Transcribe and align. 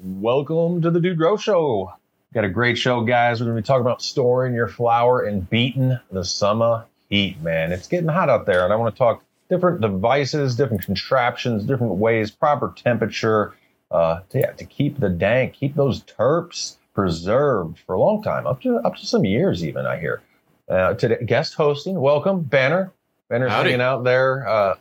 Welcome 0.00 0.80
to 0.82 0.92
the 0.92 1.00
Dude 1.00 1.18
Grows 1.18 1.42
Show. 1.42 1.92
Got 2.32 2.44
a 2.44 2.48
great 2.48 2.78
show, 2.78 3.00
guys. 3.00 3.40
We're 3.40 3.46
going 3.46 3.56
to 3.56 3.62
be 3.62 3.66
talking 3.66 3.80
about 3.80 4.00
storing 4.00 4.54
your 4.54 4.68
flower 4.68 5.22
and 5.22 5.50
beating 5.50 5.98
the 6.12 6.24
summer 6.24 6.84
heat, 7.10 7.40
man. 7.42 7.72
It's 7.72 7.88
getting 7.88 8.08
hot 8.08 8.28
out 8.28 8.46
there, 8.46 8.62
and 8.62 8.72
I 8.72 8.76
want 8.76 8.94
to 8.94 8.98
talk 8.98 9.24
different 9.50 9.80
devices, 9.80 10.54
different 10.54 10.84
contraptions, 10.84 11.64
different 11.64 11.94
ways, 11.94 12.30
proper 12.30 12.72
temperature, 12.76 13.54
uh, 13.90 14.20
to, 14.28 14.38
yeah, 14.38 14.52
to 14.52 14.64
keep 14.64 15.00
the 15.00 15.08
dank, 15.08 15.54
keep 15.54 15.74
those 15.74 16.04
terps 16.04 16.76
preserved 16.94 17.80
for 17.84 17.94
a 17.96 18.00
long 18.00 18.22
time, 18.22 18.46
up 18.46 18.62
to 18.62 18.76
up 18.76 18.94
to 18.98 19.04
some 19.04 19.24
years 19.24 19.64
even. 19.64 19.84
I 19.84 19.98
hear. 19.98 20.22
Uh, 20.68 20.94
today, 20.94 21.24
guest 21.26 21.54
hosting. 21.54 22.00
Welcome, 22.00 22.42
Banner. 22.42 22.92
Banner's 23.28 23.50
Howdy. 23.50 23.70
hanging 23.70 23.82
out 23.82 24.04
there. 24.04 24.46
Uh, 24.46 24.74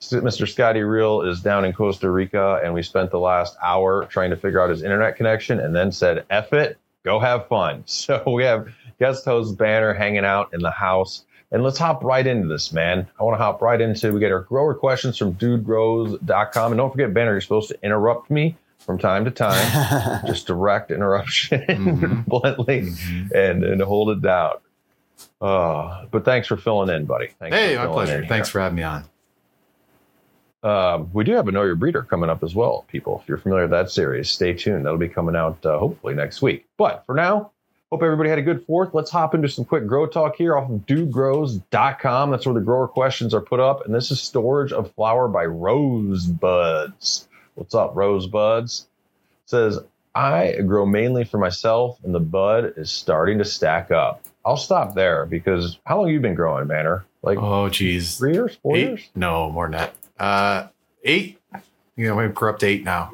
Mr. 0.00 0.48
Scotty 0.48 0.80
Real 0.82 1.22
is 1.22 1.40
down 1.40 1.64
in 1.64 1.72
Costa 1.72 2.10
Rica, 2.10 2.60
and 2.64 2.72
we 2.72 2.82
spent 2.82 3.10
the 3.10 3.18
last 3.18 3.56
hour 3.62 4.06
trying 4.06 4.30
to 4.30 4.36
figure 4.36 4.60
out 4.60 4.70
his 4.70 4.82
internet 4.82 5.16
connection, 5.16 5.60
and 5.60 5.76
then 5.76 5.92
said, 5.92 6.24
"F 6.30 6.52
it, 6.54 6.78
go 7.04 7.18
have 7.20 7.46
fun." 7.48 7.84
So 7.86 8.22
we 8.26 8.44
have 8.44 8.68
guest 8.98 9.24
host 9.26 9.56
Banner 9.58 9.92
hanging 9.92 10.24
out 10.24 10.54
in 10.54 10.60
the 10.60 10.70
house, 10.70 11.24
and 11.52 11.62
let's 11.62 11.78
hop 11.78 12.02
right 12.02 12.26
into 12.26 12.48
this, 12.48 12.72
man. 12.72 13.06
I 13.20 13.24
want 13.24 13.38
to 13.38 13.42
hop 13.44 13.60
right 13.60 13.80
into. 13.80 14.12
We 14.12 14.20
get 14.20 14.32
our 14.32 14.40
grower 14.40 14.74
questions 14.74 15.18
from 15.18 15.34
DudeGrows.com, 15.34 16.72
and 16.72 16.78
don't 16.78 16.90
forget, 16.90 17.12
Banner, 17.12 17.32
you're 17.32 17.40
supposed 17.42 17.68
to 17.68 17.78
interrupt 17.84 18.30
me 18.30 18.56
from 18.78 18.96
time 18.98 19.26
to 19.26 19.30
time, 19.30 20.22
just 20.26 20.46
direct 20.46 20.90
interruption, 20.90 21.60
Mhm. 21.68 22.24
bluntly, 22.26 22.82
Mhm. 22.82 23.30
and 23.32 23.64
and 23.64 23.82
hold 23.82 24.10
it 24.10 24.22
down. 24.22 24.54
Uh, 25.42 26.06
but 26.10 26.24
thanks 26.24 26.48
for 26.48 26.56
filling 26.56 26.88
in, 26.88 27.04
buddy. 27.04 27.28
Thanks 27.38 27.54
Hey, 27.54 27.76
my 27.76 27.86
pleasure. 27.86 28.24
Thanks 28.26 28.48
here. 28.48 28.52
for 28.52 28.60
having 28.60 28.76
me 28.76 28.82
on. 28.82 29.04
Um, 30.62 31.10
we 31.12 31.24
do 31.24 31.32
have 31.32 31.48
a 31.48 31.52
Know 31.52 31.62
Your 31.62 31.74
Breeder 31.74 32.02
coming 32.02 32.28
up 32.28 32.42
as 32.42 32.54
well, 32.54 32.84
people. 32.88 33.20
If 33.22 33.28
you're 33.28 33.38
familiar 33.38 33.64
with 33.64 33.70
that 33.70 33.90
series, 33.90 34.30
stay 34.30 34.52
tuned. 34.52 34.84
That'll 34.84 34.98
be 34.98 35.08
coming 35.08 35.34
out 35.36 35.64
uh, 35.64 35.78
hopefully 35.78 36.14
next 36.14 36.42
week. 36.42 36.66
But 36.76 37.04
for 37.06 37.14
now, 37.14 37.52
hope 37.90 38.02
everybody 38.02 38.28
had 38.28 38.38
a 38.38 38.42
good 38.42 38.64
fourth. 38.66 38.92
Let's 38.92 39.10
hop 39.10 39.34
into 39.34 39.48
some 39.48 39.64
quick 39.64 39.86
grow 39.86 40.06
talk 40.06 40.36
here 40.36 40.56
off 40.56 40.70
of 40.70 40.84
dudegrows.com. 40.86 42.30
That's 42.30 42.44
where 42.46 42.54
the 42.54 42.60
grower 42.60 42.88
questions 42.88 43.32
are 43.32 43.40
put 43.40 43.58
up. 43.60 43.86
And 43.86 43.94
this 43.94 44.10
is 44.10 44.20
storage 44.20 44.72
of 44.72 44.92
flower 44.94 45.28
by 45.28 45.46
Rosebuds. 45.46 47.26
What's 47.54 47.74
up, 47.74 47.94
Rosebuds? 47.96 48.86
says, 49.46 49.80
I 50.14 50.56
grow 50.66 50.86
mainly 50.86 51.24
for 51.24 51.38
myself, 51.38 51.98
and 52.04 52.14
the 52.14 52.20
bud 52.20 52.74
is 52.76 52.90
starting 52.90 53.38
to 53.38 53.44
stack 53.44 53.90
up. 53.90 54.22
I'll 54.44 54.56
stop 54.56 54.94
there 54.94 55.26
because 55.26 55.78
how 55.84 55.98
long 55.98 56.06
have 56.06 56.14
you 56.14 56.20
been 56.20 56.34
growing, 56.34 56.66
Banner? 56.68 57.04
Like 57.22 57.38
Oh, 57.38 57.68
geez. 57.68 58.16
three 58.16 58.32
years, 58.34 58.56
four 58.62 58.76
Eight? 58.76 58.86
years? 58.88 59.08
No, 59.16 59.50
more 59.50 59.66
than 59.66 59.72
that. 59.72 59.94
Uh, 60.20 60.68
eight. 61.04 61.38
You 61.96 62.08
know, 62.08 62.14
we're 62.16 62.48
up 62.48 62.58
to 62.60 62.66
eight 62.66 62.84
now. 62.84 63.10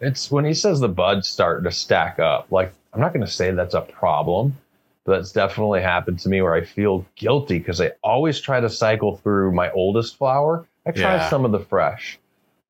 it's 0.00 0.30
when 0.30 0.44
he 0.44 0.54
says 0.54 0.80
the 0.80 0.88
bud's 0.88 1.28
starting 1.28 1.64
to 1.64 1.72
stack 1.72 2.18
up. 2.18 2.50
Like, 2.52 2.72
I'm 2.92 3.00
not 3.00 3.12
going 3.12 3.24
to 3.24 3.30
say 3.30 3.50
that's 3.50 3.74
a 3.74 3.80
problem, 3.82 4.56
but 5.04 5.16
that's 5.16 5.32
definitely 5.32 5.80
happened 5.82 6.18
to 6.20 6.28
me 6.28 6.40
where 6.42 6.54
I 6.54 6.64
feel 6.64 7.04
guilty 7.16 7.58
because 7.58 7.80
I 7.80 7.92
always 8.02 8.40
try 8.40 8.60
to 8.60 8.70
cycle 8.70 9.16
through 9.18 9.52
my 9.52 9.70
oldest 9.72 10.16
flower. 10.16 10.66
I 10.86 10.92
try 10.92 11.16
Yeah. 11.16 11.28
some 11.28 11.44
of 11.44 11.52
the 11.52 11.60
fresh, 11.60 12.18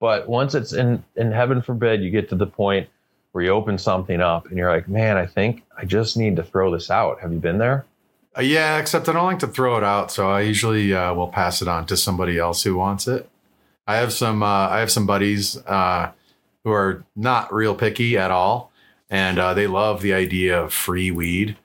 but 0.00 0.28
once 0.28 0.54
it's 0.54 0.72
in, 0.72 1.02
in 1.16 1.30
heaven 1.30 1.62
forbid, 1.62 2.02
you 2.02 2.10
get 2.10 2.28
to 2.30 2.34
the 2.36 2.46
point 2.46 2.88
where 3.32 3.44
you 3.44 3.50
open 3.50 3.78
something 3.78 4.20
up 4.20 4.46
and 4.48 4.58
you're 4.58 4.70
like, 4.72 4.88
man, 4.88 5.16
I 5.16 5.26
think 5.26 5.62
I 5.78 5.84
just 5.84 6.16
need 6.16 6.34
to 6.36 6.42
throw 6.42 6.72
this 6.72 6.90
out. 6.90 7.20
Have 7.20 7.32
you 7.32 7.38
been 7.38 7.58
there? 7.58 7.84
Uh, 8.36 8.42
yeah, 8.42 8.78
except 8.78 9.08
I 9.08 9.12
don't 9.12 9.26
like 9.26 9.40
to 9.40 9.48
throw 9.48 9.76
it 9.76 9.84
out, 9.84 10.12
so 10.12 10.30
I 10.30 10.42
usually 10.42 10.94
uh, 10.94 11.12
will 11.14 11.28
pass 11.28 11.62
it 11.62 11.68
on 11.68 11.86
to 11.86 11.96
somebody 11.96 12.38
else 12.38 12.62
who 12.62 12.76
wants 12.76 13.08
it. 13.08 13.28
I 13.86 13.96
have 13.96 14.12
some. 14.12 14.42
Uh, 14.42 14.68
I 14.68 14.78
have 14.78 14.90
some 14.90 15.06
buddies 15.06 15.56
uh, 15.66 16.12
who 16.64 16.70
are 16.70 17.04
not 17.16 17.52
real 17.52 17.74
picky 17.74 18.16
at 18.16 18.30
all, 18.30 18.70
and 19.08 19.38
uh, 19.38 19.54
they 19.54 19.66
love 19.66 20.00
the 20.00 20.12
idea 20.12 20.62
of 20.62 20.72
free 20.72 21.10
weed. 21.10 21.56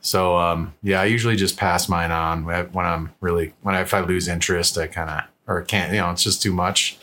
So 0.00 0.36
um, 0.36 0.74
yeah, 0.82 1.00
I 1.00 1.06
usually 1.06 1.36
just 1.36 1.56
pass 1.56 1.88
mine 1.88 2.10
on 2.10 2.44
when 2.44 2.84
I'm 2.84 3.12
really 3.20 3.54
when 3.62 3.74
I, 3.74 3.80
if 3.80 3.92
I 3.94 4.00
lose 4.00 4.28
interest, 4.28 4.78
I 4.78 4.86
kind 4.86 5.10
of 5.10 5.22
or 5.46 5.62
can't. 5.62 5.92
You 5.92 5.98
know, 5.98 6.10
it's 6.10 6.22
just 6.22 6.42
too 6.42 6.52
much. 6.52 6.98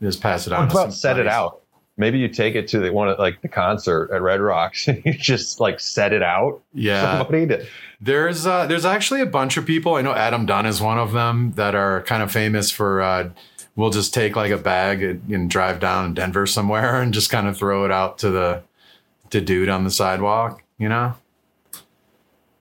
Just 0.00 0.20
pass 0.20 0.46
it 0.48 0.52
on. 0.52 0.66
What 0.66 0.72
about 0.72 0.94
set 0.94 1.18
it 1.18 1.28
out? 1.28 1.61
Maybe 1.96 2.18
you 2.18 2.28
take 2.28 2.54
it 2.54 2.68
to 2.68 2.78
the 2.78 2.92
one 2.92 3.08
at 3.08 3.18
like 3.18 3.42
the 3.42 3.48
concert 3.48 4.10
at 4.12 4.22
Red 4.22 4.40
Rocks 4.40 4.88
and 4.88 5.04
you 5.04 5.12
just 5.12 5.60
like 5.60 5.80
set 5.80 6.12
it 6.12 6.22
out. 6.22 6.60
Yeah, 6.74 7.18
Somebody 7.18 7.46
to, 7.48 7.66
There's 8.00 8.46
uh, 8.46 8.66
there's 8.66 8.84
actually 8.84 9.20
a 9.20 9.26
bunch 9.26 9.56
of 9.56 9.66
people. 9.66 9.94
I 9.96 10.02
know 10.02 10.12
Adam 10.12 10.46
Dunn 10.46 10.66
is 10.66 10.80
one 10.80 10.98
of 10.98 11.12
them 11.12 11.52
that 11.52 11.74
are 11.74 12.02
kind 12.02 12.22
of 12.22 12.32
famous 12.32 12.70
for. 12.70 13.02
Uh, 13.02 13.30
we'll 13.76 13.90
just 13.90 14.12
take 14.12 14.36
like 14.36 14.50
a 14.50 14.58
bag 14.58 15.02
and, 15.02 15.48
drive 15.50 15.80
down 15.80 16.06
in 16.06 16.14
Denver 16.14 16.46
somewhere 16.46 17.00
and 17.00 17.14
just 17.14 17.30
kind 17.30 17.46
of 17.46 17.56
throw 17.56 17.84
it 17.84 17.90
out 17.90 18.18
to 18.18 18.30
the 18.30 18.62
to 19.30 19.40
dude 19.40 19.68
on 19.68 19.84
the 19.84 19.90
sidewalk. 19.90 20.62
You 20.78 20.88
know? 20.88 21.14
I 21.74 21.78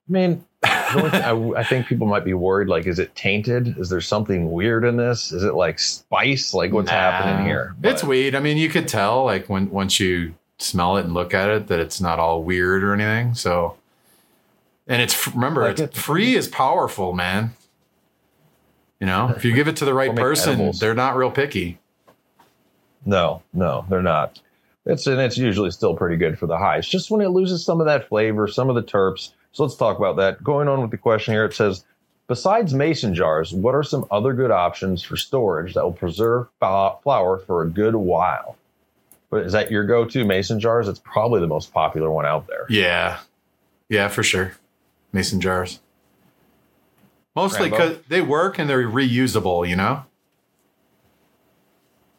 mean, 0.08 0.34
the 0.34 0.36
only 0.36 0.40
thing 0.40 0.51
I, 0.64 1.54
I 1.58 1.64
think 1.64 1.88
people 1.88 2.06
might 2.08 2.26
be 2.26 2.34
worried. 2.34 2.68
Like, 2.68 2.86
is 2.86 3.00
it 3.00 3.16
tainted? 3.16 3.78
Is 3.80 3.90
there 3.90 4.02
something 4.02 4.52
weird 4.52 4.84
in 4.86 4.98
this? 4.98 5.32
Is 5.32 5.44
it 5.44 5.56
like 5.56 5.80
spice? 5.80 6.54
Like, 6.54 6.72
what's 6.72 6.90
happening 6.90 7.38
Nah. 7.40 7.46
here? 7.46 7.76
It's 7.84 8.02
But- 8.02 8.10
weed. 8.10 8.36
I 8.36 8.40
mean, 8.40 8.58
you 8.58 8.70
could 8.70 8.88
tell 8.88 9.26
like 9.26 9.48
when 9.50 9.70
once 9.72 10.00
you 10.00 10.36
smell 10.60 10.98
it 10.98 11.06
and 11.06 11.14
look 11.14 11.34
at 11.34 11.50
it 11.50 11.68
that 11.68 11.80
it's 11.80 12.00
not 12.00 12.20
all 12.20 12.44
weird 12.44 12.84
or 12.84 12.94
anything. 12.94 13.34
So, 13.34 13.78
and 14.88 15.02
it's 15.02 15.28
remember 15.34 15.62
Like 15.64 15.72
it's 15.80 15.82
it- 15.82 15.94
free 15.96 16.36
is 16.36 16.48
powerful, 16.48 17.14
man. 17.14 17.54
You 19.00 19.08
know, 19.08 19.34
if 19.36 19.44
you 19.44 19.54
give 19.56 19.68
it 19.68 19.78
to 19.78 19.86
the 19.86 19.96
right 19.96 20.16
person, 20.16 20.54
edibles. 20.54 20.80
they're 20.80 20.94
not 20.94 21.16
real 21.16 21.32
picky. 21.32 21.80
No, 23.04 23.42
no, 23.52 23.84
they're 23.90 24.04
not. 24.04 24.40
It's 24.86 25.08
and 25.08 25.20
it's 25.20 25.38
usually 25.40 25.72
still 25.72 25.96
pretty 25.96 26.18
good 26.18 26.38
for 26.38 26.46
the 26.46 26.58
highs. 26.58 26.88
Just 26.88 27.10
when 27.10 27.22
it 27.22 27.30
loses 27.30 27.66
some 27.66 27.80
of 27.80 27.88
that 27.88 28.08
flavor, 28.10 28.48
some 28.48 28.70
of 28.70 28.76
the 28.76 28.84
terps. 28.84 29.32
So 29.52 29.64
let's 29.64 29.76
talk 29.76 29.98
about 29.98 30.16
that. 30.18 30.44
Going 30.44 30.68
on 30.68 30.82
with 30.82 30.92
the 30.92 30.98
question 30.98 31.34
here, 31.34 31.46
it 31.46 31.54
says, 31.54 31.84
besides 32.28 32.74
mason 32.74 33.14
jars, 33.14 33.54
what 33.54 33.76
are 33.76 33.84
some 33.84 34.06
other 34.10 34.34
good 34.34 34.52
options 34.52 35.04
for 35.04 35.18
storage 35.18 35.74
that 35.74 35.84
will 35.84 35.92
preserve 35.92 36.48
flower 36.60 37.38
for 37.46 37.64
a 37.64 37.70
good 37.70 37.96
while? 37.96 38.56
But 39.30 39.46
is 39.46 39.54
that 39.54 39.72
your 39.72 39.86
go-to 39.86 40.26
mason 40.26 40.60
jars? 40.60 40.88
It's 40.88 41.00
probably 41.00 41.40
the 41.40 41.48
most 41.48 41.74
popular 41.74 42.12
one 42.12 42.26
out 42.26 42.48
there. 42.48 42.66
Yeah. 42.70 43.20
Yeah, 43.90 44.08
for 44.08 44.24
sure. 44.24 44.54
Mason 45.14 45.42
jars. 45.42 45.80
Mostly 47.36 47.70
because 47.70 47.98
they 48.10 48.22
work 48.22 48.60
and 48.60 48.70
they're 48.70 48.88
reusable, 48.88 49.68
you 49.68 49.76
know? 49.76 50.04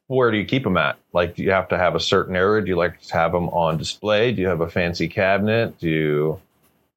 Where 0.06 0.30
do 0.30 0.36
you 0.36 0.44
keep 0.44 0.64
them 0.64 0.76
at? 0.76 0.98
Like, 1.12 1.36
do 1.36 1.42
you 1.42 1.50
have 1.50 1.68
to 1.68 1.78
have 1.78 1.94
a 1.94 2.00
certain 2.00 2.36
area? 2.36 2.62
Do 2.62 2.68
you 2.68 2.76
like 2.76 3.00
to 3.00 3.14
have 3.14 3.32
them 3.32 3.48
on 3.50 3.78
display? 3.78 4.32
Do 4.32 4.42
you 4.42 4.48
have 4.48 4.60
a 4.60 4.68
fancy 4.68 5.08
cabinet? 5.08 5.78
Do 5.78 5.88
you 5.88 6.40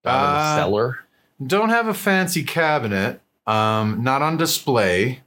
down 0.05 0.15
in 0.15 0.33
the 0.33 0.39
Uh, 0.39 0.55
cellar? 0.55 0.99
Don't 1.45 1.69
have 1.69 1.87
a 1.87 1.93
fancy 1.93 2.43
cabinet, 2.43 3.19
um, 3.45 4.03
not 4.03 4.21
on 4.21 4.37
display. 4.37 5.21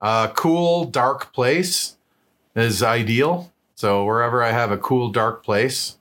Uh, 0.00 0.28
cool, 0.28 0.84
dark 0.84 1.32
place 1.32 1.96
is 2.54 2.82
ideal. 2.82 3.52
So 3.74 4.04
wherever 4.04 4.42
I 4.42 4.52
have 4.52 4.70
a 4.70 4.78
cool, 4.78 5.10
dark 5.10 5.42
place, 5.44 5.96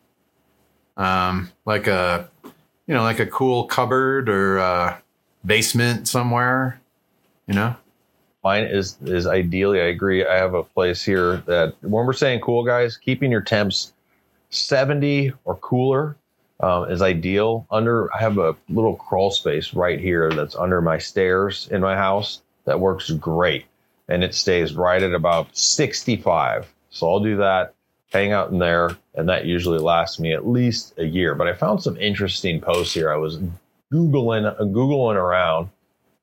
um, 0.96 1.52
like 1.66 1.88
a, 1.88 2.30
you 2.88 2.94
know, 2.94 3.04
like 3.04 3.20
a 3.20 3.26
cool 3.26 3.66
cupboard 3.66 4.30
or 4.30 4.98
basement 5.46 6.08
somewhere, 6.08 6.80
you 7.48 7.54
know? 7.54 7.76
Mine 8.42 8.64
is 8.64 8.96
is 9.04 9.28
ideally. 9.28 9.82
I 9.82 9.88
agree. 9.88 10.26
I 10.26 10.36
have 10.36 10.54
a 10.54 10.64
place 10.64 11.04
here 11.04 11.44
that 11.46 11.76
when 11.82 12.06
we're 12.06 12.14
saying 12.14 12.40
cool, 12.40 12.64
guys, 12.64 12.96
keeping 12.96 13.32
your 13.32 13.42
temps 13.42 13.92
seventy 14.50 15.34
or 15.44 15.56
cooler 15.58 16.16
um, 16.60 16.90
is 16.92 17.02
ideal. 17.02 17.66
Under, 17.72 18.14
I 18.14 18.20
have 18.20 18.38
a 18.38 18.56
little 18.68 18.96
crawl 18.96 19.32
space 19.32 19.74
right 19.74 20.00
here 20.00 20.30
that's 20.32 20.56
under 20.56 20.82
my 20.82 20.98
stairs 20.98 21.68
in 21.72 21.82
my 21.82 21.96
house 21.96 22.42
that 22.66 22.80
works 22.80 23.10
great, 23.12 23.66
and 24.08 24.24
it 24.24 24.36
stays 24.36 24.76
right 24.76 25.02
at 25.02 25.14
about 25.14 25.56
sixty-five. 25.56 26.72
So 26.90 27.10
I'll 27.10 27.20
do 27.20 27.38
that, 27.38 27.74
hang 28.12 28.32
out 28.32 28.52
in 28.52 28.60
there, 28.60 28.98
and 29.16 29.30
that 29.30 29.46
usually 29.46 29.80
lasts 29.80 30.20
me 30.20 30.34
at 30.34 30.48
least 30.48 30.94
a 30.98 31.06
year. 31.06 31.36
But 31.36 31.48
I 31.48 31.54
found 31.54 31.82
some 31.82 31.98
interesting 31.98 32.60
posts 32.60 32.94
here. 32.94 33.12
I 33.12 33.18
was 33.18 33.40
googling 33.92 34.46
uh, 34.46 34.64
googling 34.66 35.16
around 35.16 35.70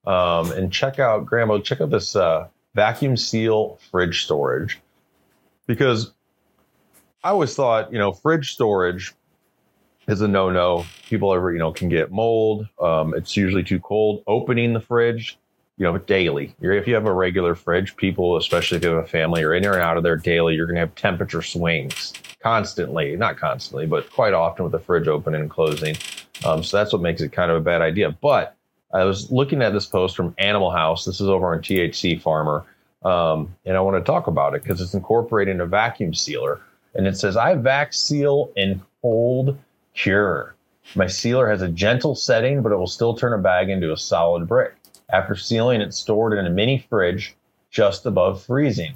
um, 0.07 0.53
and 0.53 0.73
check 0.73 0.99
out 0.99 1.27
Grambo. 1.27 1.63
Check 1.63 1.81
out 1.81 1.91
this 1.91 2.15
uh, 2.15 2.49
vacuum 2.75 3.17
seal 3.17 3.79
fridge 3.91 4.25
storage 4.25 4.79
because 5.67 6.13
I 7.25 7.31
always 7.31 7.55
thought 7.55 7.93
you 7.93 7.99
know 7.99 8.13
fridge 8.13 8.53
storage 8.53 9.15
is 10.09 10.21
a 10.21 10.29
no 10.29 10.51
no. 10.51 10.85
People 11.09 11.33
ever 11.35 11.53
you 11.53 11.59
know 11.59 11.73
can 11.73 11.89
get 11.89 12.11
mold. 12.11 12.69
Um, 12.81 13.15
it's 13.15 13.37
usually 13.37 13.65
too 13.65 13.81
cold. 13.81 14.23
Opening 14.27 14.73
the 14.73 14.81
fridge, 14.81 15.39
you 15.77 15.85
know, 15.85 15.99
daily. 15.99 16.55
If 16.61 16.87
you 16.87 16.95
have 16.95 17.07
a 17.07 17.13
regular 17.13 17.55
fridge, 17.55 17.97
people, 17.97 18.37
especially 18.37 18.79
if 18.79 18.85
you 18.85 18.91
have 18.91 19.05
a 19.05 19.09
family, 19.09 19.43
are 19.43 19.55
in 19.55 19.67
or 19.67 19.79
out 19.79 19.97
of 19.97 20.03
there 20.03 20.17
daily. 20.17 20.55
You're 20.55 20.67
going 20.67 20.77
to 20.77 20.81
have 20.81 20.95
temperature 20.95 21.43
swings 21.43 22.13
constantly, 22.43 23.17
not 23.17 23.37
constantly, 23.37 23.87
but 23.87 24.11
quite 24.11 24.33
often 24.33 24.65
with 24.65 24.73
the 24.73 24.79
fridge 24.79 25.09
opening 25.09 25.41
and 25.43 25.51
closing. 25.51 25.97
Um, 26.45 26.63
so 26.63 26.77
that's 26.77 26.93
what 26.93 27.03
makes 27.03 27.21
it 27.21 27.33
kind 27.33 27.51
of 27.51 27.57
a 27.57 27.61
bad 27.61 27.83
idea. 27.83 28.11
But 28.11 28.55
I 28.95 29.05
was 29.05 29.31
looking 29.31 29.63
at 29.63 29.73
this 29.73 29.87
post 29.87 30.17
from 30.17 30.35
Animal 30.39 30.71
House. 30.71 31.05
This 31.05 31.21
is 31.21 31.29
over 31.29 31.53
on 31.53 31.61
THC 31.61 32.21
Farmer. 32.21 32.65
Um, 33.05 33.55
and 33.65 33.77
I 33.77 33.81
want 33.81 33.97
to 33.97 34.05
talk 34.05 34.27
about 34.27 34.55
it 34.55 34.63
because 34.63 34.81
it's 34.81 34.95
incorporating 34.95 35.61
a 35.61 35.67
vacuum 35.67 36.15
sealer. 36.15 36.61
and 36.95 37.07
it 37.07 37.17
says 37.17 37.37
I 37.37 37.55
vac 37.55 37.93
seal 37.93 38.51
and 38.57 38.81
cold 39.03 39.59
cure. 39.97 40.55
My 40.95 41.07
sealer 41.07 41.49
has 41.51 41.63
a 41.63 41.69
gentle 41.69 42.15
setting, 42.15 42.63
but 42.63 42.71
it 42.71 42.77
will 42.77 42.87
still 42.87 43.15
turn 43.15 43.33
a 43.33 43.39
bag 43.39 43.71
into 43.71 43.93
a 43.93 43.97
solid 43.97 44.47
brick. 44.47 44.75
After 45.11 45.35
sealing, 45.35 45.81
it's 45.81 45.97
stored 45.97 46.39
in 46.39 46.47
a 46.47 46.51
mini 46.51 46.87
fridge 46.89 47.35
just 47.71 48.07
above 48.07 48.43
freezing. 48.43 48.95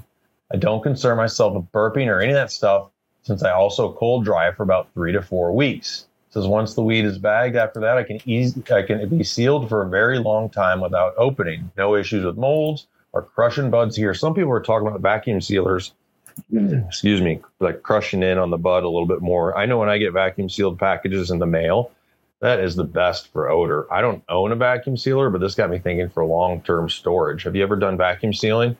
I 0.52 0.56
don't 0.56 0.82
concern 0.82 1.17
myself 1.17 1.55
with 1.55 1.73
burping 1.73 2.08
or 2.08 2.20
any 2.20 2.32
of 2.32 2.37
that 2.37 2.52
stuff 2.52 2.91
since 3.23 3.43
I 3.43 3.52
also 3.52 3.93
cold 3.93 4.25
dry 4.25 4.52
for 4.52 4.62
about 4.62 4.93
three 4.94 5.12
to 5.12 5.23
four 5.23 5.52
weeks. 5.52 6.06
It 6.29 6.35
says 6.35 6.47
once 6.47 6.75
the 6.75 6.82
weed 6.82 7.05
is 7.05 7.19
bagged, 7.19 7.56
after 7.56 7.81
that 7.81 7.96
I 7.96 8.03
can 8.05 8.20
ease, 8.25 8.56
I 8.70 8.82
can 8.82 9.08
be 9.08 9.25
sealed 9.25 9.69
for 9.69 9.82
a 9.82 9.88
very 9.88 10.19
long 10.19 10.49
time 10.49 10.81
without 10.81 11.14
opening. 11.17 11.70
No 11.76 11.96
issues 11.96 12.25
with 12.25 12.37
molds 12.37 12.87
or 13.12 13.23
crushing 13.23 13.70
buds 13.70 13.96
here. 13.96 14.14
Some 14.14 14.35
people 14.35 14.53
are 14.53 14.62
talking 14.62 14.87
about 14.87 15.00
vacuum 15.00 15.41
sealers. 15.41 15.93
Excuse 16.87 17.21
me, 17.21 17.41
like 17.59 17.83
crushing 17.83 18.23
in 18.23 18.39
on 18.39 18.51
the 18.51 18.59
bud 18.59 18.85
a 18.85 18.89
little 18.89 19.07
bit 19.07 19.21
more. 19.21 19.57
I 19.57 19.67
know 19.67 19.79
when 19.79 19.89
I 19.89 19.99
get 19.99 20.13
vacuum 20.13 20.49
sealed 20.49 20.79
packages 20.79 21.31
in 21.31 21.39
the 21.39 21.47
mail, 21.47 21.91
that 22.41 22.61
is 22.61 22.75
the 22.77 22.85
best 22.85 23.29
for 23.33 23.51
odor. 23.51 23.93
I 23.93 24.01
don't 24.01 24.23
own 24.29 24.53
a 24.53 24.57
vacuum 24.57 24.97
sealer, 24.97 25.31
but 25.31 25.41
this 25.41 25.55
got 25.55 25.71
me 25.71 25.79
thinking 25.79 26.09
for 26.09 26.25
long 26.25 26.63
term 26.63 26.89
storage. 26.89 27.43
Have 27.45 27.55
you 27.55 27.63
ever 27.63 27.77
done 27.77 27.97
vacuum 27.97 28.33
sealing? 28.33 28.77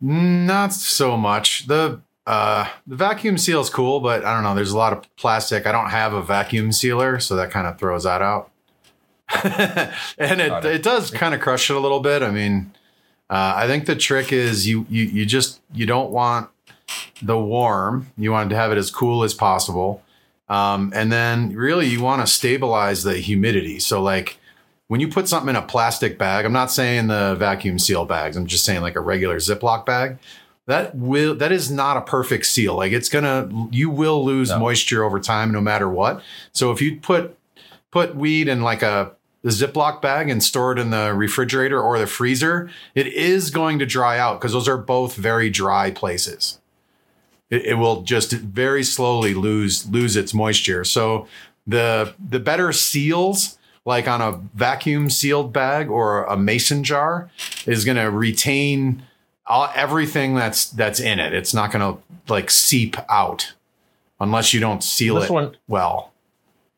Not 0.00 0.72
so 0.72 1.16
much. 1.16 1.66
The 1.66 2.00
uh, 2.26 2.68
the 2.86 2.96
vacuum 2.96 3.36
seal 3.36 3.60
is 3.60 3.68
cool, 3.68 4.00
but 4.00 4.24
I 4.24 4.32
don't 4.32 4.42
know. 4.42 4.54
There's 4.54 4.72
a 4.72 4.78
lot 4.78 4.92
of 4.92 5.16
plastic. 5.16 5.66
I 5.66 5.72
don't 5.72 5.90
have 5.90 6.12
a 6.12 6.22
vacuum 6.22 6.72
sealer, 6.72 7.20
so 7.20 7.36
that 7.36 7.50
kind 7.50 7.66
of 7.66 7.78
throws 7.78 8.04
that 8.04 8.22
out. 8.22 8.50
and 9.44 10.40
it, 10.40 10.52
it. 10.52 10.64
it 10.64 10.82
does 10.82 11.10
kind 11.10 11.34
of 11.34 11.40
crush 11.40 11.70
it 11.70 11.76
a 11.76 11.80
little 11.80 12.00
bit. 12.00 12.22
I 12.22 12.30
mean, 12.30 12.72
uh, 13.28 13.54
I 13.56 13.66
think 13.66 13.86
the 13.86 13.96
trick 13.96 14.32
is 14.32 14.68
you 14.68 14.86
you 14.88 15.04
you 15.04 15.26
just 15.26 15.60
you 15.72 15.86
don't 15.86 16.10
want 16.10 16.50
the 17.20 17.38
warm. 17.38 18.08
You 18.16 18.32
want 18.32 18.50
to 18.50 18.56
have 18.56 18.72
it 18.72 18.78
as 18.78 18.90
cool 18.90 19.22
as 19.24 19.34
possible. 19.34 20.02
Um, 20.48 20.92
and 20.94 21.10
then 21.10 21.54
really 21.54 21.86
you 21.86 22.02
want 22.02 22.20
to 22.20 22.32
stabilize 22.32 23.04
the 23.04 23.14
humidity. 23.14 23.78
So 23.78 24.02
like 24.02 24.38
when 24.88 25.00
you 25.00 25.08
put 25.08 25.28
something 25.28 25.48
in 25.48 25.56
a 25.56 25.62
plastic 25.62 26.18
bag, 26.18 26.44
I'm 26.44 26.52
not 26.52 26.70
saying 26.70 27.06
the 27.06 27.34
vacuum 27.38 27.78
seal 27.78 28.04
bags. 28.04 28.36
I'm 28.36 28.46
just 28.46 28.64
saying 28.64 28.82
like 28.82 28.96
a 28.96 29.00
regular 29.00 29.36
Ziploc 29.36 29.86
bag. 29.86 30.18
That 30.66 30.94
will 30.94 31.34
that 31.36 31.50
is 31.50 31.70
not 31.70 31.96
a 31.96 32.02
perfect 32.02 32.46
seal. 32.46 32.76
Like 32.76 32.92
it's 32.92 33.08
gonna 33.08 33.48
you 33.70 33.90
will 33.90 34.24
lose 34.24 34.50
no. 34.50 34.58
moisture 34.58 35.02
over 35.04 35.18
time 35.18 35.50
no 35.50 35.60
matter 35.60 35.88
what. 35.88 36.22
So 36.52 36.70
if 36.70 36.82
you 36.82 37.00
put 37.00 37.36
put 37.90 38.14
weed 38.14 38.48
in 38.48 38.62
like 38.62 38.82
a 38.82 39.12
the 39.42 39.50
Ziploc 39.50 40.00
bag 40.00 40.28
and 40.28 40.42
store 40.42 40.72
it 40.72 40.78
in 40.78 40.90
the 40.90 41.12
refrigerator 41.14 41.80
or 41.80 41.98
the 41.98 42.06
freezer, 42.06 42.70
it 42.94 43.08
is 43.08 43.50
going 43.50 43.80
to 43.80 43.86
dry 43.86 44.18
out 44.18 44.38
because 44.38 44.52
those 44.52 44.68
are 44.68 44.78
both 44.78 45.16
very 45.16 45.50
dry 45.50 45.90
places 45.90 46.60
it, 47.52 47.66
it 47.66 47.74
will 47.74 48.02
just 48.02 48.32
very 48.32 48.82
slowly 48.82 49.34
lose 49.34 49.88
lose 49.88 50.16
its 50.16 50.34
moisture. 50.34 50.82
So 50.82 51.28
the 51.66 52.14
the 52.18 52.40
better 52.40 52.72
seals 52.72 53.58
like 53.84 54.08
on 54.08 54.20
a 54.20 54.40
vacuum 54.54 55.10
sealed 55.10 55.52
bag 55.52 55.88
or 55.88 56.24
a 56.24 56.36
mason 56.36 56.82
jar 56.82 57.30
is 57.66 57.84
going 57.84 57.96
to 57.96 58.10
retain 58.10 59.02
all, 59.46 59.70
everything 59.74 60.34
that's 60.34 60.70
that's 60.70 60.98
in 60.98 61.20
it. 61.20 61.34
It's 61.34 61.52
not 61.52 61.70
going 61.70 61.94
to 61.94 62.02
like 62.32 62.50
seep 62.50 62.96
out 63.10 63.52
unless 64.18 64.54
you 64.54 64.60
don't 64.60 64.82
seal 64.82 65.16
this 65.16 65.28
it 65.28 65.32
one, 65.32 65.56
well. 65.68 66.12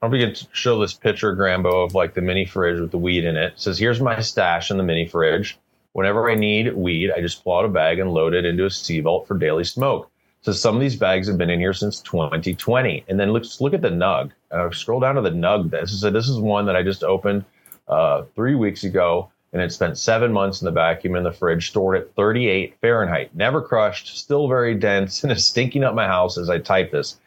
I'll 0.03 0.11
begin 0.11 0.35
to 0.35 0.47
show 0.53 0.79
this 0.81 0.93
picture, 0.93 1.35
Grambo, 1.35 1.87
of 1.87 1.95
like 1.95 2.13
the 2.13 2.21
mini 2.21 2.45
fridge 2.45 2.79
with 2.79 2.91
the 2.91 2.99
weed 2.99 3.25
in 3.25 3.37
it. 3.37 3.53
it. 3.53 3.61
Says 3.61 3.79
here's 3.79 4.01
my 4.01 4.21
stash 4.21 4.71
in 4.71 4.77
the 4.77 4.83
mini 4.83 5.07
fridge. 5.07 5.57
Whenever 5.93 6.29
I 6.29 6.35
need 6.35 6.75
weed, 6.75 7.13
I 7.13 7.21
just 7.21 7.45
pull 7.45 7.57
out 7.57 7.65
a 7.65 7.69
bag 7.69 8.01
and 8.01 8.13
load 8.13 8.35
it 8.35 8.45
into 8.45 8.65
a 8.65 8.69
CVault 8.69 9.27
for 9.27 9.39
daily 9.39 9.65
smoke. 9.65 10.11
So 10.45 10.53
some 10.53 10.75
of 10.75 10.83
these 10.83 10.95
bags 10.95 11.27
have 11.29 11.39
been 11.39 11.49
in 11.49 11.59
here 11.59 11.73
since 11.73 12.01
2020. 12.01 13.07
And 13.09 13.19
then 13.19 13.33
let's 13.33 13.63
look 13.63 13.73
at 13.73 13.81
the 13.81 13.89
nug. 13.89 14.31
Uh, 14.51 14.71
scroll 14.73 15.01
down 15.01 15.15
to 15.15 15.23
the 15.23 15.31
nug. 15.31 15.71
This 15.71 15.91
is 15.91 16.05
a, 16.05 16.11
this 16.11 16.29
is 16.29 16.39
one 16.39 16.67
that 16.67 16.77
I 16.77 16.83
just 16.83 17.03
opened 17.03 17.47
uh, 17.89 18.25
three 18.35 18.55
weeks 18.55 18.85
ago, 18.85 19.31
and 19.55 19.63
it 19.63 19.73
spent 19.73 19.97
seven 19.97 20.35
months 20.35 20.61
in 20.61 20.67
the 20.67 20.71
vacuum 20.71 21.17
in 21.17 21.25
the 21.25 21.33
fridge, 21.33 21.71
stored 21.71 21.97
at 21.97 22.15
38 22.15 22.77
Fahrenheit, 22.83 23.35
never 23.35 23.63
crushed, 23.63 24.19
still 24.19 24.47
very 24.47 24.75
dense, 24.75 25.23
and 25.25 25.33
is 25.33 25.47
stinking 25.47 25.83
up 25.83 25.95
my 25.95 26.07
house 26.07 26.37
as 26.37 26.51
I 26.51 26.59
type 26.59 26.93
this. 26.93 27.19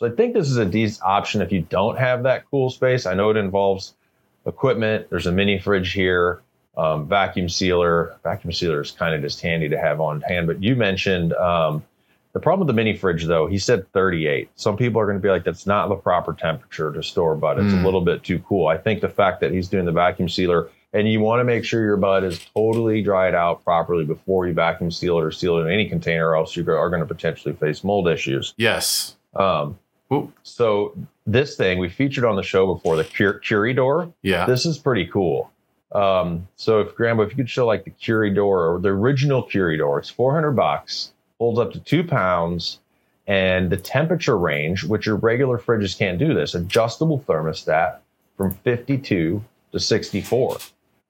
So 0.00 0.06
I 0.06 0.10
think 0.10 0.34
this 0.34 0.50
is 0.50 0.56
a 0.56 0.64
decent 0.64 1.04
option 1.04 1.42
if 1.42 1.52
you 1.52 1.60
don't 1.60 1.96
have 1.96 2.24
that 2.24 2.42
cool 2.50 2.70
space. 2.70 3.06
I 3.06 3.14
know 3.14 3.30
it 3.30 3.36
involves 3.36 3.94
equipment. 4.46 5.08
There's 5.10 5.28
a 5.28 5.32
mini 5.32 5.60
fridge 5.60 5.92
here. 5.92 6.42
Um, 6.76 7.06
vacuum 7.06 7.48
sealer. 7.48 8.18
Vacuum 8.24 8.52
sealer 8.52 8.80
is 8.80 8.90
kind 8.90 9.14
of 9.14 9.22
just 9.22 9.40
handy 9.40 9.68
to 9.68 9.78
have 9.78 10.00
on 10.00 10.22
hand. 10.22 10.48
But 10.48 10.60
you 10.60 10.74
mentioned 10.74 11.32
um, 11.34 11.84
the 12.34 12.40
problem 12.40 12.66
with 12.66 12.74
the 12.74 12.76
mini 12.76 12.96
fridge, 12.96 13.24
though, 13.24 13.46
he 13.46 13.58
said 13.58 13.90
38. 13.92 14.50
Some 14.56 14.76
people 14.76 15.00
are 15.00 15.06
going 15.06 15.16
to 15.16 15.22
be 15.22 15.30
like, 15.30 15.44
that's 15.44 15.66
not 15.66 15.88
the 15.88 15.94
proper 15.94 16.34
temperature 16.34 16.92
to 16.92 17.02
store 17.02 17.36
bud. 17.36 17.58
It's 17.58 17.68
mm. 17.68 17.74
a 17.74 17.78
hmm. 17.78 17.84
little 17.84 18.00
bit 18.00 18.24
too 18.24 18.40
cool. 18.40 18.66
I 18.66 18.76
think 18.76 19.00
the 19.00 19.08
fact 19.08 19.40
that 19.40 19.52
he's 19.52 19.68
doing 19.68 19.84
the 19.84 19.92
vacuum 19.92 20.28
sealer 20.28 20.68
and 20.92 21.08
you 21.08 21.20
want 21.20 21.40
to 21.40 21.44
make 21.44 21.64
sure 21.64 21.84
your 21.84 21.96
bud 21.96 22.24
is 22.24 22.44
totally 22.52 23.02
dried 23.02 23.36
out 23.36 23.64
properly 23.64 24.04
before 24.04 24.48
you 24.48 24.52
vacuum 24.52 24.90
seal 24.90 25.18
it 25.18 25.22
or 25.22 25.30
seal 25.30 25.58
it 25.58 25.62
in 25.62 25.72
any 25.72 25.88
container, 25.88 26.30
or 26.30 26.36
else 26.36 26.56
you 26.56 26.68
are 26.68 26.90
going 26.90 27.00
to 27.00 27.06
potentially 27.06 27.54
face 27.54 27.84
mold 27.84 28.08
issues. 28.08 28.52
Yes. 28.56 29.16
Um, 29.34 29.78
so 30.42 30.96
this 31.26 31.56
thing 31.56 31.78
we 31.78 31.88
featured 31.88 32.24
on 32.24 32.34
the 32.34 32.42
show 32.42 32.72
before, 32.74 32.96
the 32.96 33.04
Cur- 33.04 33.72
door. 33.72 34.12
Yeah. 34.22 34.46
This 34.46 34.66
is 34.66 34.78
pretty 34.78 35.06
cool. 35.06 35.50
Um, 35.92 36.48
so 36.56 36.80
if 36.80 36.94
Grambo, 36.96 37.24
if 37.24 37.30
you 37.30 37.36
could 37.36 37.50
show 37.50 37.66
like 37.66 37.84
the 37.84 37.90
Curidor 37.90 38.44
or 38.44 38.80
the 38.80 38.88
original 38.88 39.44
Curidor, 39.44 39.98
it's 40.00 40.10
400 40.10 40.52
bucks 40.52 41.12
holds 41.38 41.58
up 41.58 41.72
to 41.72 41.80
two 41.80 42.04
pounds, 42.04 42.78
and 43.26 43.70
the 43.70 43.76
temperature 43.76 44.36
range, 44.36 44.84
which 44.84 45.06
your 45.06 45.16
regular 45.16 45.58
fridges 45.58 45.96
can't 45.96 46.18
do 46.18 46.34
this, 46.34 46.54
adjustable 46.54 47.24
thermostat 47.26 47.98
from 48.36 48.52
52 48.64 49.42
to 49.72 49.80
64, 49.80 50.58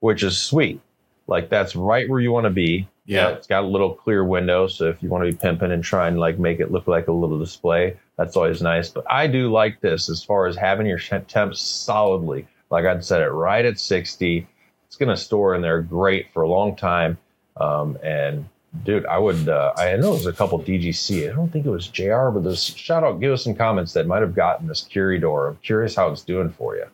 which 0.00 0.22
is 0.22 0.38
sweet. 0.38 0.80
Like 1.26 1.48
that's 1.48 1.74
right 1.74 2.08
where 2.08 2.20
you 2.20 2.32
want 2.32 2.44
to 2.44 2.50
be. 2.50 2.88
Yeah. 3.06 3.30
It's 3.30 3.46
got 3.46 3.64
a 3.64 3.66
little 3.66 3.94
clear 3.94 4.24
window. 4.24 4.66
So 4.66 4.88
if 4.88 5.02
you 5.02 5.08
want 5.08 5.24
to 5.24 5.32
be 5.32 5.36
pimping 5.36 5.72
and 5.72 5.82
try 5.82 6.08
and 6.08 6.18
like 6.18 6.38
make 6.38 6.60
it 6.60 6.70
look 6.70 6.86
like 6.86 7.08
a 7.08 7.12
little 7.12 7.38
display, 7.38 7.96
that's 8.16 8.36
always 8.36 8.62
nice. 8.62 8.88
But 8.88 9.10
I 9.10 9.26
do 9.26 9.50
like 9.50 9.80
this 9.80 10.08
as 10.08 10.22
far 10.22 10.46
as 10.46 10.56
having 10.56 10.86
your 10.86 10.98
temps 10.98 11.60
solidly. 11.60 12.46
Like 12.70 12.86
I'd 12.86 13.04
set 13.04 13.22
it 13.22 13.30
right 13.30 13.64
at 13.64 13.78
60. 13.78 14.46
It's 14.86 14.96
going 14.96 15.08
to 15.08 15.16
store 15.16 15.54
in 15.54 15.62
there 15.62 15.82
great 15.82 16.32
for 16.32 16.42
a 16.42 16.48
long 16.48 16.76
time. 16.76 17.18
Um, 17.56 17.98
and 18.02 18.48
dude, 18.82 19.06
I 19.06 19.18
would. 19.18 19.48
Uh, 19.48 19.72
I 19.76 19.96
know 19.96 20.10
it 20.10 20.16
was 20.16 20.26
a 20.26 20.32
couple 20.32 20.60
DGC. 20.60 21.30
I 21.30 21.34
don't 21.34 21.50
think 21.50 21.66
it 21.66 21.70
was 21.70 21.88
JR, 21.88 22.28
but 22.30 22.44
there's 22.44 22.64
shout 22.64 23.04
out. 23.04 23.20
Give 23.20 23.32
us 23.32 23.44
some 23.44 23.54
comments 23.54 23.92
that 23.92 24.06
might 24.06 24.20
have 24.20 24.34
gotten 24.34 24.66
this 24.66 24.86
Curidor. 24.90 25.50
I'm 25.50 25.58
curious 25.62 25.94
how 25.94 26.08
it's 26.10 26.22
doing 26.22 26.50
for 26.50 26.76
you. 26.76 26.86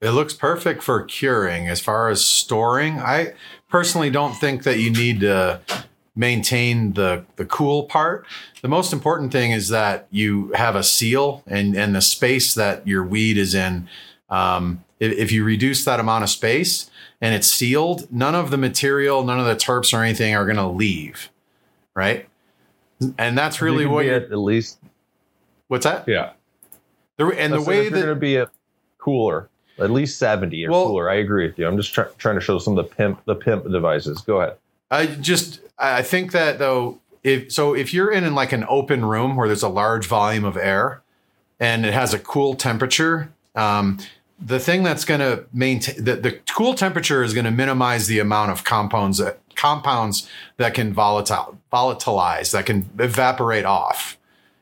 It 0.00 0.10
looks 0.10 0.32
perfect 0.32 0.82
for 0.82 1.02
curing. 1.02 1.68
As 1.68 1.80
far 1.80 2.08
as 2.08 2.24
storing, 2.24 3.00
I 3.00 3.34
personally 3.68 4.10
don't 4.10 4.34
think 4.34 4.62
that 4.62 4.78
you 4.78 4.90
need 4.90 5.20
to 5.20 5.60
maintain 6.14 6.92
the 6.94 7.24
the 7.36 7.44
cool 7.44 7.84
part. 7.84 8.26
The 8.62 8.68
most 8.68 8.92
important 8.92 9.32
thing 9.32 9.52
is 9.52 9.68
that 9.68 10.06
you 10.10 10.52
have 10.52 10.76
a 10.76 10.82
seal 10.82 11.42
and 11.46 11.76
and 11.76 11.94
the 11.94 12.00
space 12.00 12.54
that 12.54 12.86
your 12.86 13.04
weed 13.04 13.38
is 13.38 13.54
in. 13.54 13.88
Um, 14.30 14.84
if, 15.00 15.12
if 15.12 15.32
you 15.32 15.44
reduce 15.44 15.84
that 15.84 16.00
amount 16.00 16.24
of 16.24 16.30
space, 16.30 16.90
and 17.20 17.34
it's 17.34 17.48
sealed, 17.48 18.10
none 18.12 18.34
of 18.34 18.50
the 18.50 18.56
material, 18.56 19.24
none 19.24 19.40
of 19.40 19.46
the 19.46 19.56
terps 19.56 19.92
or 19.92 20.02
anything 20.02 20.34
are 20.34 20.44
going 20.44 20.56
to 20.56 20.66
leave, 20.66 21.30
right? 21.94 22.28
And 23.18 23.36
that's 23.36 23.60
really 23.60 23.86
what 23.86 24.04
you're 24.04 24.16
at 24.16 24.38
least. 24.38 24.78
What's 25.68 25.84
that? 25.84 26.06
Yeah. 26.08 26.32
The, 27.16 27.26
and 27.26 27.52
that's 27.52 27.64
the 27.64 27.68
way 27.68 27.88
that 27.88 27.90
going 27.90 28.06
to 28.06 28.14
be 28.14 28.36
a 28.36 28.50
cooler, 28.98 29.48
at 29.78 29.90
least 29.90 30.18
seventy 30.18 30.64
or 30.66 30.70
well, 30.70 30.86
cooler. 30.86 31.10
I 31.10 31.16
agree 31.16 31.46
with 31.46 31.58
you. 31.58 31.66
I'm 31.66 31.76
just 31.76 31.92
try, 31.92 32.06
trying 32.18 32.36
to 32.36 32.40
show 32.40 32.58
some 32.58 32.76
of 32.78 32.88
the 32.88 32.94
pimp 32.94 33.24
the 33.24 33.34
pimp 33.34 33.70
devices. 33.70 34.20
Go 34.20 34.40
ahead. 34.40 34.56
I 34.90 35.06
just 35.06 35.60
I 35.78 36.02
think 36.02 36.32
that 36.32 36.58
though 36.58 36.98
if 37.22 37.52
so 37.52 37.74
if 37.74 37.92
you're 37.92 38.10
in, 38.10 38.24
in 38.24 38.34
like 38.34 38.52
an 38.52 38.64
open 38.68 39.04
room 39.04 39.36
where 39.36 39.48
there's 39.48 39.62
a 39.62 39.68
large 39.68 40.06
volume 40.06 40.44
of 40.44 40.56
air 40.56 41.02
and 41.60 41.84
it 41.84 41.92
has 41.92 42.14
a 42.14 42.18
cool 42.18 42.54
temperature, 42.54 43.32
um, 43.54 43.98
the 44.40 44.60
thing 44.60 44.82
that's 44.82 45.04
going 45.04 45.20
to 45.20 45.44
maintain 45.52 46.02
the, 46.02 46.16
the 46.16 46.40
cool 46.54 46.74
temperature 46.74 47.22
is 47.22 47.34
going 47.34 47.44
to 47.44 47.50
minimize 47.50 48.06
the 48.06 48.18
amount 48.18 48.50
of 48.50 48.64
compounds 48.64 49.18
that 49.18 49.40
compounds 49.56 50.28
that 50.56 50.74
can 50.74 50.92
volatile 50.92 51.58
volatilize 51.72 52.52
that 52.52 52.66
can 52.66 52.88
evaporate 52.98 53.64
off. 53.64 54.18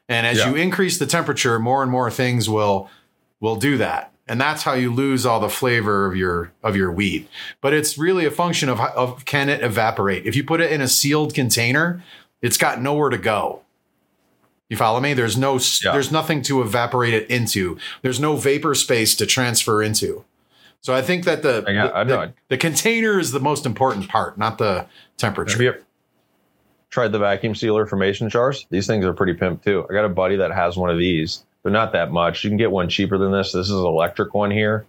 And 0.09 0.26
as 0.26 0.38
yeah. 0.38 0.50
you 0.50 0.56
increase 0.56 0.99
the 0.99 1.06
temperature 1.06 1.59
more 1.59 1.83
and 1.83 1.90
more 1.90 2.11
things 2.11 2.49
will 2.49 2.88
will 3.40 3.56
do 3.56 3.76
that. 3.78 4.12
And 4.28 4.40
that's 4.40 4.64
how 4.64 4.73
you 4.73 4.92
lose 4.92 5.25
all 5.25 5.38
the 5.38 5.50
flavor 5.50 6.06
of 6.06 6.16
your 6.16 6.52
of 6.62 6.75
your 6.75 6.90
weed 6.90 7.28
but 7.61 7.75
it's 7.75 7.99
really 7.99 8.25
a 8.25 8.30
function 8.30 8.68
of, 8.68 8.80
of 8.80 9.25
can 9.25 9.49
it 9.49 9.62
evaporate? 9.62 10.26
If 10.26 10.35
you 10.37 10.45
put 10.45 10.61
it 10.61 10.73
in 10.73 10.80
a 10.80 10.88
sealed 10.88 11.35
container 11.35 12.02
it's 12.42 12.56
got 12.56 12.80
nowhere 12.80 13.11
to 13.11 13.18
go 13.18 13.62
you 14.68 14.76
follow 14.76 15.00
me? 15.00 15.14
There's 15.14 15.37
no 15.37 15.58
yeah. 15.85 15.92
there's 15.92 16.11
nothing 16.11 16.42
to 16.42 16.62
evaporate 16.62 17.14
it 17.14 17.30
into. 17.30 17.78
There's 18.02 18.20
no 18.20 18.37
vapor 18.37 18.75
space 18.75 19.14
to 19.16 19.26
transfer 19.26 19.82
into. 19.82 20.25
So 20.80 20.94
I 20.94 21.02
think 21.02 21.25
that 21.25 21.42
the 21.42 21.62
the, 21.62 22.04
the, 22.04 22.32
the, 22.49 22.56
container 22.56 23.18
is 23.18 23.32
the 23.32 23.40
most 23.40 23.66
important 23.66 24.08
part, 24.08 24.38
not 24.38 24.58
the 24.58 24.87
temperature. 25.16 25.52
Have 25.52 25.61
you, 25.61 25.85
tried 26.96 27.12
the 27.12 27.18
vacuum 27.18 27.54
sealer 27.54 27.85
for 27.85 27.96
mason 27.96 28.28
jars. 28.30 28.66
These 28.70 28.87
things 28.87 29.04
are 29.04 29.12
pretty 29.12 29.35
pimp 29.35 29.62
too. 29.62 29.85
I 29.90 29.92
got 29.92 30.06
a 30.06 30.08
buddy 30.08 30.37
that 30.37 30.50
has 30.52 30.78
one 30.78 30.88
of 30.88 30.96
these. 30.96 31.44
They're 31.62 31.73
not 31.73 31.92
that 31.92 32.11
much. 32.11 32.42
You 32.42 32.49
can 32.49 32.56
get 32.56 32.70
one 32.70 32.88
cheaper 32.88 33.18
than 33.18 33.32
this. 33.32 33.52
This 33.52 33.66
is 33.66 33.73
an 33.78 33.85
electric 33.85 34.32
one 34.32 34.50
here, 34.50 34.87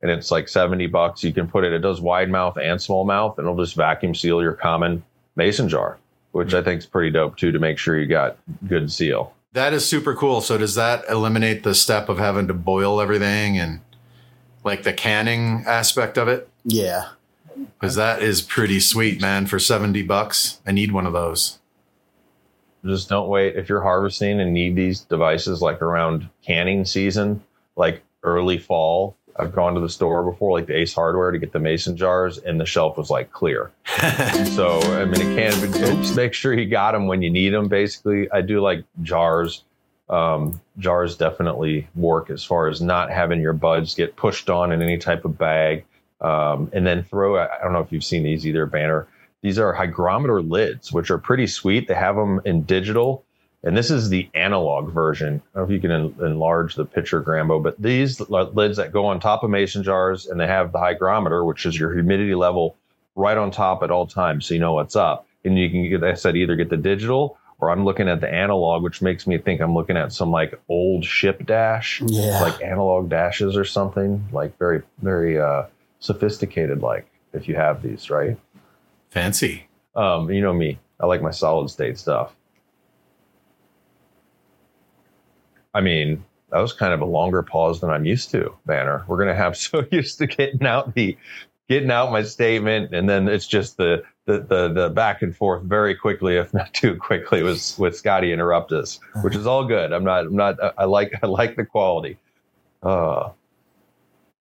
and 0.00 0.10
it's 0.10 0.30
like 0.30 0.48
70 0.48 0.86
bucks. 0.86 1.22
You 1.22 1.32
can 1.34 1.48
put 1.48 1.64
it, 1.64 1.72
it 1.74 1.80
does 1.80 2.00
wide 2.00 2.30
mouth 2.30 2.56
and 2.56 2.80
small 2.80 3.04
mouth, 3.04 3.36
and 3.36 3.46
it'll 3.46 3.62
just 3.62 3.76
vacuum 3.76 4.14
seal 4.14 4.40
your 4.40 4.54
common 4.54 5.02
mason 5.36 5.68
jar, 5.68 5.98
which 6.32 6.54
I 6.54 6.62
think 6.62 6.78
is 6.78 6.86
pretty 6.86 7.10
dope 7.10 7.36
too 7.36 7.52
to 7.52 7.58
make 7.58 7.78
sure 7.78 7.98
you 7.98 8.06
got 8.06 8.36
good 8.66 8.92
seal. 8.92 9.34
That 9.52 9.72
is 9.72 9.84
super 9.84 10.14
cool. 10.14 10.40
So 10.40 10.58
does 10.58 10.76
that 10.76 11.04
eliminate 11.08 11.64
the 11.64 11.74
step 11.74 12.08
of 12.08 12.18
having 12.18 12.46
to 12.48 12.54
boil 12.54 13.00
everything 13.00 13.58
and 13.58 13.80
like 14.62 14.84
the 14.84 14.92
canning 14.92 15.64
aspect 15.66 16.16
of 16.16 16.28
it? 16.28 16.48
Yeah. 16.64 17.08
Because 17.78 17.96
that 17.96 18.22
is 18.22 18.42
pretty 18.42 18.80
sweet, 18.80 19.20
man. 19.20 19.46
For 19.46 19.58
70 19.58 20.02
bucks, 20.02 20.60
I 20.66 20.72
need 20.72 20.92
one 20.92 21.06
of 21.06 21.12
those. 21.12 21.58
Just 22.84 23.08
don't 23.08 23.28
wait. 23.28 23.56
If 23.56 23.68
you're 23.68 23.82
harvesting 23.82 24.40
and 24.40 24.54
need 24.54 24.76
these 24.76 25.00
devices 25.00 25.60
like 25.60 25.82
around 25.82 26.28
canning 26.46 26.84
season, 26.84 27.42
like 27.76 28.02
early 28.22 28.58
fall, 28.58 29.16
I've 29.38 29.54
gone 29.54 29.74
to 29.74 29.80
the 29.80 29.88
store 29.88 30.22
before, 30.22 30.58
like 30.58 30.66
the 30.66 30.76
Ace 30.76 30.94
Hardware, 30.94 31.30
to 31.30 31.38
get 31.38 31.52
the 31.52 31.58
mason 31.58 31.96
jars, 31.96 32.38
and 32.38 32.60
the 32.60 32.66
shelf 32.66 32.96
was 32.96 33.10
like 33.10 33.32
clear. 33.32 33.70
so 34.54 34.80
I 34.82 35.04
mean, 35.04 35.20
it 35.20 35.36
can. 35.36 35.72
Be 35.72 35.78
just 36.02 36.16
make 36.16 36.34
sure 36.34 36.52
you 36.52 36.66
got 36.66 36.92
them 36.92 37.06
when 37.06 37.22
you 37.22 37.30
need 37.30 37.50
them. 37.50 37.68
Basically, 37.68 38.30
I 38.30 38.40
do 38.40 38.60
like 38.60 38.84
jars. 39.02 39.64
Um, 40.08 40.60
jars 40.78 41.16
definitely 41.16 41.86
work 41.94 42.30
as 42.30 42.42
far 42.42 42.68
as 42.68 42.80
not 42.80 43.10
having 43.10 43.40
your 43.40 43.52
buds 43.52 43.94
get 43.94 44.16
pushed 44.16 44.50
on 44.50 44.72
in 44.72 44.82
any 44.82 44.98
type 44.98 45.24
of 45.24 45.38
bag. 45.38 45.84
Um, 46.20 46.68
and 46.72 46.86
then 46.86 47.04
throw. 47.04 47.38
I 47.38 47.48
don't 47.62 47.72
know 47.72 47.80
if 47.80 47.92
you've 47.92 48.04
seen 48.04 48.22
these 48.22 48.46
either, 48.46 48.66
Banner. 48.66 49.06
These 49.42 49.58
are 49.58 49.72
hygrometer 49.72 50.42
lids, 50.42 50.92
which 50.92 51.10
are 51.10 51.18
pretty 51.18 51.46
sweet. 51.46 51.88
They 51.88 51.94
have 51.94 52.16
them 52.16 52.40
in 52.44 52.62
digital, 52.64 53.24
and 53.62 53.76
this 53.76 53.90
is 53.90 54.08
the 54.08 54.28
analog 54.34 54.92
version. 54.92 55.42
I 55.54 55.58
don't 55.58 55.62
know 55.62 55.62
if 55.64 55.70
you 55.70 55.80
can 55.80 55.90
en- 55.90 56.14
enlarge 56.20 56.74
the 56.74 56.84
picture, 56.84 57.22
Grambo, 57.22 57.62
but 57.62 57.80
these 57.80 58.20
l- 58.20 58.50
lids 58.52 58.76
that 58.78 58.92
go 58.92 59.06
on 59.06 59.20
top 59.20 59.42
of 59.42 59.50
mason 59.50 59.82
jars 59.82 60.26
and 60.26 60.40
they 60.40 60.46
have 60.46 60.72
the 60.72 60.78
hygrometer, 60.78 61.44
which 61.44 61.66
is 61.66 61.78
your 61.78 61.92
humidity 61.92 62.34
level 62.34 62.76
right 63.16 63.36
on 63.36 63.50
top 63.50 63.82
at 63.82 63.90
all 63.90 64.06
times, 64.06 64.46
so 64.46 64.54
you 64.54 64.60
know 64.60 64.72
what's 64.72 64.96
up. 64.96 65.26
And 65.44 65.58
you 65.58 65.68
can, 65.70 65.88
get, 65.90 66.04
I 66.04 66.14
said, 66.14 66.36
either 66.36 66.56
get 66.56 66.70
the 66.70 66.76
digital 66.76 67.36
or 67.58 67.70
I'm 67.70 67.84
looking 67.84 68.08
at 68.08 68.20
the 68.22 68.32
analog, 68.32 68.82
which 68.82 69.02
makes 69.02 69.26
me 69.26 69.36
think 69.36 69.60
I'm 69.60 69.74
looking 69.74 69.96
at 69.98 70.12
some 70.12 70.30
like 70.30 70.58
old 70.68 71.04
ship 71.04 71.44
dash, 71.44 72.00
Yeah. 72.06 72.40
like 72.40 72.62
analog 72.62 73.10
dashes 73.10 73.56
or 73.56 73.64
something, 73.66 74.26
like 74.32 74.56
very, 74.58 74.82
very 75.02 75.38
uh, 75.38 75.64
sophisticated. 75.98 76.80
Like 76.80 77.06
if 77.34 77.48
you 77.48 77.56
have 77.56 77.82
these, 77.82 78.08
right? 78.10 78.38
Fancy. 79.10 79.66
Um, 79.94 80.30
you 80.30 80.40
know 80.40 80.52
me, 80.54 80.78
I 81.00 81.06
like 81.06 81.20
my 81.20 81.30
solid 81.32 81.68
state 81.70 81.98
stuff. 81.98 82.34
I 85.74 85.80
mean, 85.80 86.24
that 86.50 86.60
was 86.60 86.72
kind 86.72 86.92
of 86.92 87.00
a 87.00 87.06
longer 87.06 87.42
pause 87.42 87.80
than 87.80 87.90
I'm 87.90 88.04
used 88.04 88.30
to, 88.32 88.54
Banner. 88.66 89.04
We're 89.06 89.18
gonna 89.18 89.34
have 89.34 89.56
so 89.56 89.84
used 89.90 90.18
to 90.18 90.26
getting 90.26 90.66
out 90.66 90.94
the 90.94 91.16
getting 91.68 91.90
out 91.90 92.10
my 92.10 92.22
statement, 92.22 92.94
and 92.94 93.08
then 93.08 93.28
it's 93.28 93.46
just 93.46 93.76
the 93.76 94.02
the 94.26 94.40
the, 94.40 94.68
the 94.68 94.90
back 94.90 95.22
and 95.22 95.34
forth 95.34 95.62
very 95.62 95.94
quickly, 95.94 96.36
if 96.36 96.52
not 96.52 96.72
too 96.74 96.96
quickly, 96.96 97.42
was 97.42 97.78
with 97.78 97.96
Scotty 97.96 98.32
interrupt 98.32 98.72
us, 98.72 99.00
which 99.22 99.36
is 99.36 99.46
all 99.46 99.64
good. 99.64 99.92
I'm 99.92 100.04
not 100.04 100.26
I'm 100.26 100.36
not 100.36 100.56
I 100.76 100.84
like 100.84 101.14
I 101.22 101.26
like 101.26 101.56
the 101.56 101.64
quality. 101.64 102.18
Uh 102.82 103.30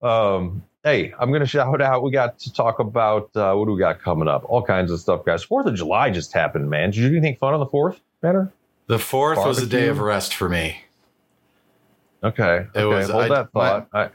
um 0.02 0.64
hey, 0.84 1.14
I'm 1.20 1.32
gonna 1.32 1.46
shout 1.46 1.82
out. 1.82 2.04
We 2.04 2.12
got 2.12 2.40
to 2.40 2.54
talk 2.54 2.80
about 2.80 3.30
uh, 3.36 3.54
what 3.54 3.66
do 3.66 3.74
we 3.74 3.80
got 3.80 4.02
coming 4.02 4.28
up? 4.28 4.44
All 4.46 4.64
kinds 4.64 4.92
of 4.92 5.00
stuff, 5.00 5.26
guys. 5.26 5.44
Fourth 5.44 5.68
of 5.68 5.76
July 5.76 6.10
just 6.10 6.34
happened, 6.34 6.70
man. 6.70 6.92
Did 6.92 6.98
you 6.98 7.10
do 7.10 7.18
anything 7.18 7.36
fun 7.36 7.54
on 7.54 7.60
the 7.60 7.66
fourth, 7.66 8.00
Banner? 8.22 8.52
The 8.88 9.00
fourth 9.00 9.38
was 9.38 9.62
a 9.62 9.68
day 9.68 9.88
of 9.88 10.00
rest 10.00 10.34
for 10.34 10.50
me. 10.50 10.84
Okay, 12.24 12.66
It 12.76 12.80
okay. 12.80 12.86
was- 12.86 13.10
Hold 13.10 13.24
I- 13.26 13.28
that 13.30 13.52
thought. 13.52 13.88
I, 13.94 14.10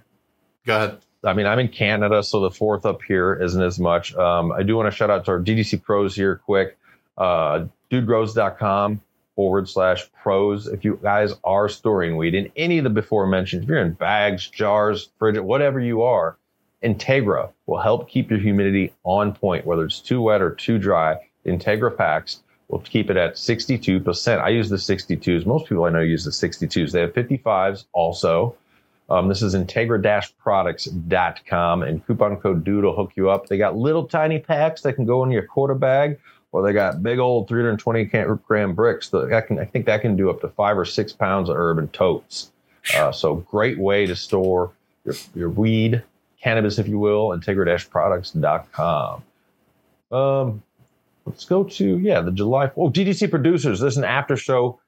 Go 0.66 0.76
ahead. 0.76 0.98
I 1.22 1.32
mean, 1.32 1.46
I'm 1.46 1.58
in 1.58 1.68
Canada, 1.68 2.22
so 2.22 2.40
the 2.40 2.50
fourth 2.50 2.84
up 2.84 3.00
here 3.02 3.34
isn't 3.34 3.62
as 3.62 3.78
much. 3.78 4.14
Um, 4.14 4.52
I 4.52 4.62
do 4.62 4.76
want 4.76 4.90
to 4.90 4.96
shout 4.96 5.08
out 5.10 5.24
to 5.26 5.30
our 5.32 5.40
DGC 5.40 5.82
pros 5.82 6.14
here, 6.14 6.36
quick. 6.44 6.76
Uh, 7.16 7.64
dudegrows.com 7.90 9.00
forward 9.36 9.68
slash 9.68 10.06
pros. 10.22 10.66
If 10.66 10.84
you 10.84 10.98
guys 11.02 11.32
are 11.42 11.68
storing 11.68 12.16
weed 12.16 12.34
in 12.34 12.50
any 12.56 12.78
of 12.78 12.84
the 12.84 12.90
before 12.90 13.26
mentioned, 13.26 13.62
if 13.64 13.68
you're 13.68 13.78
in 13.80 13.92
bags, 13.92 14.48
jars, 14.48 15.10
fridge, 15.18 15.38
whatever 15.38 15.80
you 15.80 16.02
are, 16.02 16.36
Integra 16.82 17.50
will 17.66 17.80
help 17.80 18.08
keep 18.10 18.30
your 18.30 18.38
humidity 18.40 18.92
on 19.04 19.32
point, 19.34 19.66
whether 19.66 19.84
it's 19.86 20.00
too 20.00 20.20
wet 20.20 20.42
or 20.42 20.50
too 20.54 20.78
dry. 20.78 21.16
Integra 21.46 21.96
packs 21.96 22.42
will 22.68 22.80
keep 22.80 23.10
it 23.10 23.16
at 23.16 23.34
62%. 23.34 24.40
I 24.40 24.48
use 24.48 24.68
the 24.68 24.76
62s. 24.76 25.46
Most 25.46 25.68
people 25.68 25.84
I 25.84 25.90
know 25.90 26.00
use 26.00 26.24
the 26.24 26.30
62s. 26.30 26.92
They 26.92 27.00
have 27.00 27.12
55s 27.12 27.84
also. 27.92 28.56
Um, 29.10 29.28
this 29.28 29.42
is 29.42 29.54
integra-products.com 29.54 31.82
and 31.82 32.06
coupon 32.06 32.38
code 32.38 32.64
DUDE 32.64 32.84
will 32.84 32.96
hook 32.96 33.12
you 33.16 33.28
up. 33.28 33.48
They 33.48 33.58
got 33.58 33.76
little 33.76 34.06
tiny 34.06 34.38
packs 34.38 34.80
that 34.82 34.94
can 34.94 35.04
go 35.04 35.22
in 35.24 35.30
your 35.30 35.42
quarter 35.42 35.74
bag, 35.74 36.18
or 36.52 36.62
they 36.62 36.72
got 36.72 37.02
big 37.02 37.18
old 37.18 37.48
320 37.48 38.04
gram 38.46 38.74
bricks. 38.74 39.10
That 39.10 39.44
can, 39.46 39.58
I 39.58 39.66
think 39.66 39.84
that 39.86 40.00
can 40.00 40.16
do 40.16 40.30
up 40.30 40.40
to 40.40 40.48
five 40.48 40.78
or 40.78 40.86
six 40.86 41.12
pounds 41.12 41.50
of 41.50 41.56
herb 41.56 41.78
in 41.78 41.88
totes. 41.88 42.50
Uh, 42.96 43.12
so 43.12 43.36
great 43.36 43.78
way 43.78 44.06
to 44.06 44.16
store 44.16 44.72
your, 45.04 45.14
your 45.34 45.50
weed, 45.50 46.02
cannabis, 46.40 46.78
if 46.78 46.88
you 46.88 46.98
will, 46.98 47.28
integra-products.com. 47.28 49.22
Um, 50.12 50.62
let's 51.26 51.44
go 51.44 51.64
to, 51.64 51.98
yeah, 51.98 52.20
the 52.20 52.32
July, 52.32 52.70
oh, 52.76 52.90
DGC 52.90 53.30
producers. 53.30 53.80
There's 53.80 53.96
an 53.96 54.04
after 54.04 54.36
show 54.36 54.80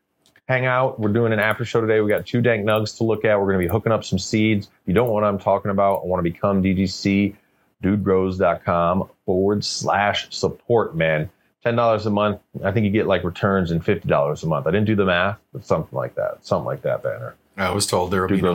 hangout. 0.49 1.01
We're 1.01 1.13
doing 1.13 1.33
an 1.33 1.41
after 1.41 1.65
show 1.65 1.81
today. 1.81 2.01
We 2.01 2.09
got 2.09 2.27
two 2.27 2.41
dank 2.41 2.67
nugs 2.67 2.97
to 2.99 3.05
look 3.05 3.25
at. 3.25 3.39
We're 3.39 3.47
going 3.47 3.61
to 3.61 3.67
be 3.67 3.73
hooking 3.73 3.93
up 3.93 4.05
some 4.05 4.19
seeds. 4.19 4.67
If 4.67 4.89
you 4.89 4.95
don't 4.95 5.09
know 5.09 5.13
what 5.13 5.25
I'm 5.25 5.39
talking 5.39 5.71
about, 5.71 6.03
I 6.03 6.07
want 6.07 6.25
to 6.25 6.31
become 6.31 6.63
DGC, 6.63 7.35
dudegrows.com 7.83 9.09
forward 9.25 9.65
slash 9.65 10.29
support, 10.31 10.97
man. 10.97 11.31
$10 11.65 12.07
a 12.07 12.11
month. 12.11 12.41
I 12.63 12.71
think 12.71 12.85
you 12.85 12.91
get 12.91 13.09
like 13.09 13.25
returns 13.25 13.73
in 13.73 13.81
$50 13.81 14.43
a 14.43 14.47
month. 14.47 14.67
I 14.69 14.71
didn't 14.71 14.87
do 14.87 14.95
the 14.95 15.05
math, 15.05 15.39
but 15.53 15.65
something 15.65 15.97
like 15.97 16.15
that. 16.15 16.47
Something 16.47 16.67
like 16.67 16.83
that, 16.83 17.03
Banner. 17.03 17.35
I 17.57 17.71
was 17.71 17.87
told 17.87 18.13
there 18.13 18.21
would 18.21 18.31
be 18.31 18.41
no 18.41 18.55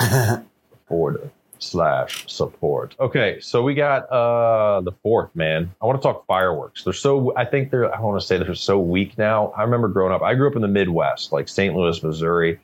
forward 0.88 1.30
slash 1.60 2.24
support. 2.26 2.96
Okay, 2.98 3.38
so 3.40 3.62
we 3.62 3.74
got 3.74 4.10
uh 4.10 4.80
the 4.80 4.92
fourth, 5.02 5.34
man. 5.36 5.70
I 5.80 5.86
want 5.86 6.00
to 6.00 6.02
talk 6.02 6.26
fireworks. 6.26 6.82
They're 6.84 6.92
so 6.92 7.32
I 7.36 7.44
think 7.44 7.70
they're 7.70 7.94
I 7.94 8.00
want 8.00 8.20
to 8.20 8.26
say 8.26 8.38
they're 8.38 8.54
so 8.54 8.80
weak 8.80 9.16
now. 9.18 9.52
I 9.56 9.62
remember 9.62 9.88
growing 9.88 10.12
up, 10.12 10.22
I 10.22 10.34
grew 10.34 10.48
up 10.48 10.56
in 10.56 10.62
the 10.62 10.68
Midwest, 10.68 11.32
like 11.32 11.48
St. 11.48 11.74
Louis, 11.74 12.02
Missouri. 12.02 12.58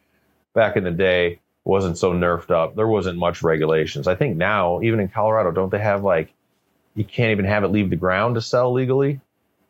Back 0.55 0.77
in 0.77 0.85
the 0.85 0.91
day, 0.91 1.39
wasn't 1.65 1.99
so 1.99 2.13
nerfed 2.15 2.51
up. 2.51 2.75
There 2.77 2.89
wasn't 2.89 3.19
much 3.19 3.43
regulations. 3.43 4.09
I 4.09 4.15
think 4.15 4.37
now, 4.39 4.81
even 4.81 4.99
in 5.01 5.09
Colorado, 5.09 5.51
don't 5.53 5.71
they 5.71 5.79
have 5.79 6.03
like 6.03 6.33
you 6.95 7.05
can't 7.05 7.31
even 7.31 7.45
have 7.45 7.63
it 7.63 7.69
leave 7.69 7.91
the 7.91 7.97
ground 7.97 8.35
to 8.37 8.41
sell 8.41 8.73
legally? 8.73 9.21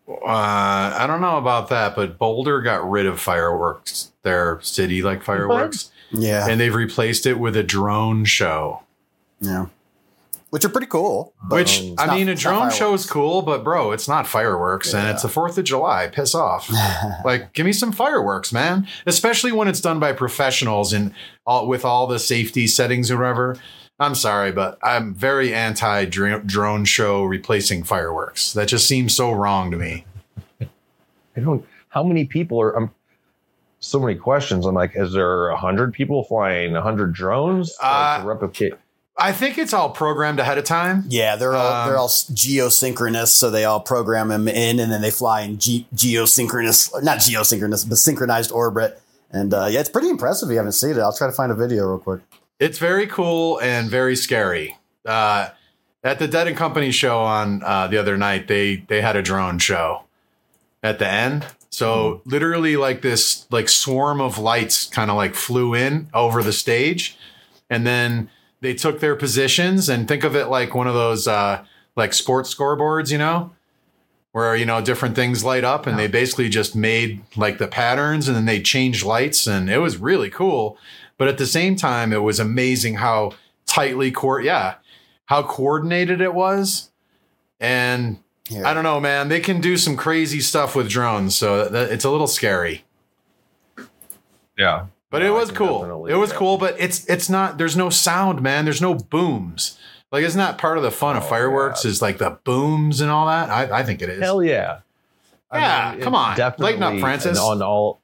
Uh, 0.09 0.23
I 0.25 1.04
don't 1.09 1.21
know 1.21 1.37
about 1.38 1.68
that, 1.71 1.97
but 1.97 2.16
Boulder 2.16 2.61
got 2.62 2.88
rid 2.88 3.06
of 3.06 3.18
fireworks, 3.18 4.12
their 4.23 4.61
city 4.62 5.02
like 5.02 5.25
fireworks, 5.25 5.90
Yeah. 6.12 6.47
and 6.49 6.61
they've 6.61 6.73
replaced 6.73 7.26
it 7.26 7.40
with 7.40 7.56
a 7.56 7.64
drone 7.64 8.25
show. 8.25 8.83
Yeah. 9.40 9.66
Which 10.50 10.64
are 10.64 10.69
pretty 10.69 10.87
cool. 10.87 11.35
Which 11.50 11.81
um, 11.81 11.95
I 11.99 12.07
not- 12.07 12.16
mean, 12.16 12.28
a 12.28 12.35
drone 12.35 12.71
show 12.71 12.95
is 12.95 13.05
cool, 13.05 13.43
but 13.43 13.64
bro, 13.64 13.90
it's 13.93 14.07
not 14.09 14.26
fireworks, 14.28 14.95
and 14.95 15.09
it's 15.09 15.23
the 15.23 15.28
Fourth 15.28 15.59
of 15.59 15.64
July. 15.64 16.07
Piss 16.09 16.35
off! 16.35 16.71
like, 17.25 17.52
give 17.52 17.66
me 17.66 17.73
some 17.73 17.90
fireworks, 17.93 18.52
man. 18.52 18.87
Especially 19.07 19.50
when 19.52 19.66
it's 19.69 19.81
done 19.81 19.99
by 19.99 20.12
professionals 20.12 20.93
and 20.93 21.12
all 21.47 21.66
with 21.66 21.85
all 21.85 22.07
the 22.07 22.19
safety 22.21 22.66
settings 22.69 23.11
or 23.11 23.19
whatever. 23.19 23.57
I'm 23.99 24.14
sorry, 24.14 24.52
but 24.52 24.78
I'm 24.83 25.14
very 25.14 25.52
anti 25.52 26.05
drone 26.05 26.85
show 26.85 27.25
replacing 27.25 27.83
fireworks. 27.83 28.52
That 28.52 28.69
just 28.69 28.87
seems 28.87 29.14
so 29.16 29.33
wrong 29.33 29.71
to 29.73 29.76
me. 29.76 30.05
I 30.61 31.40
don't. 31.40 31.66
How 31.88 32.02
many 32.05 32.25
people 32.25 32.61
are? 32.61 32.76
Um, 32.76 32.90
so 33.81 33.99
many 34.00 34.14
questions. 34.14 34.64
I'm 34.64 34.75
like, 34.75 34.93
is 34.95 35.12
there 35.12 35.49
a 35.49 35.57
hundred 35.57 35.93
people 35.93 36.25
flying 36.25 36.76
a 36.76 36.83
hundred 36.83 37.12
drones 37.14 37.76
Uh, 37.83 38.21
to 38.21 38.26
replicate? 38.26 38.75
I 39.18 39.32
think 39.32 39.56
it's 39.56 39.73
all 39.73 39.90
programmed 39.90 40.38
ahead 40.40 40.58
of 40.58 40.64
time. 40.64 41.04
Yeah, 41.08 41.37
they're 41.37 41.54
all 41.54 41.73
Um, 41.73 41.88
they're 41.88 41.96
all 41.96 42.08
geosynchronous, 42.08 43.28
so 43.28 43.50
they 43.50 43.64
all 43.64 43.80
program 43.80 44.28
them 44.28 44.46
in, 44.46 44.78
and 44.78 44.92
then 44.92 45.00
they 45.00 45.11
fly 45.11 45.40
in 45.42 45.58
ge- 45.58 45.87
geosynchronous, 45.94 47.02
not 47.02 47.18
geosynchronous, 47.18 47.88
but 47.88 47.96
synchronized 47.96 48.52
orbit. 48.52 49.00
And 49.30 49.54
uh, 49.54 49.66
yeah, 49.70 49.80
it's 49.80 49.88
pretty 49.88 50.11
impressive. 50.11 50.49
If 50.49 50.52
you 50.52 50.58
haven't 50.58 50.73
seen 50.73 50.90
it, 50.90 50.99
I'll 50.99 51.16
try 51.16 51.26
to 51.26 51.32
find 51.32 51.50
a 51.50 51.54
video 51.54 51.87
real 51.87 51.99
quick. 51.99 52.20
It's 52.61 52.78
very 52.78 53.06
cool 53.06 53.58
and 53.61 53.90
very 53.90 54.16
scary. 54.16 54.76
Uh, 55.04 55.49
at 56.04 56.18
the 56.18 56.28
Dead 56.28 56.46
and 56.46 56.56
Company 56.56 56.90
show 56.90 57.20
on 57.20 57.62
uh, 57.64 57.87
the 57.88 57.99
other 57.99 58.16
night, 58.16 58.49
they 58.49 58.76
they 58.76 59.00
had 59.00 59.16
a 59.16 59.23
drone 59.23 59.58
show 59.58 60.02
at 60.82 60.99
the 60.99 61.08
end. 61.08 61.46
So 61.70 62.23
literally, 62.25 62.76
like 62.76 63.02
this, 63.02 63.46
like 63.50 63.68
swarm 63.68 64.20
of 64.20 64.38
lights, 64.38 64.87
kind 64.87 65.11
of 65.11 65.16
like 65.16 65.35
flew 65.35 65.75
in 65.75 66.08
over 66.14 66.42
the 66.42 66.52
stage, 66.52 67.18
and 67.68 67.87
then 67.87 68.30
they 68.66 68.75
took 68.75 68.99
their 68.99 69.14
positions 69.14 69.88
and 69.88 70.08
think 70.08 70.25
of 70.25 70.35
it 70.35 70.46
like 70.46 70.75
one 70.75 70.88
of 70.88 70.94
those 70.94 71.28
uh, 71.28 71.64
like 71.94 72.12
sports 72.12 72.52
scoreboards, 72.52 73.12
you 73.12 73.18
know, 73.18 73.52
where 74.32 74.56
you 74.56 74.66
know 74.66 74.80
different 74.80 75.14
things 75.14 75.44
light 75.44 75.62
up, 75.62 75.87
and 75.87 75.96
they 75.96 76.08
basically 76.08 76.49
just 76.49 76.75
made 76.75 77.23
like 77.37 77.58
the 77.58 77.68
patterns, 77.68 78.26
and 78.26 78.37
then 78.37 78.44
they 78.44 78.61
changed 78.61 79.04
lights, 79.04 79.46
and 79.46 79.70
it 79.70 79.78
was 79.78 79.99
really 79.99 80.30
cool. 80.30 80.76
But 81.16 81.28
at 81.28 81.38
the 81.38 81.46
same 81.46 81.76
time, 81.76 82.12
it 82.12 82.25
was 82.25 82.40
amazing 82.40 82.96
how 82.96 83.35
tightly 83.66 84.11
court, 84.11 84.42
yeah, 84.42 84.75
how 85.26 85.44
coordinated 85.44 86.20
it 86.20 86.35
was, 86.35 86.90
and 87.61 88.18
Here. 88.49 88.66
I 88.66 88.75
don't 88.75 88.82
know, 88.82 88.99
man. 88.99 89.28
They 89.28 89.40
can 89.40 89.61
do 89.61 89.76
some 89.76 89.96
crazy 89.96 90.40
stuff 90.40 90.75
with 90.75 90.88
drones, 90.88 91.37
so 91.37 91.68
that, 91.68 91.92
it's 91.92 92.04
a 92.04 92.11
little 92.11 92.26
scary. 92.26 92.85
Yeah. 94.58 94.87
But 95.16 95.23
No, 95.23 95.35
it 95.37 95.38
was 95.40 95.50
cool. 95.50 96.06
It 96.06 96.14
was 96.14 96.32
cool, 96.32 96.58
but 96.58 96.76
it's 96.78 97.04
it's 97.06 97.28
not. 97.30 97.58
There's 97.58 97.76
no 97.76 97.90
sound, 97.90 98.42
man. 98.42 98.64
There's 98.64 98.82
no 98.82 98.94
booms. 98.94 99.78
Like, 100.12 100.25
isn't 100.25 100.38
that 100.38 100.56
part 100.58 100.76
of 100.76 100.82
the 100.85 100.90
fun 100.90 101.16
of 101.16 101.25
Oh, 101.25 101.26
fireworks? 101.26 101.85
Is 101.85 102.00
like 102.02 102.18
the 102.18 102.38
booms 102.44 103.00
and 103.00 103.11
all 103.11 103.26
that. 103.26 103.50
I, 103.50 103.78
I 103.80 103.82
think 103.82 104.02
it 104.02 104.08
is. 104.08 104.20
Hell 104.20 104.42
yeah. 104.42 104.80
Yeah, 105.52 105.94
it's 105.94 106.04
come 106.04 106.14
on. 106.14 106.30
Lighten 106.37 106.42
up, 106.44 106.58
definitely- 106.58 107.00
Francis. 107.00 107.38
On 107.38 107.62
all 107.62 108.00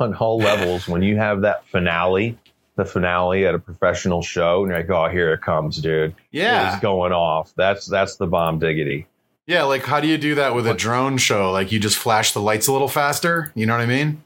on 0.00 0.14
all 0.14 0.38
levels, 0.38 0.86
when 0.88 1.02
you 1.02 1.16
have 1.16 1.42
that 1.42 1.66
finale, 1.66 2.38
the 2.76 2.84
finale 2.84 3.46
at 3.46 3.54
a 3.54 3.58
professional 3.58 4.22
show, 4.22 4.62
and 4.62 4.70
you're 4.70 4.78
like, 4.80 4.90
oh, 4.90 5.08
here 5.08 5.32
it 5.34 5.40
comes, 5.42 5.78
dude. 5.78 6.14
yeah, 6.30 6.72
It's 6.74 6.82
going 6.82 7.12
off. 7.12 7.52
That's 7.56 7.86
that's 7.86 8.16
the 8.16 8.26
bomb 8.26 8.58
diggity. 8.58 9.06
yeah. 9.46 9.64
Like, 9.64 9.84
how 9.84 10.00
do 10.00 10.08
you 10.08 10.18
do 10.18 10.34
that 10.36 10.54
with 10.54 10.66
a 10.66 10.74
drone 10.74 11.18
show? 11.18 11.50
Like, 11.52 11.72
you 11.72 11.78
just 11.80 11.96
flash 11.98 12.32
the 12.32 12.40
lights 12.40 12.66
a 12.68 12.72
little 12.72 12.88
faster. 12.88 13.50
You 13.54 13.66
know 13.66 13.74
what 13.74 13.82
I 13.82 13.86
mean? 13.86 14.22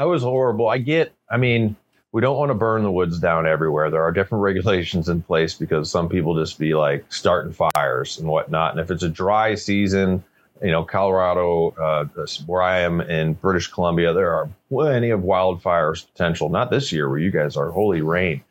That 0.00 0.06
was 0.06 0.22
horrible. 0.22 0.66
I 0.66 0.78
get, 0.78 1.12
I 1.30 1.36
mean, 1.36 1.76
we 2.12 2.22
don't 2.22 2.38
want 2.38 2.48
to 2.48 2.54
burn 2.54 2.84
the 2.84 2.90
woods 2.90 3.18
down 3.18 3.46
everywhere. 3.46 3.90
There 3.90 4.02
are 4.02 4.12
different 4.12 4.40
regulations 4.50 5.10
in 5.10 5.20
place 5.20 5.52
because 5.52 5.90
some 5.90 6.08
people 6.08 6.34
just 6.34 6.58
be 6.58 6.72
like 6.72 7.04
starting 7.12 7.52
fires 7.52 8.18
and 8.18 8.26
whatnot. 8.26 8.70
And 8.70 8.80
if 8.80 8.90
it's 8.90 9.02
a 9.02 9.10
dry 9.10 9.54
season, 9.56 10.24
you 10.62 10.70
know, 10.70 10.84
Colorado, 10.84 11.74
uh, 11.78 12.24
where 12.46 12.62
I 12.62 12.78
am 12.78 13.02
in 13.02 13.34
British 13.34 13.66
Columbia, 13.66 14.14
there 14.14 14.32
are 14.32 14.48
plenty 14.70 15.10
of 15.10 15.20
wildfires 15.20 16.06
potential. 16.10 16.48
Not 16.48 16.70
this 16.70 16.92
year 16.92 17.06
where 17.06 17.18
you 17.18 17.30
guys 17.30 17.58
are. 17.58 17.70
Holy 17.70 18.00
rain. 18.00 18.42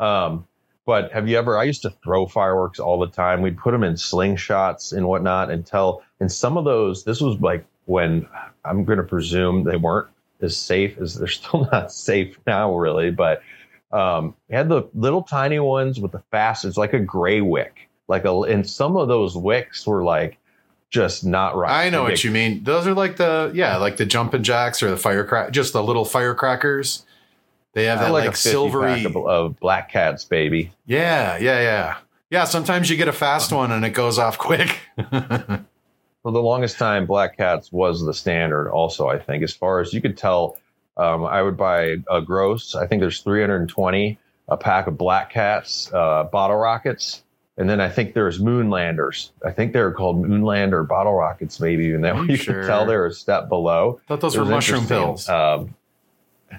Um, 0.00 0.44
but 0.86 1.12
have 1.12 1.28
you 1.28 1.38
ever? 1.38 1.56
I 1.56 1.62
used 1.62 1.82
to 1.82 1.90
throw 2.02 2.26
fireworks 2.26 2.80
all 2.80 2.98
the 2.98 3.06
time. 3.06 3.42
We'd 3.42 3.58
put 3.58 3.70
them 3.70 3.84
in 3.84 3.94
slingshots 3.94 4.92
and 4.92 5.06
whatnot 5.06 5.52
until, 5.52 6.02
and 6.18 6.32
some 6.32 6.56
of 6.56 6.64
those, 6.64 7.04
this 7.04 7.20
was 7.20 7.40
like 7.40 7.64
when 7.84 8.26
I'm 8.64 8.82
going 8.82 8.98
to 8.98 9.04
presume 9.04 9.62
they 9.62 9.76
weren't 9.76 10.08
as 10.40 10.56
safe 10.56 10.98
as 10.98 11.14
they're 11.14 11.28
still 11.28 11.68
not 11.72 11.92
safe 11.92 12.38
now, 12.46 12.74
really. 12.74 13.10
But 13.10 13.42
um, 13.92 14.34
had 14.50 14.68
the 14.68 14.88
little 14.94 15.22
tiny 15.22 15.58
ones 15.58 16.00
with 16.00 16.12
the 16.12 16.22
fast. 16.30 16.64
It's 16.64 16.76
like 16.76 16.92
a 16.92 17.00
gray 17.00 17.40
wick, 17.40 17.88
like 18.08 18.24
a, 18.24 18.40
and 18.42 18.68
some 18.68 18.96
of 18.96 19.08
those 19.08 19.36
wicks 19.36 19.86
were 19.86 20.04
like 20.04 20.38
just 20.90 21.24
not 21.24 21.56
right. 21.56 21.86
I 21.86 21.90
know 21.90 22.02
what 22.02 22.24
you 22.24 22.30
mean. 22.30 22.64
Those 22.64 22.86
are 22.86 22.94
like 22.94 23.16
the 23.16 23.50
yeah, 23.54 23.76
like 23.76 23.96
the 23.96 24.06
jumping 24.06 24.42
jacks 24.42 24.82
or 24.82 24.90
the 24.90 24.96
firecrack, 24.96 25.52
just 25.52 25.72
the 25.72 25.82
little 25.82 26.04
firecrackers. 26.04 27.04
They 27.72 27.84
have 27.84 27.98
that 27.98 28.10
like, 28.10 28.24
like, 28.24 28.30
a 28.30 28.36
50 28.36 28.50
silvery. 28.50 29.04
of, 29.04 29.16
of 29.16 29.60
black 29.60 29.90
cats, 29.90 30.24
baby. 30.24 30.72
Yeah, 30.86 31.36
yeah, 31.36 31.60
yeah, 31.60 31.96
yeah. 32.30 32.44
Sometimes 32.44 32.88
you 32.88 32.96
get 32.96 33.06
a 33.06 33.12
fast 33.12 33.52
one 33.52 33.70
and 33.70 33.84
it 33.84 33.90
goes 33.90 34.18
off 34.18 34.38
quick. 34.38 34.78
For 36.26 36.32
the 36.32 36.42
longest 36.42 36.76
time, 36.76 37.06
black 37.06 37.36
cats 37.36 37.70
was 37.70 38.04
the 38.04 38.12
standard. 38.12 38.68
Also, 38.68 39.06
I 39.06 39.16
think 39.16 39.44
as 39.44 39.52
far 39.52 39.78
as 39.78 39.94
you 39.94 40.00
could 40.00 40.18
tell, 40.18 40.58
um, 40.96 41.24
I 41.24 41.40
would 41.40 41.56
buy 41.56 41.98
a 42.10 42.20
gross. 42.20 42.74
I 42.74 42.88
think 42.88 43.00
there's 43.00 43.20
320 43.20 44.18
a 44.48 44.56
pack 44.56 44.88
of 44.88 44.98
black 44.98 45.30
cats, 45.30 45.88
uh, 45.94 46.24
bottle 46.24 46.56
rockets, 46.56 47.22
and 47.56 47.70
then 47.70 47.80
I 47.80 47.88
think 47.88 48.14
there's 48.14 48.40
moonlanders. 48.40 49.30
I 49.44 49.52
think 49.52 49.72
they 49.72 49.78
were 49.78 49.92
called 49.92 50.20
moonlander 50.20 50.88
bottle 50.88 51.14
rockets, 51.14 51.60
maybe. 51.60 51.94
And 51.94 52.02
that 52.02 52.16
you, 52.16 52.24
you 52.24 52.38
could 52.38 52.66
tell 52.66 52.86
they're 52.86 53.06
a 53.06 53.12
step 53.12 53.48
below. 53.48 54.00
thought 54.08 54.20
those 54.20 54.34
It 54.34 54.40
were 54.40 54.46
mushroom 54.46 54.88
pills. 54.88 55.28
Um, 55.28 55.76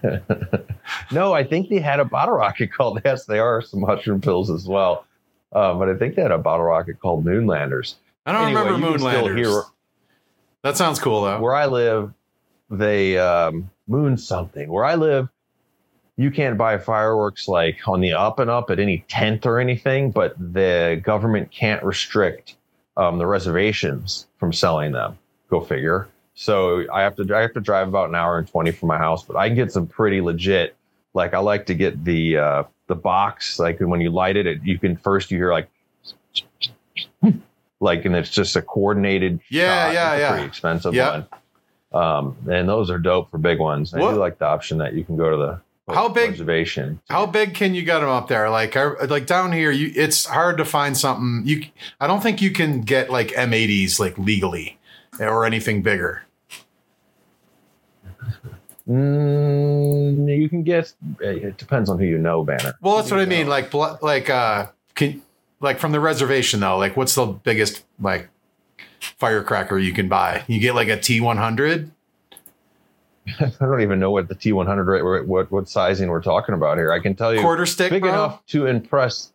no, 1.11 1.33
I 1.33 1.43
think 1.43 1.67
they 1.67 1.79
had 1.79 1.99
a 1.99 2.05
bottle 2.05 2.35
rocket 2.35 2.71
called. 2.71 3.01
Yes, 3.05 3.25
they 3.25 3.39
are 3.39 3.61
some 3.61 3.81
mushroom 3.81 4.21
pills 4.21 4.49
as 4.49 4.65
well. 4.65 5.05
Um, 5.51 5.77
but 5.77 5.89
I 5.89 5.97
think 5.97 6.15
they 6.15 6.21
had 6.21 6.31
a 6.31 6.37
bottle 6.37 6.67
rocket 6.67 7.01
called 7.01 7.25
Moonlanders. 7.25 7.95
I 8.27 8.33
don't 8.33 8.43
anyway, 8.43 8.61
remember 8.61 8.87
you 8.87 8.91
can 8.91 8.99
still 8.99 9.27
Moonlanders. 9.27 9.63
that 10.61 10.75
sounds 10.75 10.99
cool 10.99 11.21
though. 11.21 11.39
Where 11.39 11.55
I 11.55 11.65
live, 11.65 12.13
they 12.69 13.17
um, 13.17 13.71
moon 13.87 14.17
something. 14.17 14.69
Where 14.69 14.83
I 14.83 14.95
live, 14.95 15.29
you 16.17 16.29
can't 16.29 16.57
buy 16.57 16.77
fireworks 16.77 17.47
like 17.47 17.87
on 17.87 18.01
the 18.01 18.11
up 18.11 18.39
and 18.39 18.49
up 18.49 18.69
at 18.69 18.79
any 18.79 19.05
tent 19.07 19.45
or 19.45 19.59
anything, 19.59 20.11
but 20.11 20.35
the 20.37 20.99
government 21.03 21.51
can't 21.51 21.81
restrict 21.83 22.55
um, 22.97 23.17
the 23.17 23.25
reservations 23.25 24.27
from 24.37 24.51
selling 24.51 24.91
them. 24.91 25.17
Go 25.49 25.61
figure. 25.61 26.09
So 26.35 26.83
I 26.91 27.03
have 27.03 27.15
to 27.15 27.35
I 27.35 27.39
have 27.39 27.53
to 27.53 27.61
drive 27.61 27.87
about 27.87 28.09
an 28.09 28.15
hour 28.15 28.37
and 28.37 28.47
twenty 28.47 28.71
from 28.71 28.89
my 28.89 28.97
house, 28.97 29.23
but 29.23 29.37
I 29.37 29.47
can 29.47 29.55
get 29.55 29.71
some 29.71 29.87
pretty 29.87 30.19
legit. 30.19 30.75
Like 31.13 31.33
I 31.33 31.39
like 31.39 31.65
to 31.67 31.73
get 31.73 32.03
the 32.03 32.37
uh, 32.37 32.63
the 32.87 32.95
box. 32.95 33.57
Like 33.57 33.79
when 33.79 34.01
you 34.01 34.09
light 34.09 34.35
it, 34.35 34.45
it 34.45 34.61
you 34.63 34.77
can 34.77 34.97
first 34.97 35.31
you 35.31 35.37
hear 35.37 35.53
like 35.53 35.69
like 37.79 38.05
and 38.05 38.15
it's 38.15 38.29
just 38.29 38.55
a 38.55 38.61
coordinated. 38.61 39.39
Yeah, 39.49 39.85
shot. 39.87 39.93
yeah, 39.93 40.13
It's 40.13 40.19
yeah. 40.21 40.31
Pretty 40.31 40.45
expensive 40.47 40.93
Yep. 40.93 41.27
one. 41.91 42.03
Um, 42.03 42.37
and 42.51 42.67
those 42.67 42.89
are 42.89 42.97
dope 42.99 43.31
for 43.31 43.37
big 43.37 43.59
ones. 43.59 43.93
I 43.93 43.99
What- 43.99 44.13
do 44.13 44.19
like 44.19 44.39
the 44.39 44.45
option 44.45 44.77
that 44.79 44.93
you 44.93 45.03
can 45.03 45.15
go 45.17 45.29
to 45.31 45.37
the 45.37 45.93
How 45.93 46.09
big- 46.09 46.31
reservation. 46.31 46.99
How 47.09 47.25
big 47.25 47.53
can 47.53 47.73
you 47.73 47.83
get 47.83 47.99
them 47.99 48.09
up 48.09 48.27
there? 48.27 48.49
Like, 48.49 48.75
are, 48.75 48.97
like 49.07 49.25
down 49.25 49.51
here, 49.53 49.71
you 49.71 49.91
it's 49.95 50.25
hard 50.25 50.57
to 50.57 50.65
find 50.65 50.97
something. 50.97 51.43
You, 51.47 51.63
I 52.01 52.07
don't 52.07 52.21
think 52.21 52.41
you 52.41 52.51
can 52.51 52.81
get 52.81 53.09
like 53.09 53.29
M80s 53.29 53.99
like 53.99 54.17
legally 54.17 54.77
or 55.19 55.45
anything 55.45 55.81
bigger. 55.81 56.23
Mm, 58.89 60.37
you 60.39 60.49
can 60.49 60.63
get. 60.63 60.93
It 61.19 61.57
depends 61.57 61.89
on 61.89 61.99
who 61.99 62.05
you 62.05 62.17
know, 62.17 62.43
Banner. 62.43 62.73
Well, 62.81 62.97
that's 62.97 63.11
what 63.11 63.19
I 63.19 63.25
mean. 63.25 63.47
Like, 63.47 63.73
like, 63.73 64.29
uh, 64.29 64.67
can 64.95 65.21
like 65.59 65.79
from 65.79 65.91
the 65.91 65.99
reservation 65.99 66.59
though. 66.59 66.77
Like, 66.77 66.95
what's 66.97 67.15
the 67.15 67.25
biggest 67.25 67.83
like 67.99 68.29
firecracker 69.17 69.77
you 69.77 69.93
can 69.93 70.07
buy? 70.07 70.43
You 70.47 70.59
get 70.59 70.75
like 70.75 70.87
a 70.89 70.97
T100. 70.97 71.91
I 73.39 73.51
don't 73.59 73.81
even 73.81 73.99
know 73.99 74.11
what 74.11 74.29
the 74.29 74.35
T100 74.35 74.85
rate- 75.03 75.27
what 75.27 75.51
what 75.51 75.67
sizing 75.69 76.09
we're 76.09 76.21
talking 76.21 76.55
about 76.55 76.77
here. 76.77 76.91
I 76.93 76.99
can 76.99 77.15
tell 77.15 77.33
you 77.33 77.41
quarter 77.41 77.65
stick, 77.65 77.89
big 77.91 78.01
bro? 78.01 78.09
enough 78.11 78.45
to 78.47 78.65
impress. 78.67 79.33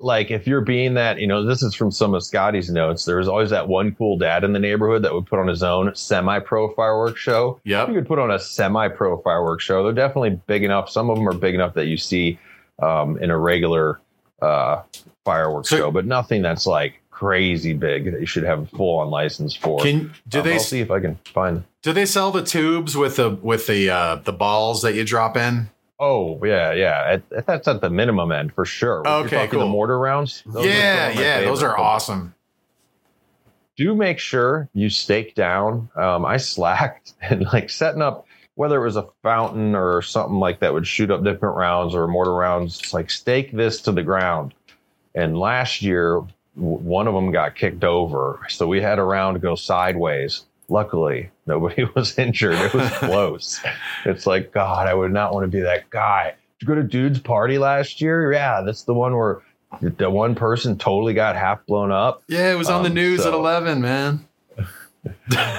Like 0.00 0.30
if 0.30 0.46
you're 0.46 0.60
being 0.60 0.94
that, 0.94 1.18
you 1.20 1.26
know, 1.26 1.44
this 1.44 1.62
is 1.62 1.74
from 1.74 1.90
some 1.90 2.12
of 2.12 2.22
Scotty's 2.22 2.68
notes. 2.68 3.04
There 3.06 3.16
was 3.16 3.28
always 3.28 3.48
that 3.50 3.68
one 3.68 3.94
cool 3.94 4.18
dad 4.18 4.44
in 4.44 4.52
the 4.52 4.58
neighborhood 4.58 5.02
that 5.04 5.14
would 5.14 5.24
put 5.24 5.38
on 5.38 5.46
his 5.46 5.62
own 5.62 5.94
semi-pro 5.94 6.74
fireworks 6.74 7.20
show. 7.20 7.58
Yeah, 7.64 7.86
You 7.88 7.94
could 7.94 8.06
put 8.06 8.18
on 8.18 8.30
a 8.30 8.38
semi-pro 8.38 9.22
fireworks 9.22 9.64
show. 9.64 9.82
They're 9.84 9.92
definitely 9.92 10.38
big 10.46 10.62
enough. 10.64 10.90
Some 10.90 11.08
of 11.08 11.16
them 11.16 11.26
are 11.28 11.32
big 11.32 11.54
enough 11.54 11.72
that 11.74 11.86
you 11.86 11.96
see 11.96 12.38
um, 12.82 13.16
in 13.22 13.30
a 13.30 13.38
regular 13.38 14.00
uh, 14.44 14.82
fireworks 15.24 15.70
So- 15.70 15.76
show, 15.78 15.90
but 15.90 16.06
nothing 16.06 16.42
that's 16.42 16.66
like 16.66 17.00
crazy 17.10 17.72
big 17.72 18.10
that 18.10 18.20
you 18.20 18.26
should 18.26 18.42
have 18.44 18.62
a 18.62 18.66
full-on 18.66 19.08
license 19.08 19.54
for. 19.54 19.78
Can 19.80 20.12
do 20.28 20.38
Um, 20.40 20.44
they 20.44 20.54
I'll 20.54 20.58
see 20.60 20.80
if 20.80 20.90
I 20.90 21.00
can 21.00 21.18
find. 21.32 21.64
do 21.82 21.92
they 21.92 22.06
sell 22.06 22.30
the 22.30 22.42
tubes 22.42 22.96
with 22.96 23.16
the 23.16 23.30
with 23.30 23.66
the 23.66 23.88
uh, 23.90 24.16
the 24.16 24.32
balls 24.32 24.82
that 24.82 24.94
you 24.94 25.04
drop 25.04 25.36
in? 25.36 25.70
Oh 26.00 26.44
yeah, 26.44 26.72
yeah. 26.72 27.18
At, 27.30 27.46
that's 27.46 27.68
at 27.68 27.80
the 27.80 27.88
minimum 27.88 28.32
end 28.32 28.52
for 28.52 28.64
sure. 28.64 29.02
If 29.02 29.06
Okay, 29.06 29.36
talking 29.36 29.60
The 29.60 29.66
mortar 29.66 29.98
rounds. 29.98 30.42
yeah, 30.46 30.52
some 30.52 30.58
of 30.60 30.64
my 31.16 31.22
yeah, 31.22 31.40
those 31.42 31.62
are 31.62 31.78
awesome. 31.78 32.34
do 33.76 33.94
make 33.94 34.18
sure 34.18 34.68
you 34.74 34.88
stake 34.90 35.34
down. 35.34 35.88
Um, 35.96 36.24
I 36.24 36.36
slacked 36.38 37.14
and 37.22 37.42
like 37.52 37.70
setting 37.70 38.02
up 38.02 38.26
whether 38.56 38.80
it 38.80 38.84
was 38.84 38.96
a 38.96 39.06
fountain 39.22 39.74
or 39.74 40.00
something 40.02 40.38
like 40.38 40.60
that 40.60 40.72
would 40.72 40.86
shoot 40.86 41.10
up 41.10 41.24
different 41.24 41.56
rounds 41.56 41.94
or 41.94 42.06
mortar 42.06 42.32
rounds. 42.34 42.78
It's 42.78 42.94
like 42.94 43.10
stake 43.10 43.52
this 43.52 43.80
to 43.82 43.92
the 43.92 44.02
ground. 44.02 44.54
And 45.14 45.38
last 45.38 45.82
year, 45.82 46.20
w- 46.56 46.78
one 46.78 47.06
of 47.08 47.14
them 47.14 47.30
got 47.32 47.54
kicked 47.56 47.84
over, 47.84 48.40
so 48.48 48.66
we 48.66 48.80
had 48.80 48.98
a 48.98 49.02
round 49.04 49.40
go 49.40 49.54
sideways. 49.54 50.42
Luckily, 50.68 51.30
nobody 51.46 51.84
was 51.94 52.18
injured. 52.18 52.54
It 52.58 52.74
was 52.74 52.90
close. 52.98 53.60
it's 54.04 54.26
like 54.26 54.52
God, 54.52 54.88
I 54.88 54.94
would 54.94 55.12
not 55.12 55.32
want 55.34 55.44
to 55.44 55.48
be 55.48 55.60
that 55.60 55.90
guy. 55.90 56.34
Did 56.58 56.68
you 56.68 56.74
go 56.74 56.80
to 56.80 56.82
dude's 56.86 57.18
party 57.20 57.58
last 57.58 58.00
year? 58.00 58.32
Yeah, 58.32 58.62
that's 58.62 58.82
the 58.84 58.94
one 58.94 59.16
where 59.16 59.42
the 59.80 60.08
one 60.08 60.34
person 60.36 60.78
totally 60.78 61.14
got 61.14 61.34
half 61.34 61.66
blown 61.66 61.90
up 61.90 62.22
Yeah, 62.28 62.52
it 62.52 62.56
was 62.56 62.70
on 62.70 62.84
the 62.84 62.88
Um, 62.90 62.94
news 62.94 63.26
at 63.26 63.34
eleven, 63.34 63.80
man. 63.80 64.26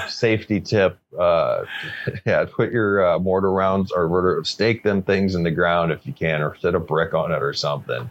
Safety 0.08 0.60
tip 0.60 0.98
uh 1.18 1.64
yeah 2.24 2.44
put 2.44 2.72
your 2.72 3.06
uh, 3.06 3.18
mortar 3.18 3.52
rounds 3.52 3.92
or 3.92 4.08
mortar, 4.08 4.42
stake 4.44 4.82
them 4.82 5.02
things 5.02 5.34
in 5.34 5.42
the 5.42 5.50
ground 5.50 5.92
if 5.92 6.06
you 6.06 6.12
can 6.12 6.42
or 6.42 6.56
set 6.56 6.74
a 6.74 6.80
brick 6.80 7.14
on 7.14 7.32
it 7.32 7.42
or 7.42 7.52
something. 7.52 8.10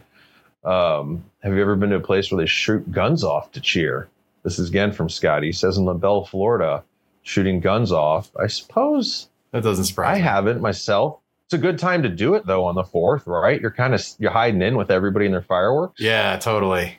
Um 0.64 1.24
have 1.42 1.54
you 1.54 1.60
ever 1.60 1.76
been 1.76 1.90
to 1.90 1.96
a 1.96 2.00
place 2.00 2.30
where 2.30 2.40
they 2.40 2.46
shoot 2.46 2.90
guns 2.90 3.22
off 3.22 3.52
to 3.52 3.60
cheer? 3.60 4.08
This 4.42 4.58
is 4.58 4.68
again 4.68 4.92
from 4.92 5.08
scotty. 5.08 5.48
He 5.48 5.52
says 5.52 5.76
in 5.76 5.84
labelle 5.84 6.24
florida 6.26 6.82
shooting 7.22 7.60
guns 7.60 7.90
off 7.90 8.30
i 8.40 8.46
suppose 8.46 9.28
That 9.50 9.62
doesn't 9.62 9.84
surprise 9.84 10.16
i 10.16 10.18
haven't 10.20 10.60
myself. 10.60 11.18
It's 11.46 11.54
a 11.54 11.58
good 11.58 11.78
time 11.78 12.02
to 12.02 12.08
do 12.08 12.34
it 12.34 12.46
though 12.46 12.64
on 12.64 12.74
the 12.74 12.84
fourth 12.84 13.26
right? 13.26 13.60
You're 13.60 13.70
kind 13.70 13.94
of 13.94 14.04
you're 14.18 14.30
hiding 14.30 14.62
in 14.62 14.76
with 14.76 14.90
everybody 14.90 15.26
in 15.26 15.32
their 15.32 15.42
fireworks. 15.42 16.00
Yeah, 16.00 16.36
totally. 16.38 16.98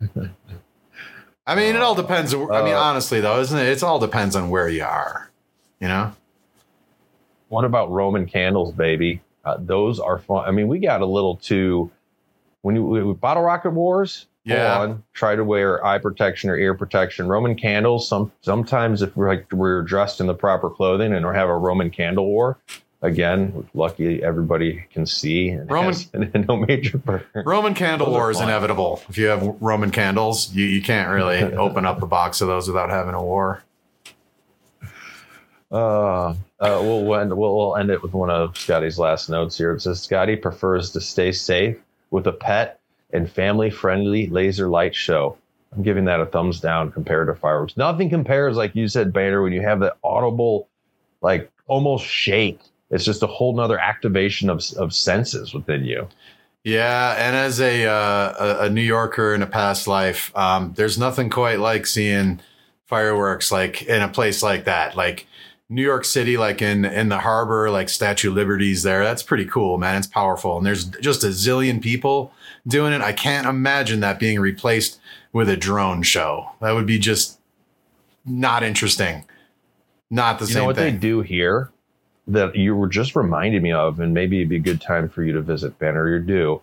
I 1.48 1.54
mean, 1.54 1.74
it 1.74 1.80
all 1.80 1.94
depends. 1.94 2.34
I 2.34 2.36
mean, 2.36 2.74
Uh, 2.74 2.78
honestly, 2.78 3.20
though, 3.22 3.40
isn't 3.40 3.58
it? 3.58 3.66
It 3.68 3.82
all 3.82 3.98
depends 3.98 4.36
on 4.36 4.50
where 4.50 4.68
you 4.68 4.84
are. 4.84 5.30
You 5.80 5.88
know? 5.88 6.12
What 7.48 7.64
about 7.64 7.90
Roman 7.90 8.26
candles, 8.26 8.72
baby? 8.74 9.22
Uh, 9.44 9.56
those 9.58 9.98
are 9.98 10.18
fun. 10.18 10.46
I 10.46 10.50
mean, 10.50 10.68
we 10.68 10.78
got 10.78 11.00
a 11.00 11.06
little 11.06 11.36
too 11.36 11.90
when 12.60 12.76
you 12.76 12.84
with 12.84 13.20
bottle 13.20 13.42
rocket 13.42 13.70
wars. 13.70 14.26
Yeah. 14.44 14.78
on, 14.78 15.02
try 15.12 15.36
to 15.36 15.44
wear 15.44 15.84
eye 15.84 15.98
protection 15.98 16.48
or 16.48 16.56
ear 16.56 16.74
protection. 16.74 17.28
Roman 17.28 17.54
candles. 17.54 18.08
Some 18.08 18.32
sometimes 18.40 19.02
if 19.02 19.14
we're 19.16 19.28
like 19.28 19.50
we're 19.52 19.82
dressed 19.82 20.20
in 20.20 20.26
the 20.26 20.34
proper 20.34 20.70
clothing 20.70 21.12
and 21.12 21.24
have 21.26 21.48
a 21.48 21.56
Roman 21.56 21.90
candle 21.90 22.26
war. 22.26 22.58
Again, 23.00 23.68
lucky 23.74 24.22
everybody 24.22 24.84
can 24.92 25.06
see 25.06 25.50
and 25.50 25.70
Roman- 25.70 25.94
has 26.34 26.48
no 26.48 26.56
major 26.56 26.98
burn. 26.98 27.22
Roman 27.34 27.74
candle 27.74 28.08
Those 28.08 28.14
war 28.14 28.30
is 28.32 28.40
inevitable. 28.40 29.00
If 29.08 29.16
you 29.16 29.26
have 29.26 29.56
Roman 29.60 29.92
candles, 29.92 30.52
you, 30.52 30.64
you 30.64 30.82
can't 30.82 31.08
really 31.08 31.40
open 31.54 31.86
up 31.86 32.02
a 32.02 32.06
box 32.06 32.40
of 32.40 32.48
those 32.48 32.66
without 32.66 32.90
having 32.90 33.14
a 33.14 33.22
war. 33.22 33.62
Uh, 35.70 36.30
uh, 36.30 36.34
we'll 36.60 37.14
end, 37.14 37.36
we'll, 37.36 37.56
we'll 37.56 37.76
end 37.76 37.90
it 37.90 38.02
with 38.02 38.14
one 38.14 38.30
of 38.30 38.56
Scotty's 38.56 38.98
last 38.98 39.28
notes 39.28 39.56
here. 39.56 39.72
It 39.72 39.82
says 39.82 40.02
Scotty 40.02 40.34
prefers 40.34 40.90
to 40.92 41.00
stay 41.00 41.30
safe 41.30 41.78
with 42.10 42.26
a 42.26 42.32
pet 42.32 42.80
and 43.12 43.30
family 43.30 43.70
friendly 43.70 44.26
laser 44.28 44.68
light 44.68 44.94
show. 44.94 45.36
I'm 45.72 45.82
giving 45.82 46.06
that 46.06 46.20
a 46.20 46.26
thumbs 46.26 46.60
down 46.60 46.90
compared 46.90 47.28
to 47.28 47.34
fireworks. 47.34 47.76
Nothing 47.76 48.08
compares, 48.08 48.56
like 48.56 48.74
you 48.74 48.88
said, 48.88 49.12
Banner, 49.12 49.42
when 49.42 49.52
you 49.52 49.60
have 49.60 49.80
that 49.80 49.98
audible, 50.02 50.68
like 51.20 51.50
almost 51.66 52.06
shake. 52.06 52.60
It's 52.90 53.04
just 53.04 53.22
a 53.22 53.26
whole 53.26 53.54
nother 53.54 53.78
activation 53.78 54.48
of, 54.48 54.64
of 54.76 54.94
senses 54.94 55.52
within 55.52 55.84
you. 55.84 56.08
Yeah, 56.64 57.14
and 57.16 57.36
as 57.36 57.60
a 57.60 57.86
uh, 57.86 58.34
a, 58.38 58.64
a 58.64 58.70
New 58.70 58.82
Yorker 58.82 59.34
in 59.34 59.42
a 59.42 59.46
past 59.46 59.86
life, 59.86 60.36
um, 60.36 60.74
there's 60.76 60.98
nothing 60.98 61.30
quite 61.30 61.60
like 61.60 61.86
seeing 61.86 62.40
fireworks 62.86 63.52
like 63.52 63.82
in 63.82 64.02
a 64.02 64.08
place 64.08 64.42
like 64.42 64.64
that, 64.64 64.96
like 64.96 65.26
New 65.68 65.82
York 65.82 66.04
City, 66.04 66.36
like 66.36 66.60
in 66.60 66.84
in 66.84 67.08
the 67.10 67.20
harbor, 67.20 67.70
like 67.70 67.88
Statue 67.88 68.30
of 68.30 68.34
Liberty's 68.34 68.82
there. 68.82 69.04
That's 69.04 69.22
pretty 69.22 69.44
cool, 69.44 69.78
man. 69.78 69.96
It's 69.96 70.06
powerful, 70.06 70.56
and 70.56 70.66
there's 70.66 70.84
just 70.84 71.24
a 71.24 71.28
zillion 71.28 71.80
people 71.80 72.32
doing 72.66 72.92
it. 72.92 73.00
I 73.00 73.12
can't 73.12 73.46
imagine 73.46 74.00
that 74.00 74.18
being 74.18 74.40
replaced 74.40 74.98
with 75.32 75.48
a 75.48 75.56
drone 75.56 76.02
show. 76.02 76.50
That 76.60 76.72
would 76.72 76.86
be 76.86 76.98
just 76.98 77.38
not 78.26 78.62
interesting. 78.62 79.24
Not 80.10 80.38
the 80.38 80.46
you 80.46 80.52
same 80.52 80.62
know 80.62 80.66
what 80.66 80.76
thing. 80.76 80.94
they 80.94 81.00
do 81.00 81.20
here 81.20 81.70
that 82.28 82.54
you 82.54 82.76
were 82.76 82.88
just 82.88 83.16
reminding 83.16 83.62
me 83.62 83.72
of, 83.72 84.00
and 84.00 84.14
maybe 84.14 84.38
it'd 84.38 84.48
be 84.48 84.56
a 84.56 84.60
good 84.60 84.80
time 84.80 85.08
for 85.08 85.22
you 85.24 85.32
to 85.32 85.40
visit 85.40 85.78
Banner. 85.78 86.08
You're 86.08 86.20
due. 86.20 86.60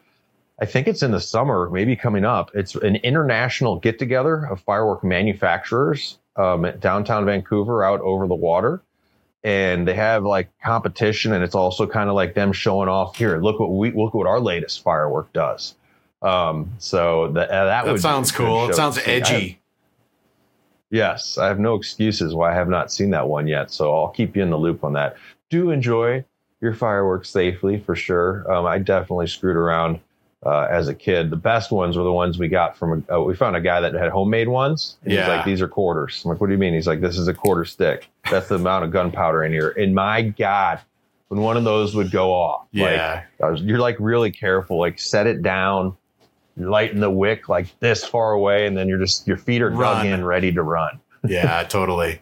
I 0.60 0.66
think 0.66 0.88
it's 0.88 1.04
in 1.04 1.12
the 1.12 1.20
summer, 1.20 1.70
maybe 1.70 1.96
coming 1.96 2.24
up. 2.24 2.52
It's 2.54 2.76
an 2.76 2.96
international 2.98 3.78
get 3.80 4.00
together 4.00 4.46
of 4.46 4.62
firework 4.62 5.04
manufacturers 5.04 6.18
um, 6.38 6.64
at 6.64 6.80
downtown 6.80 7.26
Vancouver 7.26 7.84
out 7.84 8.00
over 8.02 8.28
the 8.28 8.36
water. 8.36 8.82
And 9.44 9.88
they 9.88 9.94
have 9.94 10.24
like 10.24 10.50
competition, 10.64 11.34
and 11.34 11.44
it's 11.44 11.54
also 11.56 11.86
kind 11.86 12.10
of 12.10 12.16
like 12.16 12.34
them 12.34 12.52
showing 12.52 12.90
off 12.90 13.16
here. 13.18 13.40
Look 13.40 13.60
what 13.60 13.72
we 13.72 13.92
look 13.92 14.16
what 14.16 14.26
our 14.26 14.40
latest 14.40 14.82
firework 14.82 15.32
does. 15.34 15.76
Um, 16.24 16.74
so 16.80 17.32
that 17.34 17.50
uh, 17.50 17.66
that, 17.66 17.86
that 17.86 17.92
would 17.92 18.02
sounds 18.02 18.32
be 18.32 18.36
a 18.36 18.38
good 18.40 18.46
cool. 18.46 18.70
It 18.70 18.76
sounds. 18.76 18.98
I 18.98 19.02
have- 19.02 19.22
edgy. 19.22 19.60
Yes, 20.92 21.38
I 21.38 21.48
have 21.48 21.60
no 21.60 21.76
excuses 21.76 22.34
why 22.34 22.52
I 22.52 22.56
have 22.56 22.70
not 22.70 22.92
seen 22.92 23.10
that 23.10 23.28
one 23.28 23.48
yet. 23.48 23.70
So 23.70 23.94
I'll 23.94 24.10
keep 24.10 24.36
you 24.36 24.44
in 24.44 24.50
the 24.50 24.58
loop 24.58 24.84
on 24.84 24.94
that. 24.94 25.18
Do 25.56 25.72
enjoy 25.72 26.26
your 26.60 26.74
fireworks 26.74 27.30
safely 27.30 27.80
for 27.80 27.96
sure. 27.96 28.52
Um, 28.52 28.66
I 28.66 28.78
definitely 28.78 29.28
screwed 29.28 29.56
around 29.56 30.00
uh, 30.46 30.68
as 30.70 30.90
a 30.90 30.94
kid. 30.94 31.30
The 31.30 31.38
best 31.38 31.72
ones 31.72 31.96
were 31.96 32.04
the 32.04 32.12
ones 32.12 32.38
we 32.38 32.50
got 32.50 32.76
from. 32.78 33.06
Uh, 33.12 33.22
we 33.22 33.36
found 33.36 33.56
a 33.56 33.62
guy 33.62 33.80
that 33.80 33.94
had 33.94 34.10
homemade 34.12 34.50
ones. 34.50 34.98
And 35.04 35.14
He's 35.14 35.20
Yeah. 35.20 35.30
like, 35.30 35.46
these 35.46 35.62
are 35.62 35.68
quarters. 35.70 36.22
I'm 36.26 36.32
like, 36.32 36.42
what 36.42 36.48
do 36.48 36.54
you 36.54 36.60
mean? 36.60 36.74
He's 36.74 36.88
like, 36.88 37.00
this 37.00 37.18
is 37.18 37.30
a 37.30 37.34
quarter 37.34 37.64
stick. 37.64 38.10
That's 38.30 38.50
the 38.50 38.56
amount 38.56 38.84
of 38.84 38.92
gunpowder 38.92 39.46
in 39.46 39.54
here. 39.54 39.70
And 39.78 39.96
my 39.96 40.24
God, 40.24 40.82
when 41.30 41.40
one 41.40 41.56
of 41.56 41.64
those 41.64 41.96
would 41.96 42.12
go 42.12 42.34
off, 42.34 42.68
Yeah. 42.74 43.24
like, 43.40 43.42
I 43.48 43.52
was, 43.52 43.62
you're 43.62 43.80
like 43.80 43.96
really 44.00 44.32
careful. 44.32 44.78
Like 44.78 45.00
set 45.00 45.26
it 45.28 45.42
down, 45.42 45.96
lighten 46.58 47.00
the 47.00 47.10
wick 47.10 47.48
like 47.48 47.68
this 47.80 48.04
far 48.04 48.34
away, 48.34 48.68
and 48.68 48.78
then 48.78 48.90
you're 48.90 49.00
just 49.00 49.26
your 49.26 49.38
feet 49.38 49.62
are 49.62 49.70
Run. 49.70 50.06
dug 50.06 50.06
in, 50.08 50.26
ready 50.26 50.52
to 50.52 50.64
run. 50.64 51.00
yeah, 51.26 51.64
totally. 51.64 52.20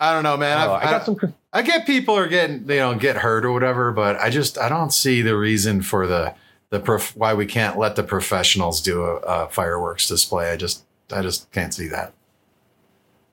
I 0.00 0.12
don't 0.12 0.22
know, 0.24 0.36
man. 0.36 0.58
Oh, 0.58 0.74
I've- 0.74 0.84
I 0.86 0.88
I, 0.88 0.92
got 0.92 1.04
some. 1.06 1.34
I 1.54 1.62
get 1.62 1.86
people 1.86 2.14
are 2.16 2.26
getting 2.26 2.66
they 2.66 2.74
you 2.74 2.80
know 2.80 2.94
get 2.96 3.16
hurt 3.16 3.44
or 3.44 3.52
whatever, 3.52 3.92
but 3.92 4.20
I 4.20 4.28
just 4.28 4.58
I 4.58 4.68
don't 4.68 4.92
see 4.92 5.22
the 5.22 5.36
reason 5.36 5.80
for 5.82 6.06
the 6.06 6.34
the 6.70 6.80
prof- 6.80 7.16
why 7.16 7.32
we 7.34 7.46
can't 7.46 7.78
let 7.78 7.94
the 7.94 8.02
professionals 8.02 8.82
do 8.82 9.04
a, 9.04 9.14
a 9.18 9.48
fireworks 9.48 10.08
display. 10.08 10.50
I 10.50 10.56
just 10.56 10.84
I 11.12 11.22
just 11.22 11.50
can't 11.52 11.72
see 11.72 11.86
that. 11.88 12.12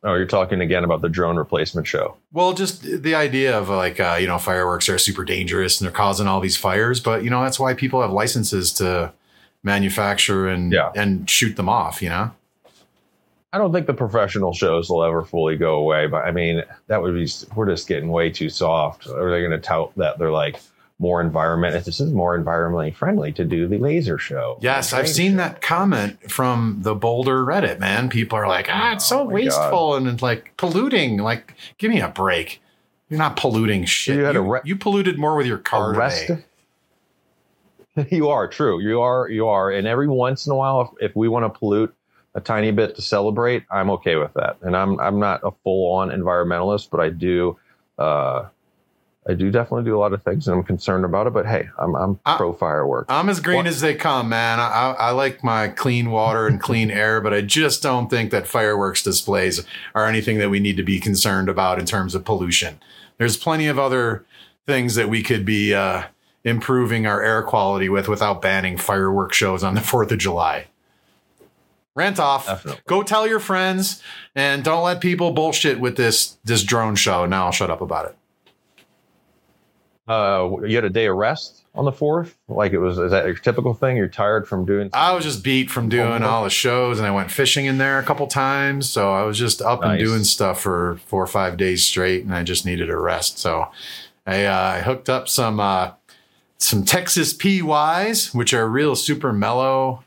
Oh, 0.04 0.16
you're 0.16 0.26
talking 0.26 0.62
again 0.62 0.84
about 0.84 1.02
the 1.02 1.10
drone 1.10 1.38
replacement 1.38 1.86
show. 1.88 2.18
Well, 2.32 2.54
just 2.54 2.82
the 3.04 3.14
idea 3.16 3.58
of 3.58 3.70
like 3.70 4.00
uh, 4.00 4.18
you 4.20 4.28
know 4.28 4.38
fireworks 4.38 4.88
are 4.90 4.98
super 5.00 5.24
dangerous 5.26 5.80
and 5.82 5.86
they're 5.88 5.96
causing 5.96 6.28
all 6.28 6.40
these 6.42 6.58
fires, 6.58 7.00
but 7.00 7.24
you 7.24 7.30
know 7.32 7.42
that's 7.44 7.60
why 7.60 7.74
people 7.74 8.02
have 8.02 8.12
licenses 8.12 8.72
to 8.74 9.14
manufacture 9.64 10.48
and 10.48 10.72
Yeah. 10.72 10.92
and 10.96 11.30
shoot 11.30 11.56
them 11.56 11.70
off. 11.70 12.02
You 12.02 12.10
know. 12.10 12.32
I 13.54 13.58
don't 13.58 13.74
think 13.74 13.88
the 13.88 13.94
professional 13.94 14.54
shows 14.54 14.90
will 14.90 15.04
ever 15.04 15.24
fully 15.24 15.58
go 15.58 15.76
away, 15.76 16.08
but 16.08 16.24
I 16.24 16.32
mean, 16.32 16.64
that 16.88 17.02
would 17.02 17.14
be, 17.14 17.28
we're 17.54 17.68
just 17.68 17.88
getting 17.88 18.10
way 18.10 18.30
too 18.30 18.50
soft. 18.50 19.08
Or 19.08 19.30
they're 19.30 19.48
going 19.48 19.60
to 19.60 19.66
tout 19.66 19.92
that 19.98 20.18
they're 20.18 20.32
like 20.32 20.58
more 21.00 21.20
environment. 21.20 21.84
This 21.84 22.00
is 22.00 22.14
more 22.14 22.38
environmentally 22.38 22.96
friendly 22.96 23.34
to 23.34 23.44
do 23.44 23.68
the 23.68 23.78
laser 23.78 24.18
show. 24.18 24.58
Yes, 24.62 24.94
I've 24.94 25.10
seen 25.10 25.32
show. 25.32 25.38
that 25.38 25.62
comment 25.62 26.32
from 26.32 26.78
the 26.82 26.96
Boulder 26.96 27.44
Reddit, 27.44 27.80
man. 27.80 28.08
People 28.08 28.38
are 28.38 28.48
like, 28.48 28.70
ah, 28.70 28.94
it's 28.94 29.06
so 29.06 29.22
Oh 29.22 29.26
wasteful 29.26 29.96
and 29.96 30.08
it's 30.08 30.22
like 30.22 30.56
polluting. 30.56 31.18
Like, 31.18 31.56
give 31.78 31.92
me 31.92 32.00
a 32.00 32.08
break. 32.08 32.62
You're 33.10 33.18
not 33.18 33.36
polluting 33.36 33.84
shit. 33.84 34.16
You 34.16 34.22
You, 34.22 34.40
a 34.40 34.42
re- 34.42 34.62
you 34.64 34.76
polluted 34.78 35.20
more 35.20 35.36
with 35.36 35.48
your 35.48 35.58
car 35.58 35.92
today. 35.92 36.46
you 38.10 38.30
are 38.30 38.48
true. 38.48 38.80
You 38.80 39.02
are, 39.02 39.28
you 39.28 39.48
are. 39.48 39.72
And 39.72 39.86
every 39.86 40.08
once 40.08 40.46
in 40.46 40.54
a 40.54 40.56
while, 40.56 40.96
if, 41.02 41.10
if 41.10 41.16
we 41.18 41.28
want 41.28 41.52
to 41.52 41.60
pollute 41.60 41.94
a 42.36 42.41
tiny 42.41 42.72
bit 42.72 42.96
to 42.96 43.02
celebrate, 43.02 43.63
I'm 43.72 43.89
okay 43.91 44.15
with 44.15 44.34
that. 44.36 44.58
And 44.62 44.76
I'm, 44.76 45.00
I'm 45.00 45.20
not 45.20 45.41
a 45.44 45.52
full 45.63 45.91
on 45.96 46.10
environmentalist, 46.10 46.89
but 46.89 47.00
I 47.00 47.10
do, 47.10 47.58
uh, 48.00 48.46
I 49.28 49.34
do 49.36 49.52
definitely 49.52 49.84
do 49.84 49.96
a 49.96 50.00
lot 50.00 50.13
of 50.13 50.24
things 50.24 50.48
and 50.48 50.58
I'm 50.58 50.63
concerned 50.63 51.06
about 51.06 51.28
it, 51.28 51.34
but 51.34 51.46
hey, 51.46 51.67
I'm, 51.78 51.96
I'm 51.96 52.20
I- 52.26 52.38
pro 52.38 52.54
fireworks. 52.54 53.08
I'm 53.10 53.30
as 53.30 53.39
green 53.39 53.58
What- 53.58 53.67
as 53.67 53.82
they 53.82 53.94
come, 53.94 54.30
man. 54.30 54.60
I, 54.60 54.63
I, 54.67 54.91
I 54.94 55.12
like 55.12 55.44
my 55.44 55.67
clean 55.67 56.10
water 56.10 56.48
and 56.48 56.60
clean 56.60 56.89
air, 56.91 57.22
but 57.22 57.34
I 57.34 57.41
just 57.41 57.84
don't 57.84 58.10
think 58.10 58.32
that 58.32 58.48
fireworks 58.48 59.04
displays 59.04 59.63
are 59.94 60.08
anything 60.08 60.38
that 60.39 60.50
we 60.50 60.60
need 60.60 60.78
to 60.78 60.84
be 60.84 61.00
concerned 61.00 61.50
about 61.50 61.80
in 61.80 61.86
terms 61.86 62.15
of 62.15 62.26
pollution. 62.26 62.80
There's 63.17 63.38
plenty 63.38 63.67
of 63.67 63.78
other 63.78 64.26
things 64.65 64.96
that 64.96 65.10
we 65.10 65.22
could 65.22 65.46
be 65.46 65.74
uh, 65.76 66.04
improving 66.44 67.06
our 67.06 67.22
air 67.22 67.44
quality 67.44 67.89
with 67.89 68.08
without 68.08 68.41
banning 68.41 68.78
firework 68.78 69.34
shows 69.34 69.63
on 69.63 69.76
the 69.76 69.82
4th 69.82 70.12
of 70.12 70.17
July. 70.17 70.65
Rant 71.95 72.19
off. 72.19 72.47
Definitely. 72.47 72.82
Go 72.88 73.04
tell 73.04 73.27
your 73.27 73.39
friends 73.39 74.01
and 74.36 74.63
don't 74.63 74.84
let 74.84 75.01
people 75.01 75.32
bullshit 75.32 75.80
with 75.80 75.97
this 75.97 76.38
this 76.43 76.63
drone 76.63 76.95
show. 76.95 77.25
Now 77.25 77.45
I'll 77.45 77.51
shut 77.51 77.69
up 77.69 77.82
about 77.82 78.06
it. 78.06 78.17
Uh, 80.08 80.58
you 80.65 80.75
had 80.75 80.84
a 80.84 80.89
day 80.89 81.06
of 81.06 81.15
rest 81.15 81.63
on 81.75 81.86
the 81.86 81.91
fourth. 81.91 82.38
Like 82.47 82.73
it 82.73 82.80
was, 82.80 82.97
is 82.97 83.12
that 83.12 83.25
your 83.25 83.36
typical 83.36 83.73
thing? 83.73 83.97
You're 83.97 84.08
tired 84.08 84.47
from 84.47 84.65
doing. 84.65 84.89
I 84.93 85.13
was 85.13 85.23
just 85.23 85.43
beat 85.43 85.69
from 85.69 85.89
doing 85.89 86.23
all 86.23 86.43
the 86.43 86.49
shows, 86.49 86.97
and 86.97 87.08
I 87.08 87.12
went 87.12 87.32
fishing 87.32 87.65
in 87.65 87.77
there 87.77 87.99
a 87.99 88.04
couple 88.04 88.27
times. 88.27 88.89
So 88.89 89.13
I 89.13 89.23
was 89.23 89.38
just 89.38 89.62
up 89.62 89.84
and 89.84 89.99
doing 89.99 90.23
stuff 90.23 90.60
for 90.62 90.99
four 91.06 91.23
or 91.23 91.27
five 91.27 91.58
days 91.58 91.84
straight, 91.84 92.23
and 92.25 92.34
I 92.34 92.43
just 92.43 92.65
needed 92.65 92.89
a 92.89 92.97
rest. 92.97 93.38
So 93.38 93.69
I, 94.25 94.45
uh, 94.45 94.58
I 94.58 94.80
hooked 94.82 95.10
up 95.10 95.30
some 95.30 95.60
uh, 95.60 95.91
some 96.58 96.84
Texas 96.84 97.34
PYs, 97.34 98.36
which 98.36 98.54
are 98.54 98.67
real 98.67 98.95
super 98.95 99.32
mellow 99.32 100.04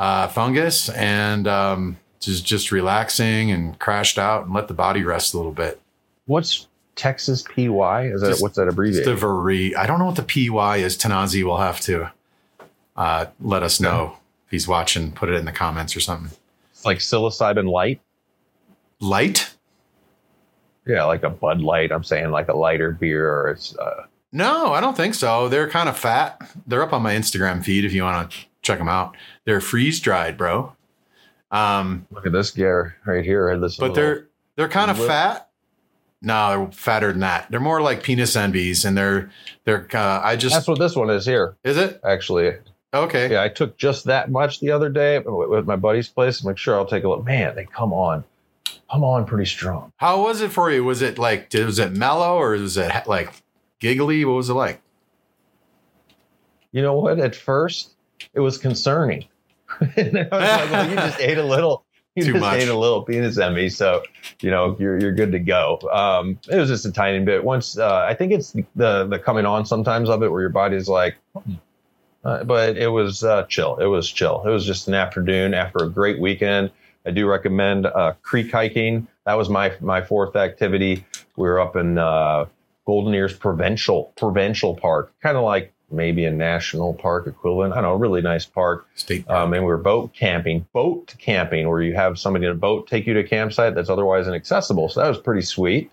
uh, 0.00 0.26
fungus, 0.28 0.88
and 0.88 1.46
um, 1.46 1.98
just 2.20 2.44
just 2.46 2.72
relaxing 2.72 3.50
and 3.50 3.78
crashed 3.78 4.18
out 4.18 4.46
and 4.46 4.54
let 4.54 4.66
the 4.66 4.74
body 4.74 5.04
rest 5.04 5.34
a 5.34 5.36
little 5.36 5.52
bit. 5.52 5.78
What's 6.24 6.66
Texas 6.96 7.42
PY? 7.42 8.06
Is 8.06 8.22
that 8.22 8.38
what's 8.40 8.56
that 8.56 8.62
It's 8.64 8.72
abbreviated? 8.72 9.06
the 9.06 9.14
very. 9.14 9.76
I 9.76 9.86
don't 9.86 9.98
know 9.98 10.06
what 10.06 10.16
the 10.16 10.22
PY 10.50 10.78
is. 10.78 10.96
Tanazi 10.96 11.44
will 11.44 11.58
have 11.58 11.80
to 11.82 12.10
uh, 12.96 13.26
let 13.42 13.62
us 13.62 13.78
know 13.78 14.16
if 14.46 14.50
he's 14.50 14.66
watching. 14.66 15.12
Put 15.12 15.28
it 15.28 15.34
in 15.34 15.44
the 15.44 15.52
comments 15.52 15.94
or 15.94 16.00
something. 16.00 16.30
It's 16.72 16.86
like 16.86 16.98
psilocybin 16.98 17.70
light. 17.70 18.00
Light? 19.00 19.54
Yeah, 20.86 21.04
like 21.04 21.22
a 21.24 21.30
Bud 21.30 21.60
Light. 21.60 21.92
I'm 21.92 22.04
saying 22.04 22.30
like 22.30 22.48
a 22.48 22.56
lighter 22.56 22.92
beer, 22.92 23.30
or 23.30 23.50
it's. 23.50 23.76
Uh, 23.76 24.06
No, 24.32 24.72
I 24.72 24.80
don't 24.80 24.96
think 24.96 25.14
so. 25.14 25.48
They're 25.50 25.68
kind 25.68 25.90
of 25.90 25.98
fat. 25.98 26.40
They're 26.66 26.82
up 26.82 26.94
on 26.94 27.02
my 27.02 27.14
Instagram 27.14 27.62
feed 27.62 27.84
if 27.84 27.92
you 27.92 28.02
want 28.02 28.30
to 28.30 28.36
check 28.62 28.78
them 28.78 28.88
out. 28.88 29.16
They're 29.44 29.60
freeze 29.60 30.00
dried, 30.00 30.36
bro. 30.36 30.74
Um, 31.50 32.06
look 32.10 32.26
at 32.26 32.32
this 32.32 32.50
gear 32.50 32.96
right 33.06 33.24
here. 33.24 33.58
This 33.58 33.76
but 33.76 33.94
they're 33.94 34.28
they're 34.56 34.68
kind 34.68 34.90
of 34.90 34.98
fat. 34.98 35.48
No, 36.22 36.50
they're 36.50 36.72
fatter 36.72 37.12
than 37.12 37.20
that. 37.20 37.50
They're 37.50 37.60
more 37.60 37.80
like 37.80 38.02
penis 38.02 38.36
envies, 38.36 38.84
and 38.84 38.96
they're 38.96 39.30
they're. 39.64 39.86
Uh, 39.92 40.20
I 40.22 40.36
just 40.36 40.54
That's 40.54 40.68
what 40.68 40.78
this 40.78 40.94
one 40.94 41.10
is 41.10 41.24
here. 41.24 41.56
is 41.64 41.76
it. 41.76 42.00
Actually, 42.04 42.54
Okay. 42.92 43.30
Yeah, 43.30 43.42
I 43.42 43.48
took 43.48 43.76
just 43.76 44.04
that 44.06 44.30
much 44.30 44.60
the 44.60 44.70
other 44.70 44.88
day 44.88 45.20
with 45.20 45.66
my 45.66 45.76
buddy's 45.76 46.08
place. 46.08 46.40
I'm 46.40 46.46
like, 46.46 46.58
sure, 46.58 46.74
I'll 46.74 46.86
take 46.86 47.04
a 47.04 47.08
look. 47.08 47.24
Man, 47.24 47.54
they 47.54 47.64
come 47.64 47.92
on, 47.92 48.24
come 48.90 49.04
on, 49.04 49.26
pretty 49.26 49.46
strong. 49.46 49.92
How 49.96 50.22
was 50.22 50.40
it 50.40 50.50
for 50.50 50.70
you? 50.70 50.84
Was 50.84 51.00
it 51.00 51.18
like 51.18 51.50
did, 51.50 51.66
was 51.66 51.78
it 51.78 51.92
mellow 51.92 52.36
or 52.36 52.50
was 52.50 52.76
it 52.76 53.06
like 53.06 53.32
giggly? 53.78 54.24
What 54.24 54.34
was 54.34 54.50
it 54.50 54.54
like? 54.54 54.82
You 56.72 56.82
know 56.82 56.94
what? 56.94 57.18
At 57.20 57.36
first, 57.36 57.94
it 58.34 58.40
was 58.40 58.58
concerning. 58.58 59.24
and 59.96 60.18
I 60.18 60.22
was 60.22 60.30
like, 60.30 60.70
well, 60.70 60.90
you 60.90 60.96
just 60.96 61.20
ate 61.20 61.38
a 61.38 61.44
little. 61.44 61.84
You 62.16 62.24
Too 62.24 62.32
just 62.32 62.40
much. 62.40 62.60
ate 62.60 62.68
a 62.68 62.76
little 62.76 63.02
penis 63.02 63.38
envy, 63.38 63.70
so 63.70 64.02
you 64.42 64.50
know 64.50 64.76
you're 64.80 64.98
you're 65.00 65.14
good 65.14 65.30
to 65.30 65.38
go. 65.38 65.78
Um, 65.92 66.40
it 66.50 66.56
was 66.56 66.68
just 66.68 66.84
a 66.84 66.90
tiny 66.90 67.24
bit. 67.24 67.44
Once 67.44 67.78
uh, 67.78 68.04
I 68.08 68.14
think 68.14 68.32
it's 68.32 68.52
the 68.74 69.06
the 69.06 69.18
coming 69.18 69.46
on 69.46 69.64
sometimes 69.64 70.08
of 70.08 70.22
it 70.24 70.30
where 70.30 70.40
your 70.40 70.50
body's 70.50 70.88
like, 70.88 71.16
hmm. 71.34 71.54
uh, 72.24 72.42
but 72.42 72.76
it 72.76 72.88
was 72.88 73.22
uh, 73.22 73.44
chill. 73.44 73.76
It 73.76 73.86
was 73.86 74.10
chill. 74.10 74.42
It 74.44 74.50
was 74.50 74.66
just 74.66 74.88
an 74.88 74.94
afternoon 74.94 75.54
after 75.54 75.84
a 75.84 75.88
great 75.88 76.18
weekend. 76.18 76.72
I 77.06 77.12
do 77.12 77.28
recommend 77.28 77.86
uh, 77.86 78.14
creek 78.22 78.50
hiking. 78.50 79.06
That 79.24 79.34
was 79.34 79.48
my 79.48 79.72
my 79.80 80.02
fourth 80.02 80.34
activity. 80.34 81.04
We 81.36 81.48
were 81.48 81.60
up 81.60 81.76
in 81.76 81.96
uh, 81.96 82.46
Golden 82.86 83.14
Ears 83.14 83.36
Provincial 83.36 84.12
Provincial 84.16 84.74
Park, 84.74 85.12
kind 85.22 85.36
of 85.36 85.44
like 85.44 85.72
maybe 85.92 86.24
a 86.24 86.30
national 86.30 86.94
park 86.94 87.26
equivalent. 87.26 87.72
I 87.72 87.76
don't 87.76 87.84
know, 87.84 87.92
a 87.92 87.96
really 87.96 88.22
nice 88.22 88.46
park. 88.46 88.86
State. 88.94 89.28
Um, 89.28 89.52
and 89.54 89.62
we 89.64 89.68
were 89.68 89.76
boat 89.78 90.12
camping, 90.12 90.66
boat 90.72 91.14
camping, 91.18 91.68
where 91.68 91.82
you 91.82 91.94
have 91.94 92.18
somebody 92.18 92.46
in 92.46 92.52
a 92.52 92.54
boat 92.54 92.86
take 92.88 93.06
you 93.06 93.14
to 93.14 93.20
a 93.20 93.24
campsite 93.24 93.74
that's 93.74 93.90
otherwise 93.90 94.26
inaccessible. 94.28 94.88
So 94.88 95.00
that 95.00 95.08
was 95.08 95.18
pretty 95.18 95.42
sweet. 95.42 95.90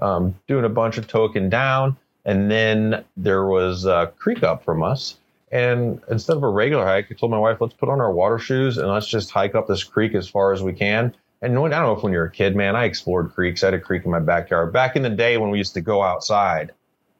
Um, 0.00 0.34
doing 0.46 0.64
a 0.64 0.68
bunch 0.68 0.96
of 0.98 1.08
token 1.08 1.48
down, 1.48 1.96
and 2.24 2.50
then 2.50 3.04
there 3.16 3.46
was 3.46 3.84
a 3.84 4.12
creek 4.18 4.42
up 4.42 4.64
from 4.64 4.82
us. 4.82 5.16
And 5.50 6.00
instead 6.10 6.36
of 6.36 6.42
a 6.42 6.48
regular 6.48 6.84
hike, 6.84 7.06
I 7.10 7.14
told 7.14 7.32
my 7.32 7.38
wife, 7.38 7.56
let's 7.60 7.72
put 7.74 7.88
on 7.88 8.00
our 8.00 8.12
water 8.12 8.38
shoes 8.38 8.76
and 8.76 8.86
let's 8.88 9.06
just 9.08 9.30
hike 9.30 9.54
up 9.54 9.66
this 9.66 9.82
creek 9.82 10.14
as 10.14 10.28
far 10.28 10.52
as 10.52 10.62
we 10.62 10.72
can. 10.74 11.14
And 11.40 11.52
I 11.52 11.54
don't 11.54 11.70
know 11.70 11.92
if 11.92 12.02
when 12.02 12.12
you're 12.12 12.26
a 12.26 12.30
kid, 12.30 12.54
man, 12.54 12.76
I 12.76 12.84
explored 12.84 13.32
creeks. 13.32 13.62
I 13.62 13.68
had 13.68 13.74
a 13.74 13.80
creek 13.80 14.04
in 14.04 14.10
my 14.10 14.18
backyard 14.20 14.72
back 14.72 14.94
in 14.94 15.02
the 15.02 15.08
day 15.10 15.38
when 15.38 15.50
we 15.50 15.56
used 15.58 15.72
to 15.74 15.80
go 15.80 16.02
outside. 16.02 16.72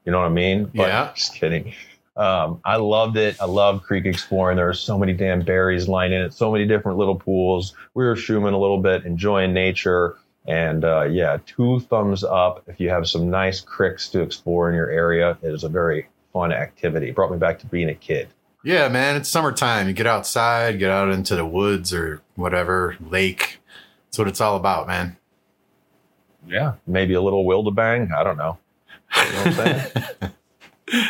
You 0.04 0.12
know 0.12 0.18
what 0.18 0.26
I 0.26 0.30
mean? 0.30 0.64
But- 0.74 0.88
Yeah. 0.88 1.10
Just 1.16 1.34
kidding. 1.34 1.72
Um, 2.18 2.60
I 2.64 2.76
loved 2.76 3.16
it. 3.16 3.36
I 3.40 3.44
loved 3.44 3.84
creek 3.84 4.04
exploring. 4.04 4.56
There 4.56 4.66
were 4.66 4.74
so 4.74 4.98
many 4.98 5.12
damn 5.12 5.42
berries 5.42 5.88
lining 5.88 6.20
it, 6.20 6.34
so 6.34 6.50
many 6.50 6.66
different 6.66 6.98
little 6.98 7.14
pools. 7.14 7.74
We 7.94 8.04
were 8.04 8.16
shooming 8.16 8.54
a 8.54 8.58
little 8.58 8.82
bit, 8.82 9.04
enjoying 9.04 9.52
nature. 9.52 10.16
And 10.46 10.84
uh, 10.84 11.04
yeah, 11.04 11.38
two 11.46 11.78
thumbs 11.80 12.24
up 12.24 12.64
if 12.66 12.80
you 12.80 12.88
have 12.88 13.08
some 13.08 13.30
nice 13.30 13.60
creeks 13.60 14.08
to 14.10 14.20
explore 14.20 14.68
in 14.68 14.74
your 14.74 14.90
area. 14.90 15.38
It 15.42 15.54
is 15.54 15.62
a 15.62 15.68
very 15.68 16.08
fun 16.32 16.52
activity. 16.52 17.10
It 17.10 17.14
brought 17.14 17.30
me 17.30 17.38
back 17.38 17.60
to 17.60 17.66
being 17.66 17.88
a 17.88 17.94
kid. 17.94 18.28
Yeah, 18.64 18.88
man, 18.88 19.14
it's 19.14 19.28
summertime. 19.28 19.86
You 19.86 19.94
get 19.94 20.06
outside, 20.08 20.80
get 20.80 20.90
out 20.90 21.10
into 21.10 21.36
the 21.36 21.46
woods 21.46 21.94
or 21.94 22.22
whatever, 22.34 22.96
lake. 23.00 23.60
That's 24.06 24.18
what 24.18 24.26
it's 24.26 24.40
all 24.40 24.56
about, 24.56 24.88
man. 24.88 25.16
Yeah, 26.48 26.74
maybe 26.86 27.14
a 27.14 27.22
little 27.22 27.44
wildebang. 27.44 28.10
I 28.12 28.24
don't 28.24 28.36
know. 28.36 28.58
You 29.16 29.32
know 29.32 29.38
what 29.38 29.46
I'm 29.46 29.54
saying? 29.54 30.32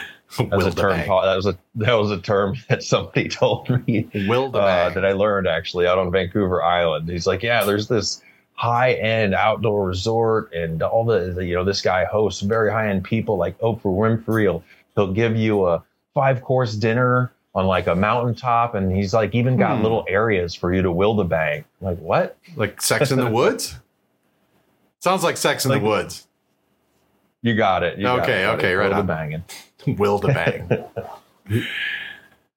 That 0.38 0.50
was 0.56 0.66
a 0.66 0.70
term. 0.74 0.96
That 0.98 1.36
was 1.36 1.46
a 1.46 1.58
that 1.76 1.92
was 1.94 2.10
a 2.10 2.18
term 2.20 2.56
that 2.68 2.82
somebody 2.82 3.28
told 3.40 3.68
me. 3.86 4.08
Will 4.28 4.54
uh, 4.56 4.90
that 4.90 5.04
I 5.04 5.12
learned 5.12 5.46
actually 5.46 5.86
out 5.86 5.98
on 5.98 6.10
Vancouver 6.10 6.62
Island. 6.62 7.08
He's 7.08 7.26
like, 7.26 7.42
yeah, 7.42 7.64
there's 7.64 7.88
this 7.88 8.22
high 8.54 8.94
end 8.94 9.34
outdoor 9.34 9.86
resort, 9.86 10.52
and 10.52 10.82
all 10.82 11.04
the, 11.04 11.32
the- 11.32 11.44
you 11.44 11.54
know 11.54 11.64
this 11.64 11.80
guy 11.82 12.04
hosts 12.04 12.40
very 12.42 12.70
high 12.70 12.88
end 12.88 13.04
people 13.04 13.36
like 13.36 13.58
Oprah 13.60 13.82
Winfrey. 13.84 14.42
He'll 14.42 14.62
he'll 14.94 15.12
give 15.12 15.36
you 15.36 15.66
a 15.66 15.82
five 16.14 16.40
course 16.42 16.74
dinner 16.74 17.32
on 17.54 17.66
like 17.66 17.86
a 17.86 17.94
mountaintop, 17.94 18.74
and 18.74 18.94
he's 18.94 19.12
like 19.14 19.34
even 19.34 19.56
got 19.56 19.76
Hmm. 19.78 19.82
little 19.82 20.04
areas 20.08 20.54
for 20.54 20.72
you 20.74 20.82
to 20.82 20.90
wildebang. 20.92 21.64
I'm 21.80 21.86
like 21.86 21.98
what? 21.98 22.36
Like 22.56 22.80
Sex 22.82 23.10
in 23.10 23.18
the 23.18 23.30
Woods? 23.30 23.74
Sounds 25.00 25.22
like 25.22 25.36
Sex 25.36 25.64
in 25.64 25.70
Like- 25.70 25.80
the 25.82 25.88
Woods. 25.88 26.24
You 27.40 27.54
got 27.54 27.84
it. 27.84 27.98
You 27.98 28.02
got 28.04 28.20
Okay, 28.22 28.42
it, 28.42 28.46
buddy. 28.48 28.58
okay, 28.58 28.74
right 28.74 28.92
on. 29.90 29.96
Wildebanging. 29.96 30.68
bang. 31.48 31.66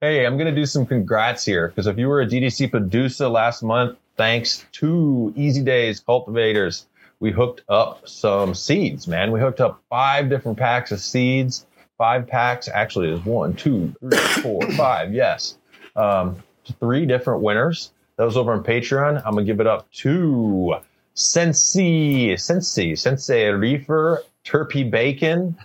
Hey, 0.02 0.26
I'm 0.26 0.36
going 0.36 0.54
to 0.54 0.60
do 0.60 0.66
some 0.66 0.86
congrats 0.86 1.46
here 1.46 1.68
because 1.68 1.86
if 1.86 1.98
you 1.98 2.08
were 2.08 2.22
a 2.22 2.26
DGC 2.26 2.72
producer 2.72 3.28
last 3.30 3.62
month, 3.62 4.00
thanks 4.18 4.66
to 4.74 5.32
Easy 5.36 5.62
Days 5.62 6.00
Cultivators, 6.00 6.88
we 7.20 7.32
hooked 7.32 7.62
up 7.70 8.08
some 8.08 8.56
seeds, 8.56 9.08
man. 9.08 9.32
We 9.32 9.40
hooked 9.40 9.62
up 9.62 9.84
five 9.92 10.28
different 10.28 10.58
packs 10.58 10.92
of 10.92 11.00
seeds. 11.00 11.68
Five 12.00 12.28
packs, 12.28 12.68
actually, 12.68 13.10
there's 13.12 13.24
one, 13.24 13.54
two, 13.54 13.94
three, 14.00 14.18
four, 14.42 14.72
five. 14.72 15.14
Yes. 15.14 15.60
Um, 15.96 16.42
three 16.80 17.06
different 17.06 17.44
winners. 17.44 17.92
That 18.18 18.24
was 18.24 18.38
over 18.38 18.54
on 18.54 18.64
Patreon. 18.64 19.22
I'm 19.24 19.34
going 19.34 19.46
to 19.46 19.52
give 19.52 19.60
it 19.60 19.68
up 19.68 19.92
to 19.92 20.78
Sensi, 21.14 22.36
Sensi, 22.38 22.96
Sensei 22.96 23.50
Reefer, 23.50 24.24
Turpy 24.44 24.84
Bacon. 24.84 25.56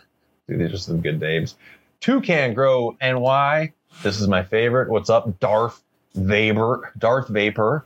These 0.49 0.73
are 0.73 0.79
some 0.79 1.01
good 1.01 1.21
names. 1.21 1.57
Toucan 2.01 2.55
Grow 2.55 2.97
NY. 3.01 3.73
This 4.03 4.21
is 4.21 4.29
my 4.29 4.45
favorite. 4.45 4.89
What's 4.89 5.11
up, 5.11 5.41
Darth 5.41 5.83
Vapor? 6.15 6.93
Darth 6.97 7.29
Vapor, 7.29 7.85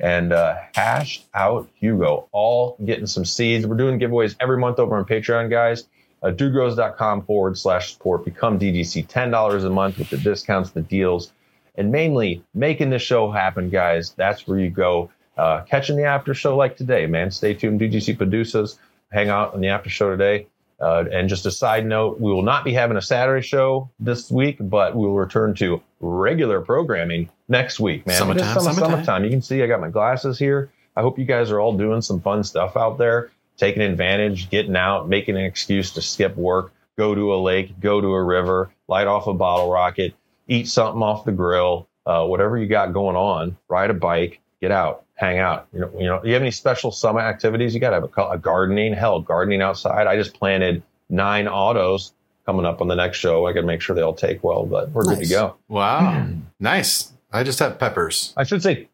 and 0.00 0.32
uh, 0.32 0.56
Hash 0.74 1.22
Out 1.32 1.68
Hugo. 1.74 2.28
All 2.32 2.76
getting 2.84 3.06
some 3.06 3.24
seeds. 3.24 3.66
We're 3.66 3.76
doing 3.76 4.00
giveaways 4.00 4.34
every 4.40 4.58
month 4.58 4.80
over 4.80 4.96
on 4.96 5.04
Patreon, 5.04 5.48
guys. 5.48 5.84
Uh, 6.22 6.30
dudegrows.com 6.30 7.22
forward 7.22 7.56
slash 7.56 7.92
support. 7.92 8.24
Become 8.24 8.58
DGC 8.58 9.06
$10 9.06 9.64
a 9.64 9.70
month 9.70 9.98
with 9.98 10.10
the 10.10 10.16
discounts, 10.16 10.70
the 10.70 10.82
deals, 10.82 11.32
and 11.76 11.92
mainly 11.92 12.42
making 12.52 12.90
the 12.90 12.98
show 12.98 13.30
happen, 13.30 13.70
guys. 13.70 14.10
That's 14.16 14.48
where 14.48 14.58
you 14.58 14.70
go. 14.70 15.10
Uh, 15.36 15.62
catching 15.62 15.96
the 15.96 16.04
after 16.04 16.34
show 16.34 16.56
like 16.56 16.76
today, 16.76 17.06
man. 17.06 17.30
Stay 17.30 17.54
tuned. 17.54 17.80
DGC 17.80 18.16
producers 18.16 18.78
hang 19.12 19.28
out 19.28 19.54
on 19.54 19.60
the 19.60 19.68
after 19.68 19.90
show 19.90 20.10
today. 20.10 20.46
Uh, 20.82 21.04
and 21.12 21.28
just 21.28 21.46
a 21.46 21.50
side 21.50 21.86
note, 21.86 22.20
we 22.20 22.32
will 22.32 22.42
not 22.42 22.64
be 22.64 22.72
having 22.72 22.96
a 22.96 23.02
Saturday 23.02 23.46
show 23.46 23.88
this 24.00 24.30
week, 24.32 24.56
but 24.60 24.96
we 24.96 25.06
will 25.06 25.14
return 25.16 25.54
to 25.54 25.80
regular 26.00 26.60
programming 26.60 27.30
next 27.48 27.78
week, 27.78 28.04
man. 28.04 28.18
Summertime, 28.18 28.54
summer- 28.54 28.72
summertime. 28.72 28.90
summertime. 28.90 29.24
You 29.24 29.30
can 29.30 29.42
see 29.42 29.62
I 29.62 29.68
got 29.68 29.80
my 29.80 29.90
glasses 29.90 30.38
here. 30.40 30.70
I 30.96 31.00
hope 31.02 31.18
you 31.20 31.24
guys 31.24 31.52
are 31.52 31.60
all 31.60 31.72
doing 31.76 32.02
some 32.02 32.20
fun 32.20 32.42
stuff 32.42 32.76
out 32.76 32.98
there, 32.98 33.30
taking 33.56 33.80
advantage, 33.82 34.50
getting 34.50 34.74
out, 34.76 35.08
making 35.08 35.36
an 35.36 35.44
excuse 35.44 35.92
to 35.92 36.02
skip 36.02 36.36
work, 36.36 36.72
go 36.98 37.14
to 37.14 37.32
a 37.32 37.36
lake, 37.36 37.78
go 37.78 38.00
to 38.00 38.08
a 38.08 38.22
river, 38.22 38.70
light 38.88 39.06
off 39.06 39.28
a 39.28 39.34
bottle 39.34 39.70
rocket, 39.70 40.14
eat 40.48 40.66
something 40.66 41.00
off 41.02 41.24
the 41.24 41.32
grill, 41.32 41.88
uh, 42.06 42.26
whatever 42.26 42.58
you 42.58 42.66
got 42.66 42.92
going 42.92 43.16
on, 43.16 43.56
ride 43.68 43.90
a 43.90 43.94
bike, 43.94 44.40
get 44.62 44.70
out, 44.70 45.04
hang 45.16 45.38
out. 45.38 45.66
You 45.74 45.80
know, 45.80 45.90
you 45.98 46.06
know, 46.06 46.24
you 46.24 46.32
have 46.32 46.40
any 46.40 46.52
special 46.52 46.90
summer 46.90 47.20
activities? 47.20 47.74
You 47.74 47.80
got 47.80 47.90
to 47.90 47.96
have 47.96 48.04
a, 48.04 48.08
co- 48.08 48.30
a 48.30 48.38
gardening, 48.38 48.94
hell, 48.94 49.20
gardening 49.20 49.60
outside. 49.60 50.06
I 50.06 50.16
just 50.16 50.32
planted 50.32 50.82
nine 51.10 51.48
autos 51.48 52.12
coming 52.46 52.64
up 52.64 52.80
on 52.80 52.88
the 52.88 52.94
next 52.94 53.18
show. 53.18 53.44
I 53.46 53.52
got 53.52 53.62
to 53.62 53.66
make 53.66 53.82
sure 53.82 53.94
they 53.94 54.02
all 54.02 54.14
take 54.14 54.42
well, 54.42 54.64
but 54.64 54.90
we're 54.92 55.02
good 55.02 55.18
to 55.18 55.26
go. 55.26 55.56
wow. 55.68 56.26
nice. 56.60 57.12
I 57.32 57.42
just 57.42 57.58
have 57.58 57.78
peppers. 57.78 58.32
I 58.36 58.44
should 58.44 58.62
say 58.62 58.88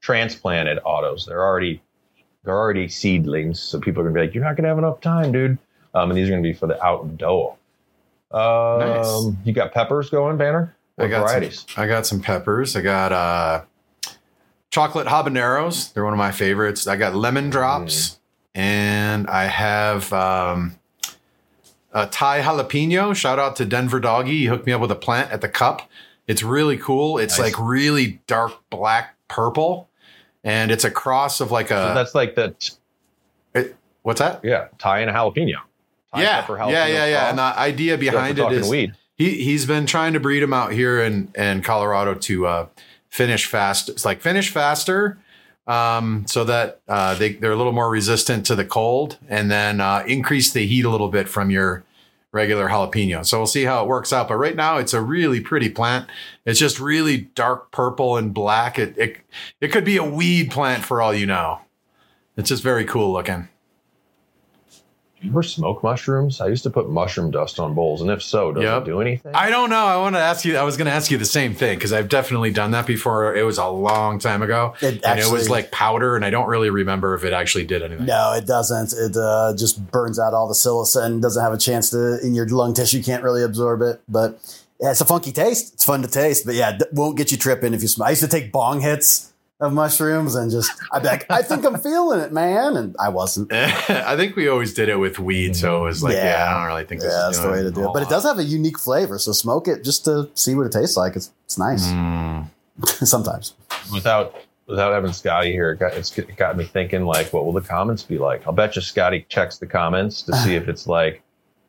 transplanted 0.00 0.78
autos. 0.84 1.26
They're 1.26 1.44
already 1.44 1.82
they're 2.44 2.56
already 2.56 2.88
seedlings, 2.88 3.60
so 3.60 3.80
people 3.80 4.00
are 4.02 4.04
gonna 4.04 4.14
be 4.14 4.26
like, 4.26 4.34
"You're 4.34 4.44
not 4.44 4.56
gonna 4.56 4.68
have 4.68 4.78
enough 4.78 5.00
time, 5.00 5.32
dude." 5.32 5.58
Um, 5.94 6.10
and 6.10 6.18
these 6.18 6.28
are 6.28 6.32
gonna 6.32 6.42
be 6.42 6.52
for 6.52 6.66
the 6.66 6.82
outdoor. 6.84 7.56
Um, 8.32 8.80
Nice. 8.80 9.26
You 9.44 9.52
got 9.52 9.72
peppers 9.72 10.10
going, 10.10 10.36
Banner? 10.36 10.74
What 10.96 11.04
I 11.04 11.08
got 11.08 11.20
varieties? 11.28 11.64
Some, 11.68 11.84
I 11.84 11.86
got 11.86 12.04
some 12.04 12.20
peppers. 12.20 12.74
I 12.74 12.80
got 12.80 13.12
uh 13.12 13.62
chocolate 14.70 15.06
habaneros. 15.06 15.92
They're 15.92 16.04
one 16.04 16.12
of 16.12 16.18
my 16.18 16.32
favorites. 16.32 16.86
I 16.86 16.96
got 16.96 17.14
lemon 17.14 17.50
drops, 17.50 18.18
and 18.54 19.26
I 19.28 19.44
have 19.44 20.12
um 20.12 20.76
a 21.92 22.06
Thai 22.06 22.42
jalapeno. 22.42 23.14
Shout 23.14 23.38
out 23.38 23.56
to 23.56 23.64
Denver 23.64 24.00
Doggy. 24.00 24.38
He 24.38 24.46
hooked 24.46 24.66
me 24.66 24.72
up 24.72 24.80
with 24.80 24.90
a 24.90 24.96
plant 24.96 25.32
at 25.32 25.40
the 25.40 25.48
cup. 25.48 25.88
It's 26.26 26.42
really 26.42 26.76
cool. 26.76 27.18
It's 27.18 27.38
Nice. 27.38 27.54
like 27.54 27.66
really 27.66 28.20
dark 28.26 28.52
black 28.70 29.16
purple, 29.28 29.88
and 30.44 30.70
it's 30.70 30.84
a 30.84 30.90
cross 30.90 31.40
of 31.40 31.50
like 31.50 31.68
So 31.68 31.76
a 31.90 31.94
that's 31.94 32.14
like 32.14 32.34
the 32.34 32.54
it- 33.54 33.76
what's 34.02 34.20
that? 34.20 34.40
yeah, 34.44 34.68
Thai 34.78 35.00
and 35.00 35.10
a 35.10 35.12
jalapeno. 35.14 35.56
Thai 36.14 36.22
yeah, 36.22 36.40
pepper, 36.42 36.56
yeah, 36.58 36.86
yeah, 36.86 37.06
yeah. 37.06 37.28
And 37.30 37.38
the 37.38 37.42
idea 37.42 37.96
behind 37.98 38.38
it 38.38 38.52
is 38.52 38.68
weed. 38.68 38.94
he 39.16 39.42
he's 39.44 39.64
been 39.66 39.84
trying 39.86 40.12
to 40.14 40.20
breed 40.20 40.40
them 40.40 40.52
out 40.52 40.72
here 40.72 41.00
in 41.02 41.30
in 41.34 41.62
Colorado 41.62 42.14
to 42.14 42.46
uh, 42.46 42.66
finish 43.18 43.46
fast. 43.46 43.88
It's 43.88 44.04
like 44.04 44.20
finish 44.20 44.50
faster, 44.50 45.18
um, 45.66 46.24
so 46.28 46.44
that 46.44 46.80
uh, 46.86 47.14
they 47.16 47.32
they're 47.32 47.52
a 47.52 47.56
little 47.56 47.72
more 47.72 47.90
resistant 47.90 48.46
to 48.46 48.54
the 48.54 48.64
cold, 48.64 49.18
and 49.28 49.50
then 49.50 49.80
uh, 49.80 50.04
increase 50.06 50.52
the 50.52 50.64
heat 50.64 50.84
a 50.84 50.88
little 50.88 51.08
bit 51.08 51.28
from 51.28 51.50
your 51.50 51.82
regular 52.30 52.68
jalapeno. 52.68 53.26
So 53.26 53.38
we'll 53.38 53.46
see 53.46 53.64
how 53.64 53.82
it 53.82 53.88
works 53.88 54.12
out. 54.12 54.28
But 54.28 54.36
right 54.36 54.54
now, 54.54 54.78
it's 54.78 54.94
a 54.94 55.02
really 55.02 55.40
pretty 55.40 55.68
plant. 55.68 56.08
It's 56.46 56.60
just 56.60 56.78
really 56.78 57.28
dark 57.34 57.72
purple 57.72 58.16
and 58.16 58.32
black. 58.32 58.78
It 58.78 58.96
it 58.96 59.16
it 59.60 59.68
could 59.68 59.84
be 59.84 59.96
a 59.96 60.04
weed 60.04 60.52
plant 60.52 60.84
for 60.84 61.02
all 61.02 61.12
you 61.12 61.26
know. 61.26 61.60
It's 62.36 62.50
just 62.50 62.62
very 62.62 62.84
cool 62.84 63.12
looking. 63.12 63.48
You 65.20 65.30
ever 65.30 65.42
smoke 65.42 65.82
mushrooms? 65.82 66.40
I 66.40 66.46
used 66.46 66.62
to 66.62 66.70
put 66.70 66.88
mushroom 66.88 67.30
dust 67.30 67.58
on 67.58 67.74
bowls, 67.74 68.00
and 68.00 68.10
if 68.10 68.22
so, 68.22 68.52
does 68.52 68.62
Yep. 68.62 68.82
it 68.82 68.84
do 68.84 69.00
anything? 69.00 69.34
I 69.34 69.50
don't 69.50 69.70
know. 69.70 69.84
I 69.86 69.96
want 69.96 70.14
to 70.14 70.20
ask 70.20 70.44
you. 70.44 70.56
I 70.56 70.62
was 70.62 70.76
going 70.76 70.86
to 70.86 70.92
ask 70.92 71.10
you 71.10 71.18
the 71.18 71.24
same 71.24 71.54
thing 71.54 71.76
because 71.76 71.92
I've 71.92 72.08
definitely 72.08 72.50
done 72.52 72.70
that 72.72 72.86
before. 72.86 73.34
It 73.34 73.42
was 73.42 73.58
a 73.58 73.66
long 73.66 74.18
time 74.18 74.42
ago, 74.42 74.74
It 74.80 75.04
and 75.04 75.18
it 75.18 75.30
was 75.30 75.50
like 75.50 75.70
powder, 75.70 76.16
and 76.16 76.24
I 76.24 76.30
don't 76.30 76.48
really 76.48 76.70
remember 76.70 77.14
if 77.14 77.24
it 77.24 77.32
actually 77.32 77.66
did 77.66 77.82
anything. 77.82 78.06
No, 78.06 78.32
it 78.32 78.46
doesn't. 78.46 78.92
It 78.92 79.16
uh, 79.16 79.54
just 79.56 79.90
burns 79.90 80.18
out 80.18 80.34
all 80.34 80.46
the 80.48 80.54
silica 80.54 81.00
and 81.04 81.20
doesn't 81.20 81.42
have 81.42 81.52
a 81.52 81.58
chance 81.58 81.90
to 81.90 82.18
in 82.24 82.34
your 82.34 82.46
lung 82.48 82.74
tissue. 82.74 82.98
You 82.98 83.04
can't 83.04 83.22
really 83.22 83.42
absorb 83.42 83.82
it, 83.82 84.00
but 84.08 84.38
yeah, 84.80 84.90
it's 84.92 85.00
a 85.00 85.04
funky 85.04 85.32
taste. 85.32 85.74
It's 85.74 85.84
fun 85.84 86.02
to 86.02 86.08
taste, 86.08 86.46
but 86.46 86.54
yeah, 86.54 86.76
it 86.76 86.92
won't 86.92 87.16
get 87.16 87.32
you 87.32 87.36
tripping 87.38 87.74
if 87.74 87.82
you 87.82 87.88
smoke. 87.88 88.06
I 88.06 88.10
used 88.10 88.22
to 88.22 88.28
take 88.28 88.52
bong 88.52 88.80
hits 88.80 89.32
of 89.60 89.72
mushrooms 89.72 90.34
and 90.36 90.50
just 90.50 90.70
I'd 90.92 91.02
be 91.02 91.08
like, 91.08 91.26
I 91.30 91.42
think 91.42 91.64
I'm 91.64 91.78
feeling 91.80 92.20
it, 92.20 92.32
man, 92.32 92.76
and 92.76 92.94
I 93.00 93.08
wasn't. 93.08 93.52
I 93.52 94.16
think 94.16 94.36
we 94.36 94.48
always 94.48 94.72
did 94.74 94.88
it 94.88 94.96
with 94.96 95.18
weed, 95.18 95.56
so 95.56 95.78
it 95.82 95.84
was 95.84 96.02
like, 96.02 96.14
yeah, 96.14 96.24
Yeah. 96.46 96.54
I 96.54 96.58
don't 96.58 96.66
really 96.68 96.84
think 96.84 97.00
this 97.00 97.12
Yeah, 97.12 97.28
is 97.30 97.36
that's 97.36 97.46
the 97.46 97.52
way 97.52 97.62
to 97.62 97.70
do 97.70 97.88
it. 97.88 97.92
But 97.92 98.02
it 98.02 98.08
does 98.08 98.22
have 98.24 98.38
a 98.38 98.44
unique 98.44 98.78
flavor, 98.78 99.18
so 99.18 99.32
smoke 99.32 99.66
it 99.66 99.82
just 99.82 100.04
to 100.04 100.30
see 100.34 100.54
what 100.54 100.66
it 100.66 100.72
tastes 100.72 100.96
like. 100.96 101.16
It's 101.16 101.32
it's 101.44 101.58
nice 101.58 101.86
Mm. 101.88 102.46
sometimes. 103.06 103.54
without 103.92 104.34
without 104.66 104.92
having 104.92 105.12
Scotty 105.12 105.50
here, 105.50 105.72
it 105.72 105.78
got, 105.80 105.94
it's 105.94 106.16
it 106.16 106.36
got 106.36 106.56
me 106.56 106.64
thinking 106.64 107.04
like, 107.04 107.32
what 107.32 107.44
will 107.44 107.52
the 107.54 107.60
comments 107.60 108.02
be 108.04 108.18
like? 108.18 108.46
I'll 108.46 108.52
bet 108.52 108.76
you 108.76 108.82
Scotty 108.82 109.26
checks 109.28 109.58
the 109.58 109.66
comments 109.66 110.22
to 110.22 110.36
see 110.36 110.54
if 110.54 110.68
it's 110.68 110.86
like, 110.86 111.22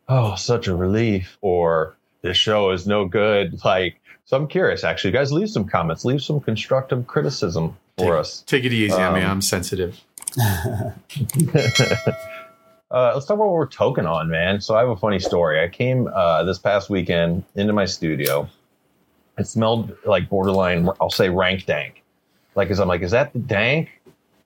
oh, 0.10 0.36
such 0.36 0.68
a 0.68 0.76
relief, 0.76 1.38
or 1.42 1.96
this 2.22 2.38
show 2.38 2.70
is 2.72 2.86
no 2.86 3.06
good. 3.06 3.60
Like, 3.66 4.00
so 4.30 4.38
I'm 4.38 4.48
curious. 4.48 4.84
Actually, 4.84 5.10
guys, 5.10 5.34
leave 5.34 5.50
some 5.50 5.66
comments, 5.66 6.06
leave 6.06 6.22
some 6.22 6.40
constructive 6.40 7.08
criticism 7.08 7.76
for 7.98 8.16
us. 8.16 8.44
Take 8.44 8.64
it 8.64 8.72
easy 8.72 8.94
on 8.94 9.16
me. 9.16 9.22
Um, 9.24 9.32
I'm 9.32 9.42
sensitive. 9.42 10.00
Uh, 12.92 13.12
let's 13.14 13.28
talk 13.28 13.36
about 13.36 13.46
what 13.46 13.54
we're 13.54 13.68
token 13.68 14.08
on, 14.08 14.28
man. 14.32 14.60
So 14.60 14.76
I 14.76 14.80
have 14.80 14.90
a 14.90 14.96
funny 14.96 15.20
story. 15.20 15.64
I 15.64 15.68
came 15.68 16.08
uh, 16.08 16.44
this 16.44 16.58
past 16.58 16.90
weekend 16.90 17.44
into 17.54 17.72
my 17.72 17.86
studio. 17.86 18.50
It 19.38 19.46
smelled 19.46 19.96
like 20.08 20.28
borderline, 20.28 20.90
I'll 21.00 21.12
say 21.12 21.30
rank 21.30 21.68
dank. 21.68 22.02
Like, 22.56 22.68
cause 22.68 22.80
I'm 22.80 22.88
like, 22.88 23.02
is 23.02 23.12
that 23.12 23.32
the 23.32 23.38
dank 23.38 23.92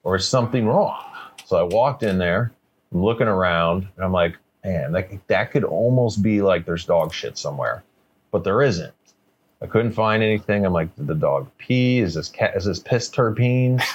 or 0.03 0.17
is 0.17 0.27
something 0.27 0.67
wrong? 0.67 1.05
So 1.45 1.55
I 1.55 1.63
walked 1.63 2.03
in 2.03 2.17
there, 2.17 2.51
I'm 2.93 3.01
looking 3.01 3.29
around, 3.29 3.87
and 3.95 4.03
I'm 4.03 4.11
like, 4.11 4.35
man, 4.65 4.91
that, 4.91 5.09
that 5.27 5.51
could 5.51 5.63
almost 5.63 6.21
be 6.21 6.41
like 6.41 6.65
there's 6.65 6.83
dog 6.83 7.13
shit 7.13 7.37
somewhere, 7.37 7.81
but 8.31 8.43
there 8.43 8.61
isn't. 8.61 8.93
I 9.63 9.67
couldn't 9.67 9.93
find 9.93 10.21
anything. 10.21 10.65
I'm 10.65 10.73
like, 10.73 10.93
did 10.95 11.07
the 11.07 11.15
dog 11.15 11.49
pee? 11.57 11.99
Is 11.99 12.13
this 12.15 12.27
cat? 12.29 12.55
Is 12.55 12.65
this 12.65 12.79
piss 12.79 13.09
terpenes? 13.09 13.81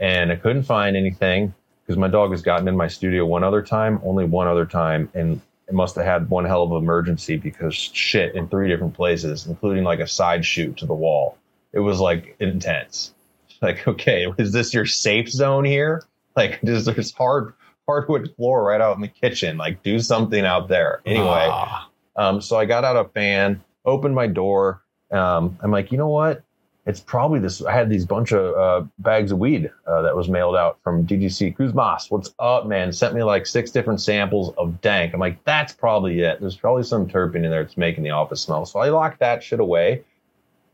And 0.00 0.30
I 0.30 0.36
couldn't 0.36 0.62
find 0.62 0.96
anything 0.96 1.52
because 1.82 1.98
my 1.98 2.06
dog 2.06 2.30
has 2.30 2.40
gotten 2.40 2.68
in 2.68 2.76
my 2.76 2.86
studio 2.86 3.26
one 3.26 3.42
other 3.42 3.62
time, 3.62 3.98
only 4.04 4.24
one 4.24 4.46
other 4.46 4.64
time, 4.64 5.10
and 5.12 5.40
it 5.66 5.74
must 5.74 5.96
have 5.96 6.04
had 6.04 6.30
one 6.30 6.44
hell 6.44 6.62
of 6.62 6.70
an 6.70 6.76
emergency 6.78 7.36
because 7.36 7.74
shit 7.74 8.36
in 8.36 8.46
three 8.46 8.68
different 8.68 8.94
places, 8.94 9.46
including 9.48 9.82
like 9.82 9.98
a 9.98 10.06
side 10.06 10.44
shoot 10.44 10.76
to 10.76 10.86
the 10.86 10.94
wall. 10.94 11.36
It 11.72 11.80
was 11.80 11.98
like 11.98 12.36
intense. 12.38 13.12
Like, 13.60 13.88
okay, 13.88 14.32
is 14.38 14.52
this 14.52 14.72
your 14.72 14.86
safe 14.86 15.28
zone 15.28 15.64
here? 15.64 16.04
Like, 16.36 16.60
is 16.62 16.84
there's 16.84 17.12
hard 17.12 17.54
hardwood 17.88 18.32
floor 18.36 18.62
right 18.62 18.80
out 18.80 18.94
in 18.94 19.02
the 19.02 19.08
kitchen? 19.08 19.56
Like, 19.56 19.82
do 19.82 19.98
something 19.98 20.44
out 20.44 20.68
there. 20.68 21.00
Anyway, 21.04 21.48
Ah. 21.50 21.88
um, 22.14 22.40
so 22.40 22.56
I 22.56 22.66
got 22.66 22.84
out 22.84 22.94
a 22.94 23.08
fan, 23.08 23.60
opened 23.84 24.14
my 24.14 24.28
door. 24.28 24.80
Um, 25.10 25.58
I'm 25.62 25.70
like, 25.70 25.92
you 25.92 25.98
know 25.98 26.08
what? 26.08 26.42
It's 26.86 27.00
probably 27.00 27.38
this. 27.38 27.62
I 27.62 27.72
had 27.72 27.90
these 27.90 28.06
bunch 28.06 28.32
of 28.32 28.56
uh, 28.56 28.86
bags 28.98 29.30
of 29.30 29.38
weed 29.38 29.70
uh, 29.86 30.00
that 30.02 30.16
was 30.16 30.30
mailed 30.30 30.56
out 30.56 30.78
from 30.82 31.06
DGC. 31.06 31.54
Kuzmas, 31.54 32.10
what's 32.10 32.32
up, 32.38 32.66
man? 32.66 32.92
Sent 32.94 33.14
me 33.14 33.22
like 33.22 33.44
six 33.46 33.70
different 33.70 34.00
samples 34.00 34.54
of 34.56 34.80
dank. 34.80 35.12
I'm 35.12 35.20
like, 35.20 35.44
that's 35.44 35.74
probably 35.74 36.20
it. 36.20 36.40
There's 36.40 36.56
probably 36.56 36.84
some 36.84 37.06
terpene 37.06 37.44
in 37.44 37.50
there 37.50 37.62
that's 37.62 37.76
making 37.76 38.04
the 38.04 38.10
office 38.10 38.40
smell. 38.40 38.64
So 38.64 38.80
I 38.80 38.88
locked 38.88 39.20
that 39.20 39.42
shit 39.42 39.60
away. 39.60 40.02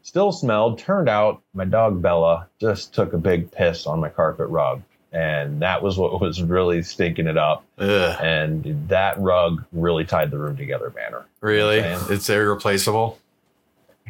Still 0.03 0.31
smelled. 0.31 0.79
Turned 0.79 1.09
out 1.09 1.43
my 1.53 1.65
dog 1.65 2.01
Bella 2.01 2.47
just 2.61 2.95
took 2.95 3.13
a 3.13 3.19
big 3.19 3.51
piss 3.51 3.85
on 3.85 3.99
my 3.99 4.09
carpet 4.09 4.49
rug. 4.49 4.83
And 5.13 5.63
that 5.63 5.83
was 5.83 5.97
what 5.97 6.21
was 6.21 6.43
really 6.43 6.83
stinking 6.83 7.27
it 7.27 7.39
up. 7.39 7.65
Ugh. 7.79 8.17
And 8.21 8.89
that 8.89 9.19
rug 9.19 9.65
really 9.73 10.05
tied 10.05 10.31
the 10.31 10.39
room 10.39 10.57
together, 10.57 10.91
Banner. 10.91 11.25
Really? 11.41 11.79
It's 11.79 12.29
irreplaceable. 12.29 13.19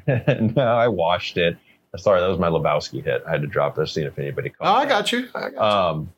no, 0.57 0.63
I 0.63 0.89
washed 0.89 1.37
it. 1.37 1.57
Sorry, 1.97 2.21
that 2.21 2.27
was 2.29 2.39
my 2.39 2.49
Lebowski 2.49 3.05
hit. 3.05 3.23
I 3.27 3.31
had 3.31 3.41
to 3.43 3.47
drop 3.47 3.77
this, 3.77 3.93
see 3.93 4.03
if 4.03 4.19
anybody 4.19 4.53
Oh, 4.61 4.73
I 4.75 4.85
got 4.87 5.13
you. 5.13 5.29
I 5.35 5.51
got 5.51 5.91
Um, 5.93 6.13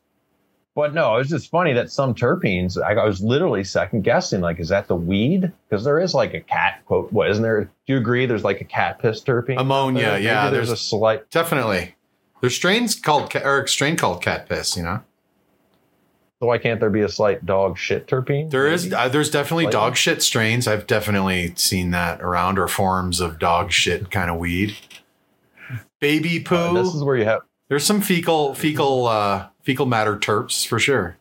but 0.73 0.93
no, 0.93 1.15
it 1.15 1.19
was 1.19 1.29
just 1.29 1.49
funny 1.51 1.73
that 1.73 1.91
some 1.91 2.13
terpenes, 2.15 2.81
I, 2.81 2.93
I 2.93 3.05
was 3.05 3.21
literally 3.21 3.63
second 3.63 4.03
guessing, 4.03 4.41
like, 4.41 4.59
is 4.59 4.69
that 4.69 4.87
the 4.87 4.95
weed? 4.95 5.51
Because 5.69 5.83
there 5.83 5.99
is 5.99 6.13
like 6.15 6.33
a 6.33 6.39
cat 6.41 6.81
quote. 6.85 7.11
What 7.13 7.29
isn't 7.29 7.43
there? 7.43 7.65
Do 7.65 7.69
you 7.85 7.97
agree? 7.97 8.25
There's 8.25 8.43
like 8.43 8.61
a 8.61 8.63
cat 8.65 8.99
piss 8.99 9.21
terpene. 9.23 9.59
Ammonia. 9.59 10.13
Maybe 10.13 10.23
Yeah. 10.25 10.49
there's, 10.49 10.67
There's, 10.69 10.79
a 10.79 10.83
slight. 10.83 11.29
definitely. 11.29 11.95
There's 12.41 12.55
strains 12.55 12.95
called 12.95 13.31
ca- 13.31 13.43
or 13.43 13.65
strain 13.67 13.97
called 13.97 14.21
cat 14.23 14.47
piss. 14.49 14.75
You 14.77 14.83
know. 14.83 14.99
So 16.39 16.45
why 16.47 16.59
can't 16.59 16.79
there 16.79 16.91
be 16.91 17.01
a 17.01 17.09
slight 17.09 17.45
dog 17.47 17.77
shit 17.79 18.05
terpene? 18.07 18.51
There 18.51 18.67
is. 18.67 18.93
Uh, 18.93 19.09
there's 19.09 19.31
definitely 19.31 19.67
dog 19.67 19.95
shit 19.95 20.21
strains. 20.21 20.67
I've 20.67 20.85
definitely 20.85 21.53
seen 21.55 21.89
that 21.91 22.21
around, 22.21 22.59
or 22.59 22.67
forms 22.67 23.19
of 23.19 23.39
dog 23.39 23.71
shit 23.71 24.11
kind 24.11 24.29
of 24.29 24.37
weed. 24.37 24.77
Baby 25.99 26.39
poo. 26.39 26.55
Uh, 26.55 26.73
this 26.73 26.93
is 26.93 27.03
where 27.03 27.15
you 27.17 27.25
have. 27.25 27.41
there's 27.69 27.83
some 27.83 28.01
fecal 28.01 28.53
fecal 28.53 29.07
uh, 29.07 29.47
fecal 29.63 29.87
matter 29.87 30.15
terps 30.15 30.65
for 30.65 30.77
sure. 30.77 31.17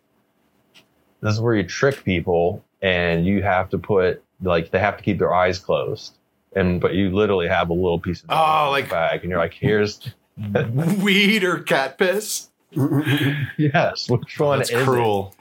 This 1.22 1.32
is 1.34 1.40
where 1.40 1.54
you 1.54 1.62
trick 1.62 2.04
people, 2.04 2.62
and 2.82 3.24
you 3.24 3.42
have 3.42 3.70
to 3.70 3.78
put 3.78 4.22
like 4.42 4.70
they 4.70 4.78
have 4.78 4.98
to 4.98 5.02
keep 5.02 5.18
their 5.18 5.32
eyes 5.34 5.58
closed, 5.58 6.18
and 6.54 6.78
but 6.78 6.92
you 6.92 7.08
literally 7.08 7.48
have 7.48 7.70
a 7.70 7.72
little 7.72 7.98
piece 7.98 8.22
of 8.22 8.26
Oh, 8.28 8.68
like- 8.70 8.90
bag, 8.90 9.20
and 9.22 9.30
you're 9.30 9.38
like, 9.38 9.54
here's 9.54 9.98
weed 10.98 11.42
or 11.42 11.60
cat 11.60 11.96
piss. 11.96 12.50
yes, 13.56 14.08
which 14.08 14.38
one 14.38 14.58
That's 14.58 14.70
is 14.70 14.80
it? 14.80 14.84
cruel. 14.84 15.34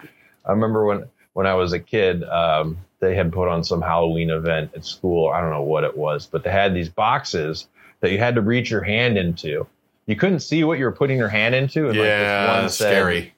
I 0.46 0.52
remember 0.52 0.86
when 0.86 1.06
when 1.34 1.46
I 1.46 1.54
was 1.54 1.74
a 1.74 1.80
kid, 1.80 2.24
um, 2.26 2.78
they 3.00 3.16
had 3.16 3.32
put 3.34 3.48
on 3.50 3.64
some 3.64 3.82
Halloween 3.82 4.30
event 4.30 4.72
at 4.76 4.86
school. 4.86 5.30
I 5.30 5.42
don't 5.42 5.50
know 5.50 5.62
what 5.62 5.84
it 5.84 5.96
was, 5.98 6.26
but 6.26 6.44
they 6.44 6.52
had 6.52 6.74
these 6.74 6.90
boxes 6.90 7.68
that 8.00 8.12
you 8.12 8.18
had 8.18 8.36
to 8.36 8.42
reach 8.42 8.70
your 8.72 8.82
hand 8.84 9.18
into. 9.18 9.68
You 10.06 10.16
couldn't 10.16 10.40
see 10.42 10.64
what 10.64 10.78
you 10.80 10.86
were 10.86 10.92
putting 10.92 11.18
your 11.18 11.28
hand 11.30 11.56
into, 11.56 11.90
and 11.90 11.98
like 11.98 12.06
this 12.08 12.08
Yeah, 12.08 12.62
one 12.62 12.70
said, 12.70 12.90
scary. 12.92 13.34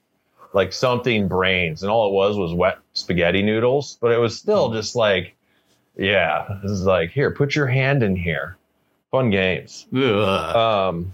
like 0.54 0.74
something 0.74 1.28
brains, 1.28 1.82
and 1.82 1.90
all 1.92 2.10
it 2.10 2.14
was 2.14 2.38
was 2.38 2.54
wet 2.54 2.78
spaghetti 2.94 3.42
noodles. 3.42 3.98
But 4.02 4.12
it 4.12 4.18
was 4.18 4.38
still 4.38 4.72
just 4.72 4.96
like, 4.96 5.34
yeah, 5.98 6.60
this 6.62 6.72
is 6.72 6.84
like 6.84 7.10
here, 7.10 7.32
put 7.32 7.56
your 7.56 7.68
hand 7.68 8.04
in 8.04 8.16
here. 8.16 8.58
Fun 9.12 9.30
games. 9.30 9.88
Ugh. 9.96 10.56
Um, 10.56 11.14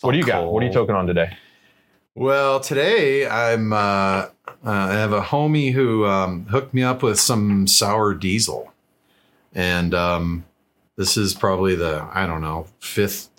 what 0.00 0.12
do 0.12 0.18
you 0.18 0.24
got? 0.24 0.50
What 0.50 0.62
are 0.62 0.66
you 0.66 0.72
Cold. 0.72 0.88
toking 0.88 0.94
on 0.96 1.06
today? 1.06 1.36
Well, 2.16 2.60
today 2.60 3.26
I'm 3.26 3.72
uh, 3.72 3.76
uh, 3.76 4.28
I 4.64 4.92
have 4.92 5.12
a 5.12 5.20
homie 5.20 5.72
who 5.72 6.06
um, 6.06 6.46
hooked 6.46 6.72
me 6.72 6.84
up 6.84 7.02
with 7.02 7.18
some 7.18 7.66
sour 7.66 8.14
diesel, 8.14 8.72
and 9.52 9.92
um, 9.94 10.44
this 10.94 11.16
is 11.16 11.34
probably 11.34 11.74
the 11.74 12.06
I 12.12 12.28
don't 12.28 12.40
know 12.40 12.68
fifth 12.78 13.30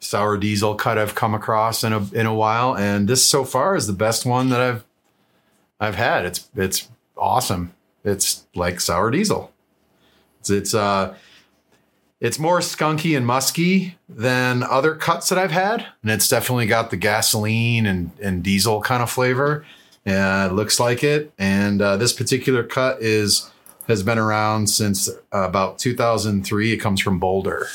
sour 0.00 0.36
diesel 0.36 0.74
cut 0.74 0.98
I've 0.98 1.14
come 1.14 1.32
across 1.32 1.84
in 1.84 1.92
a 1.92 2.12
in 2.12 2.26
a 2.26 2.34
while, 2.34 2.76
and 2.76 3.06
this 3.06 3.24
so 3.24 3.44
far 3.44 3.76
is 3.76 3.86
the 3.86 3.92
best 3.92 4.26
one 4.26 4.48
that 4.48 4.60
I've 4.60 4.84
I've 5.78 5.94
had. 5.94 6.26
It's 6.26 6.50
it's 6.56 6.88
awesome. 7.16 7.72
It's 8.02 8.48
like 8.52 8.80
sour 8.80 9.12
diesel. 9.12 9.52
It's 10.40 10.50
it's 10.50 10.74
uh 10.74 11.14
it's 12.20 12.38
more 12.38 12.58
skunky 12.60 13.16
and 13.16 13.26
musky 13.26 13.96
than 14.08 14.62
other 14.62 14.94
cuts 14.94 15.28
that 15.28 15.38
I've 15.38 15.50
had, 15.52 15.86
and 16.02 16.10
it's 16.10 16.28
definitely 16.28 16.66
got 16.66 16.90
the 16.90 16.96
gasoline 16.96 17.86
and, 17.86 18.10
and 18.22 18.42
diesel 18.42 18.80
kind 18.80 19.02
of 19.02 19.10
flavor. 19.10 19.64
Uh, 20.06 20.48
it 20.50 20.54
looks 20.54 20.80
like 20.80 21.04
it, 21.04 21.32
and 21.38 21.82
uh, 21.82 21.96
this 21.96 22.12
particular 22.12 22.64
cut 22.64 23.00
is 23.02 23.50
has 23.86 24.02
been 24.02 24.18
around 24.18 24.68
since 24.68 25.08
uh, 25.08 25.12
about 25.32 25.78
2003. 25.78 26.72
It 26.72 26.78
comes 26.78 27.00
from 27.00 27.18
Boulder, 27.18 27.66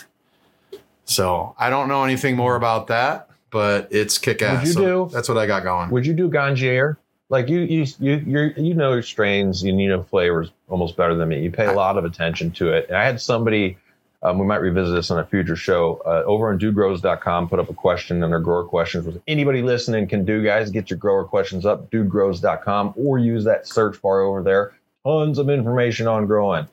so 1.05 1.55
I 1.57 1.69
don't 1.69 1.87
know 1.87 2.03
anything 2.03 2.35
more 2.35 2.55
about 2.55 2.87
that, 2.87 3.29
but 3.51 3.87
it's 3.91 4.17
kick 4.17 4.41
ass. 4.41 4.57
What'd 4.57 4.67
you 4.67 4.73
So 4.73 5.05
do? 5.07 5.13
That's 5.13 5.29
what 5.29 5.37
I 5.37 5.45
got 5.45 5.63
going. 5.63 5.89
Would 5.91 6.05
you 6.05 6.13
do 6.13 6.29
Ganjier? 6.29 6.97
Like 7.29 7.49
you, 7.49 7.61
you, 7.61 7.85
you, 7.99 8.15
you 8.25 8.53
you 8.57 8.73
know 8.73 8.99
strains, 9.01 9.63
you 9.63 9.73
know 9.73 10.03
flavors 10.03 10.51
almost 10.69 10.97
better 10.97 11.15
than 11.15 11.29
me. 11.29 11.41
You 11.41 11.51
pay 11.51 11.65
a 11.65 11.73
lot 11.73 11.97
of 11.97 12.05
attention 12.05 12.51
to 12.51 12.71
it. 12.73 12.87
And 12.89 12.97
I 12.97 13.03
had 13.05 13.19
somebody, 13.19 13.77
um, 14.23 14.39
we 14.39 14.45
might 14.45 14.61
revisit 14.61 14.95
this 14.95 15.11
on 15.11 15.19
a 15.19 15.25
future 15.25 15.55
show, 15.55 16.01
uh, 16.05 16.23
over 16.25 16.51
on 16.51 16.59
dudegrows.com, 16.59 17.49
put 17.49 17.59
up 17.59 17.69
a 17.69 17.73
question 17.73 18.23
under 18.23 18.39
grower 18.39 18.63
questions. 18.63 19.05
With 19.05 19.21
anybody 19.27 19.61
listening 19.61 20.07
can 20.07 20.25
do, 20.25 20.43
guys, 20.43 20.71
get 20.71 20.89
your 20.89 20.97
grower 20.97 21.25
questions 21.25 21.65
up, 21.65 21.91
dudegrows.com, 21.91 22.93
or 22.95 23.19
use 23.19 23.43
that 23.43 23.67
search 23.67 24.01
bar 24.01 24.21
over 24.21 24.41
there. 24.41 24.73
Tons 25.05 25.37
of 25.37 25.49
information 25.49 26.07
on 26.07 26.25
growing. 26.25 26.67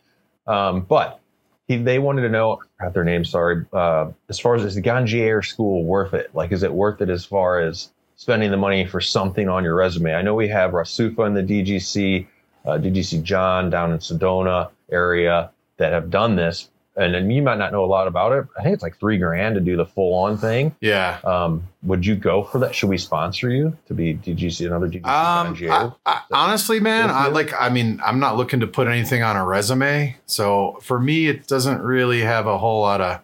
Um, 0.47 0.83
but 0.83 1.21
he, 1.67 1.77
they 1.77 1.99
wanted 1.99 2.23
to 2.23 2.29
know, 2.29 2.63
I 2.81 2.89
their 2.89 3.05
name, 3.05 3.25
sorry, 3.25 3.67
uh, 3.73 4.11
as 4.29 4.39
far 4.39 4.55
as 4.55 4.65
is 4.65 4.77
the 4.77 4.83
Ganjier 4.83 5.45
school 5.45 5.85
worth 5.85 6.15
it? 6.15 6.31
Like, 6.35 6.53
is 6.53 6.63
it 6.63 6.73
worth 6.73 7.01
it 7.01 7.11
as 7.11 7.25
far 7.25 7.61
as 7.61 7.91
spending 8.21 8.51
the 8.51 8.57
money 8.59 8.85
for 8.85 9.01
something 9.01 9.49
on 9.49 9.65
your 9.65 9.75
resume. 9.75 10.13
I 10.13 10.21
know 10.21 10.35
we 10.35 10.47
have 10.49 10.73
Rasufa 10.73 11.27
in 11.27 11.33
the 11.33 11.43
DGC. 11.43 12.27
uh, 12.67 12.73
DGC 12.73 13.23
John 13.23 13.71
down 13.71 13.93
in 13.93 13.99
Sedona 13.99 14.69
area 14.93 15.51
that 15.79 15.95
have 15.95 16.11
done 16.11 16.37
this. 16.37 16.69
And, 17.01 17.17
and 17.17 17.33
you 17.33 17.41
might 17.41 17.59
not 17.59 17.73
know 17.73 17.85
a 17.85 17.87
lot 17.87 18.07
about 18.07 18.33
it. 18.33 18.47
I 18.59 18.63
think 18.63 18.75
it's 18.75 18.83
like 18.83 18.99
three 18.99 19.17
grand 19.17 19.55
to 19.55 19.61
do 19.61 19.77
the 19.77 19.87
full 19.87 20.13
on 20.15 20.37
thing. 20.37 20.77
Yeah. 20.81 21.19
Um, 21.25 21.67
would 21.83 22.05
you 22.05 22.15
go 22.15 22.45
for 22.45 22.59
that? 22.59 22.75
Should 22.75 22.91
we 22.91 22.99
sponsor 22.99 23.49
you 23.51 23.77
to 23.87 23.95
be 23.95 24.15
DGC 24.15 24.67
another 24.67 24.89
DGC 24.89 25.07
Um, 25.07 25.57
I, 26.05 26.13
I, 26.13 26.21
honestly, 26.31 26.79
man, 26.79 27.11
I 27.11 27.29
like. 27.29 27.53
I 27.59 27.71
mean, 27.71 28.01
I'm 28.05 28.21
not 28.21 28.37
looking 28.37 28.61
to 28.61 28.67
put 28.67 28.87
anything 28.87 29.23
on 29.23 29.37
a 29.37 29.45
resume, 29.45 30.17
so 30.27 30.79
for 30.83 31.01
me, 31.01 31.29
it 31.29 31.47
doesn't 31.47 31.81
really 31.81 32.21
have 32.21 32.47
a 32.47 32.59
whole 32.59 32.83
lot 32.83 33.01
of 33.01 33.21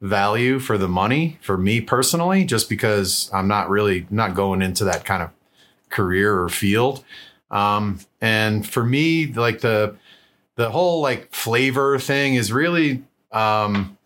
value 0.00 0.58
for 0.58 0.76
the 0.76 0.88
money 0.88 1.38
for 1.40 1.56
me 1.56 1.80
personally, 1.80 2.44
just 2.44 2.68
because 2.68 3.30
I'm 3.32 3.46
not 3.46 3.70
really 3.70 4.06
not 4.10 4.34
going 4.34 4.60
into 4.60 4.84
that 4.84 5.04
kind 5.04 5.22
of 5.22 5.30
career 5.88 6.38
or 6.40 6.48
field. 6.48 7.04
Um, 7.50 8.00
and 8.20 8.68
for 8.68 8.84
me, 8.84 9.26
like 9.26 9.60
the 9.60 9.96
the 10.56 10.70
whole 10.70 11.00
like 11.00 11.32
flavor 11.34 11.98
thing 11.98 12.34
is 12.34 12.52
really 12.52 13.02
um, 13.32 13.96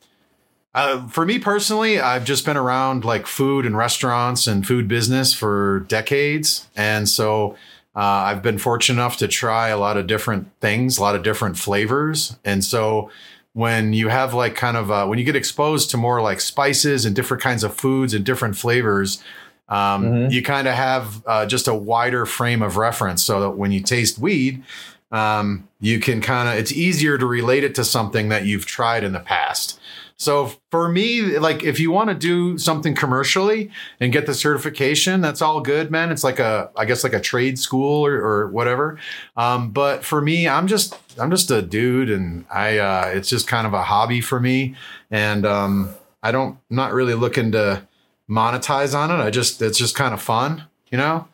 uh, 0.74 1.06
for 1.08 1.24
me 1.26 1.38
personally, 1.38 1.98
I've 2.00 2.24
just 2.24 2.44
been 2.44 2.56
around 2.56 3.04
like 3.04 3.26
food 3.26 3.66
and 3.66 3.76
restaurants 3.76 4.46
and 4.46 4.66
food 4.66 4.86
business 4.86 5.32
for 5.34 5.80
decades. 5.88 6.68
And 6.76 7.08
so 7.08 7.56
uh, 7.96 8.00
I've 8.00 8.42
been 8.42 8.58
fortunate 8.58 9.00
enough 9.00 9.16
to 9.18 9.28
try 9.28 9.68
a 9.68 9.78
lot 9.78 9.96
of 9.96 10.06
different 10.06 10.50
things, 10.60 10.98
a 10.98 11.02
lot 11.02 11.16
of 11.16 11.22
different 11.22 11.58
flavors. 11.58 12.36
And 12.44 12.64
so 12.64 13.10
when 13.54 13.92
you 13.92 14.08
have 14.08 14.34
like 14.34 14.54
kind 14.54 14.76
of 14.76 14.90
uh, 14.90 15.06
when 15.06 15.18
you 15.18 15.24
get 15.24 15.34
exposed 15.36 15.90
to 15.90 15.96
more 15.96 16.20
like 16.20 16.40
spices 16.40 17.04
and 17.04 17.16
different 17.16 17.42
kinds 17.42 17.64
of 17.64 17.74
foods 17.74 18.14
and 18.14 18.24
different 18.24 18.56
flavors, 18.56 19.22
um, 19.68 20.04
Mhm. 20.04 20.30
you 20.30 20.42
kind 20.42 20.68
of 20.68 20.74
have 20.74 21.22
uh, 21.26 21.44
just 21.46 21.66
a 21.66 21.74
wider 21.74 22.24
frame 22.24 22.62
of 22.62 22.76
reference 22.76 23.24
so 23.24 23.40
that 23.40 23.50
when 23.50 23.72
you 23.72 23.80
taste 23.80 24.18
weed, 24.18 24.62
um, 25.10 25.68
you 25.80 26.00
can 26.00 26.20
kind 26.20 26.48
of 26.48 26.54
it's 26.56 26.72
easier 26.72 27.18
to 27.18 27.26
relate 27.26 27.64
it 27.64 27.74
to 27.76 27.84
something 27.84 28.28
that 28.28 28.44
you've 28.44 28.66
tried 28.66 29.04
in 29.04 29.12
the 29.12 29.20
past. 29.20 29.80
So 30.20 30.52
for 30.72 30.88
me, 30.88 31.38
like 31.38 31.62
if 31.62 31.78
you 31.78 31.92
want 31.92 32.08
to 32.08 32.14
do 32.14 32.58
something 32.58 32.96
commercially 32.96 33.70
and 34.00 34.12
get 34.12 34.26
the 34.26 34.34
certification, 34.34 35.20
that's 35.20 35.40
all 35.40 35.60
good, 35.60 35.92
man. 35.92 36.10
It's 36.10 36.24
like 36.24 36.40
a, 36.40 36.70
I 36.76 36.86
guess 36.86 37.04
like 37.04 37.12
a 37.12 37.20
trade 37.20 37.56
school 37.56 38.04
or, 38.04 38.14
or 38.14 38.48
whatever. 38.48 38.98
Um, 39.36 39.70
but 39.70 40.04
for 40.04 40.20
me, 40.20 40.48
I'm 40.48 40.66
just, 40.66 40.98
I'm 41.20 41.30
just 41.30 41.52
a 41.52 41.62
dude, 41.62 42.10
and 42.10 42.44
I, 42.50 42.78
uh, 42.78 43.12
it's 43.14 43.28
just 43.28 43.46
kind 43.46 43.64
of 43.64 43.74
a 43.74 43.82
hobby 43.84 44.20
for 44.20 44.40
me, 44.40 44.74
and 45.08 45.46
um, 45.46 45.94
I 46.20 46.32
don't, 46.32 46.58
I'm 46.68 46.76
not 46.76 46.92
really 46.92 47.14
looking 47.14 47.52
to 47.52 47.86
monetize 48.28 48.98
on 48.98 49.12
it. 49.12 49.22
I 49.22 49.30
just, 49.30 49.62
it's 49.62 49.78
just 49.78 49.94
kind 49.94 50.12
of 50.12 50.20
fun, 50.20 50.64
you 50.90 50.98
know. 50.98 51.28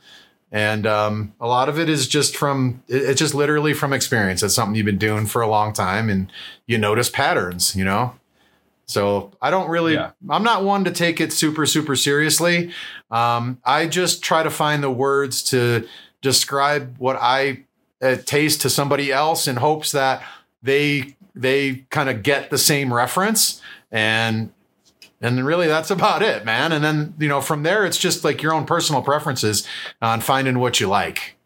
And 0.55 0.87
um, 0.87 1.35
a 1.41 1.49
lot 1.49 1.69
of 1.69 1.81
it 1.81 1.89
is 1.89 2.07
just 2.07 2.37
from, 2.37 2.81
it's 2.87 3.19
just 3.19 3.35
literally 3.35 3.75
from 3.75 3.93
experience. 3.93 4.41
It's 4.41 4.55
something 4.55 4.77
you've 4.77 4.87
been 4.87 4.99
doing 4.99 5.27
for 5.27 5.43
a 5.43 5.49
long 5.49 5.73
time, 5.73 6.09
and 6.09 6.31
you 6.69 6.79
notice 6.79 7.11
patterns, 7.11 7.75
you 7.75 7.85
know. 7.85 8.15
So 8.87 9.33
I 9.43 9.51
don't 9.51 9.69
really, 9.69 9.95
Yeah. 9.95 10.13
I'm 10.31 10.45
not 10.45 10.63
one 10.63 10.85
to 10.85 10.93
take 10.93 11.21
it 11.21 11.33
super, 11.33 11.67
super 11.67 11.97
seriously. 11.97 12.71
Um, 13.11 13.59
I 13.65 13.89
just 13.89 14.23
try 14.23 14.45
to 14.45 14.51
find 14.51 14.81
the 14.81 14.93
words 14.93 15.43
to 15.51 15.89
describe 16.23 16.95
what 16.99 17.17
I 17.21 17.65
uh, 18.01 18.17
taste 18.25 18.61
to 18.61 18.71
somebody 18.71 19.11
else 19.11 19.49
in 19.49 19.57
hopes 19.57 19.91
that 19.91 20.23
they 20.63 21.17
they 21.35 21.85
kind 21.91 22.09
of 22.09 22.23
get 22.23 22.51
the 22.51 22.59
same 22.59 22.95
reference 22.95 23.61
and 23.91 24.53
and 25.25 25.45
really 25.45 25.67
that's 25.67 25.91
about 25.91 26.23
it, 26.23 26.45
man. 26.45 26.71
And 26.73 26.85
then 26.85 27.15
you 27.19 27.29
know 27.29 27.41
from 27.41 27.63
there 27.63 27.85
it's 27.85 27.99
just 27.99 28.25
like 28.25 28.43
your 28.43 28.53
own 28.53 28.67
personal 28.67 29.03
preferences 29.03 29.67
on 30.01 30.21
finding 30.21 30.59
what 30.59 30.79
you 30.81 30.87
like. 30.89 31.37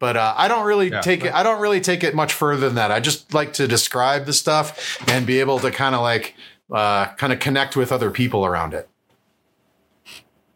But 0.00 0.16
uh, 0.16 0.34
I 0.36 0.48
don't 0.48 0.66
really 0.66 0.90
Yeah. 0.90 1.00
take 1.00 1.24
it. 1.24 1.32
I 1.34 1.42
don't 1.42 1.60
really 1.60 1.80
take 1.80 2.04
it 2.04 2.14
much 2.14 2.32
further 2.32 2.66
than 2.66 2.74
that. 2.74 2.90
I 2.90 3.00
just 3.00 3.32
like 3.32 3.52
to 3.54 3.66
describe 3.66 4.26
the 4.26 4.32
stuff 4.32 4.98
and 5.08 5.26
be 5.26 5.40
able 5.40 5.58
to 5.60 5.70
kind 5.70 5.94
of 5.94 6.00
like 6.02 6.34
uh, 6.72 7.06
kind 7.14 7.32
of 7.32 7.38
connect 7.38 7.76
with 7.76 7.90
other 7.92 8.10
people 8.10 8.44
around 8.44 8.74
it. 8.74 8.88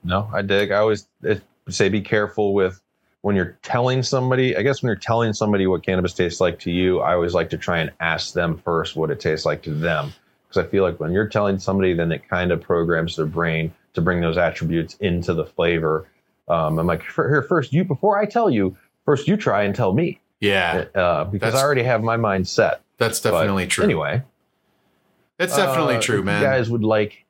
No, 0.05 0.29
I 0.33 0.43
dig. 0.43 0.71
I 0.71 0.77
always 0.79 1.07
uh, 1.29 1.37
say 1.69 1.89
be 1.89 2.01
careful 2.01 2.55
with 2.55 2.81
when 3.23 3.37
you're 3.37 3.57
telling 3.62 4.03
somebody. 4.03 4.57
I 4.57 4.62
guess 4.62 4.83
when 4.83 4.89
you're 4.89 4.97
telling 4.97 5.33
somebody 5.33 5.66
what 5.66 5.83
cannabis 5.85 6.14
tastes 6.14 6.41
like 6.41 6.59
to 6.61 6.71
you, 6.71 7.01
I 7.01 7.14
always 7.14 7.35
like 7.35 7.51
to 7.51 7.59
try 7.59 7.79
and 7.79 7.91
ask 8.01 8.33
them 8.33 8.59
first 8.59 8.97
what 8.97 9.11
it 9.11 9.21
tastes 9.21 9.45
like 9.47 9.62
to 9.62 9.71
them. 9.75 10.12
Because 10.49 10.67
I 10.67 10.71
feel 10.71 10.83
like 10.83 10.99
when 10.99 11.13
you're 11.13 11.29
telling 11.29 11.59
somebody, 11.59 11.93
then 11.95 12.11
it 12.11 12.27
kind 12.29 12.51
of 12.53 12.61
programs 12.63 13.17
their 13.17 13.27
brain 13.27 13.73
to 13.95 14.01
bring 14.01 14.21
those 14.21 14.39
attributes 14.39 14.95
into 15.01 15.35
the 15.35 15.45
flavor. 15.45 16.09
Um, 16.49 16.79
I'm 16.79 16.87
like, 16.87 17.03
here, 17.15 17.43
first, 17.43 17.73
you, 17.73 17.85
before 17.85 18.19
I 18.19 18.25
tell 18.25 18.49
you, 18.49 18.77
first 19.05 19.29
you 19.29 19.37
try 19.37 19.65
and 19.65 19.75
tell 19.75 19.93
me. 19.93 20.21
Yeah, 20.41 20.85
Uh, 20.95 21.25
because 21.25 21.49
That's- 21.53 21.63
I 21.63 21.65
already 21.67 21.83
have 21.83 22.03
my 22.03 22.17
mind 22.17 22.47
set. 22.49 22.81
that's 22.97 23.21
But 23.21 23.33
definitely 23.33 23.67
true. 23.67 23.85
Anyway, 23.85 24.23
that's 25.37 25.57
definitely 25.57 25.97
uh, 25.97 26.01
true, 26.01 26.23
man. 26.23 26.41
You 26.41 26.47
guys 26.49 26.71
would 26.71 26.85
like 26.85 27.25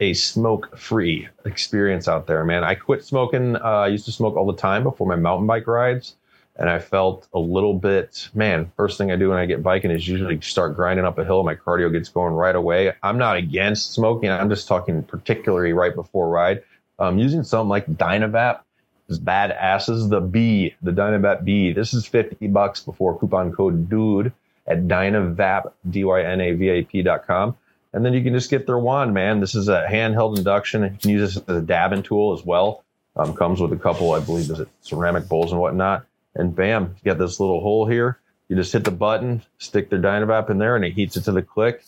a 0.00 0.14
smoke 0.14 0.76
free 0.78 1.28
experience 1.44 2.08
out 2.08 2.26
there, 2.26 2.42
man. 2.44 2.64
I 2.64 2.74
quit 2.74 3.04
smoking. 3.04 3.56
Uh, 3.56 3.60
I 3.60 3.88
used 3.88 4.06
to 4.06 4.12
smoke 4.12 4.34
all 4.36 4.46
the 4.50 4.58
time 4.58 4.82
before 4.82 5.06
my 5.06 5.16
mountain 5.16 5.46
bike 5.46 5.66
rides. 5.66 6.16
And 6.56 6.68
I 6.68 6.78
felt 6.78 7.26
a 7.32 7.38
little 7.38 7.74
bit, 7.74 8.28
man, 8.34 8.70
first 8.76 8.98
thing 8.98 9.10
I 9.10 9.16
do 9.16 9.30
when 9.30 9.38
I 9.38 9.46
get 9.46 9.62
biking 9.62 9.90
is 9.90 10.06
usually 10.06 10.40
start 10.40 10.76
grinding 10.76 11.06
up 11.06 11.18
a 11.18 11.24
hill. 11.24 11.42
My 11.42 11.54
cardio 11.54 11.90
gets 11.90 12.08
going 12.08 12.34
right 12.34 12.54
away. 12.54 12.92
I'm 13.02 13.16
not 13.16 13.36
against 13.36 13.94
smoking. 13.94 14.30
I'm 14.30 14.50
just 14.50 14.68
talking 14.68 15.02
particularly 15.02 15.72
right 15.72 15.94
before 15.94 16.28
ride. 16.28 16.62
Um, 16.98 17.18
using 17.18 17.42
something 17.44 17.68
like 17.68 17.86
Dynavap 17.86 18.60
is 19.08 19.18
badasses. 19.18 20.10
The 20.10 20.20
B, 20.20 20.74
the 20.82 20.90
Dynavap 20.90 21.44
B. 21.44 21.72
This 21.72 21.94
is 21.94 22.04
50 22.06 22.46
bucks 22.48 22.80
before 22.80 23.18
coupon 23.18 23.52
code 23.52 23.88
DUDE 23.88 24.32
at 24.66 24.86
Dynavap, 24.86 25.72
D-Y-N-A-V-A-P 25.88 27.02
dot 27.02 27.26
com. 27.26 27.56
And 27.92 28.04
then 28.04 28.12
you 28.12 28.22
can 28.22 28.32
just 28.32 28.50
get 28.50 28.66
their 28.66 28.78
wand, 28.78 29.14
man. 29.14 29.40
This 29.40 29.54
is 29.54 29.68
a 29.68 29.86
handheld 29.90 30.38
induction. 30.38 30.82
You 30.82 30.98
can 31.00 31.10
use 31.10 31.34
this 31.34 31.42
as 31.48 31.56
a 31.56 31.60
dabbing 31.60 32.02
tool 32.02 32.32
as 32.32 32.44
well. 32.44 32.84
Um, 33.16 33.34
comes 33.34 33.60
with 33.60 33.72
a 33.72 33.76
couple, 33.76 34.12
I 34.12 34.20
believe, 34.20 34.48
is 34.50 34.60
it 34.60 34.68
ceramic 34.82 35.28
bowls 35.28 35.50
and 35.50 35.60
whatnot. 35.60 36.06
And 36.34 36.54
bam, 36.54 36.94
you 36.96 37.12
got 37.12 37.18
this 37.18 37.40
little 37.40 37.60
hole 37.60 37.86
here. 37.86 38.20
You 38.48 38.56
just 38.56 38.72
hit 38.72 38.84
the 38.84 38.90
button, 38.90 39.42
stick 39.58 39.90
their 39.90 40.00
Dynavap 40.00 40.50
in 40.50 40.58
there, 40.58 40.76
and 40.76 40.84
it 40.84 40.92
heats 40.92 41.16
it 41.16 41.22
to 41.22 41.32
the 41.32 41.42
click. 41.42 41.84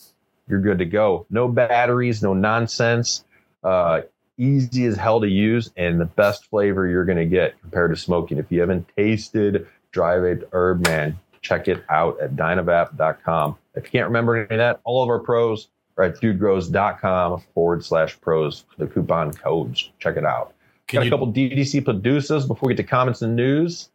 You're 0.47 0.61
good 0.61 0.79
to 0.79 0.85
go. 0.85 1.25
No 1.29 1.47
batteries, 1.47 2.21
no 2.21 2.33
nonsense. 2.33 3.23
Uh, 3.63 4.01
easy 4.37 4.85
as 4.85 4.95
hell 4.97 5.21
to 5.21 5.27
use, 5.27 5.71
and 5.77 5.99
the 5.99 6.05
best 6.05 6.45
flavor 6.45 6.87
you're 6.87 7.05
going 7.05 7.17
to 7.17 7.25
get 7.25 7.59
compared 7.61 7.91
to 7.91 7.97
smoking. 7.97 8.37
If 8.37 8.51
you 8.51 8.61
haven't 8.61 8.87
tasted 8.95 9.67
dry 9.91 10.15
vaped 10.15 10.45
herb, 10.51 10.87
man, 10.87 11.19
check 11.41 11.67
it 11.67 11.83
out 11.89 12.19
at 12.19 12.35
dynavap.com. 12.35 13.57
If 13.75 13.85
you 13.85 13.91
can't 13.91 14.07
remember 14.07 14.35
any 14.35 14.43
of 14.43 14.57
that, 14.57 14.79
all 14.83 15.03
of 15.03 15.09
our 15.09 15.19
pros 15.19 15.69
are 15.97 16.05
at 16.05 16.15
dudegrows.com 16.19 17.43
forward 17.53 17.85
slash 17.85 18.19
pros 18.19 18.65
for 18.69 18.85
the 18.85 18.91
coupon 18.91 19.33
codes. 19.33 19.91
Check 19.99 20.17
it 20.17 20.25
out. 20.25 20.53
Can 20.87 20.97
Got 20.97 21.05
you 21.05 21.07
a 21.07 21.11
couple 21.11 21.33
DGC 21.33 21.85
producers 21.85 22.45
before 22.45 22.67
we 22.67 22.73
get 22.73 22.83
to 22.83 22.89
comments 22.89 23.21
and 23.21 23.35
news. 23.35 23.89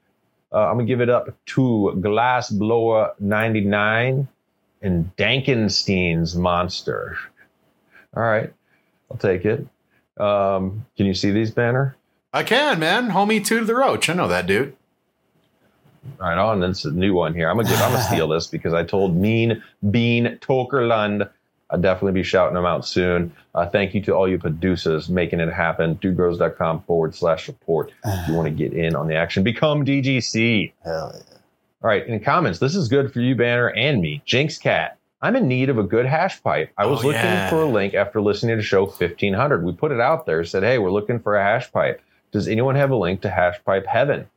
Uh, 0.53 0.67
I'm 0.67 0.77
gonna 0.77 0.85
give 0.85 1.01
it 1.01 1.11
up 1.11 1.29
to 1.47 1.99
Glass 2.01 2.51
Blower 2.51 3.13
99 3.19 4.29
and 4.83 5.17
Dankenstein's 5.17 6.37
Monster. 6.37 7.19
All 8.17 8.23
right, 8.23 8.53
I'll 9.11 9.19
take 9.19 9.45
it. 9.45 9.67
Um, 10.19 10.87
can 10.97 11.07
you 11.07 11.15
see 11.15 11.31
these 11.31 11.51
banner? 11.51 11.97
I 12.33 12.43
can, 12.43 12.79
man. 12.79 13.11
Homie 13.11 13.45
two 13.45 13.61
to 13.61 13.65
the 13.65 13.75
roach. 13.75 14.09
I 14.09 14.15
know 14.15 14.29
that 14.29 14.47
dude. 14.47 14.75
Right 16.19 16.39
on. 16.39 16.61
That's 16.61 16.85
a 16.85 16.91
new 16.91 17.13
one 17.15 17.35
here. 17.35 17.51
I'm 17.51 17.57
gonna 17.57 17.69
give. 17.69 17.81
I'm 17.81 17.93
gonna 17.93 18.03
steal 18.05 18.29
this 18.29 18.47
because 18.47 18.73
I 18.73 18.85
told 18.85 19.17
Mean 19.17 19.63
Bean 19.91 20.39
Tokerlund 20.41 21.29
I'll 21.71 21.81
definitely 21.81 22.13
be 22.13 22.23
shouting 22.23 22.55
them 22.55 22.65
out 22.65 22.87
soon. 22.87 23.33
Uh, 23.55 23.69
thank 23.69 23.95
you 23.95 24.01
to 24.03 24.13
all 24.15 24.29
you 24.29 24.39
producers 24.39 25.09
making 25.09 25.41
it 25.41 25.53
happen. 25.53 25.97
Dudegrows.com 25.97 26.83
forward 26.83 27.15
slash 27.15 27.45
support 27.47 27.93
if 28.05 28.29
you 28.29 28.35
want 28.35 28.47
to 28.47 28.51
get 28.55 28.73
in 28.73 28.97
on 28.97 29.07
the 29.07 29.15
action. 29.17 29.43
Become 29.43 29.85
DGC. 29.85 30.73
Hell 30.85 31.13
yeah. 31.15 31.35
All 31.81 31.89
right, 31.91 32.07
in 32.07 32.19
comments, 32.21 32.59
this 32.59 32.75
is 32.75 32.89
good 32.89 33.13
for 33.13 33.21
you, 33.21 33.37
Banner, 33.37 33.69
and 33.69 34.01
me. 34.01 34.23
Jinx 34.25 34.59
Cat. 34.59 34.99
I'm 35.21 35.37
in 35.37 35.47
need 35.47 35.69
of 35.69 35.79
a 35.79 35.83
good 35.83 36.07
hash 36.07 36.43
pipe. 36.43 36.71
I 36.79 36.87
was 36.87 37.05
Oh, 37.05 37.09
looking 37.09 37.21
yeah. 37.23 37.51
for 37.51 37.63
a 37.63 37.67
link 37.67 37.95
after 37.95 38.21
listening 38.21 38.57
to 38.57 38.63
show 38.63 38.85
1500. 38.87 39.63
We 39.65 39.73
put 39.73 39.93
it 39.93 40.01
out 40.01 40.27
there, 40.27 40.43
said, 40.45 40.63
hey, 40.63 40.79
we're 40.79 40.91
looking 40.91 41.19
for 41.21 41.37
a 41.37 41.43
hash 41.43 41.71
pipe. 41.73 42.01
Does 42.33 42.49
anyone 42.49 42.75
have 42.77 42.91
a 42.91 42.97
link 42.97 43.21
to 43.23 43.31
Hash 43.31 43.57
Pipe 43.65 43.87
Heaven? 43.87 44.29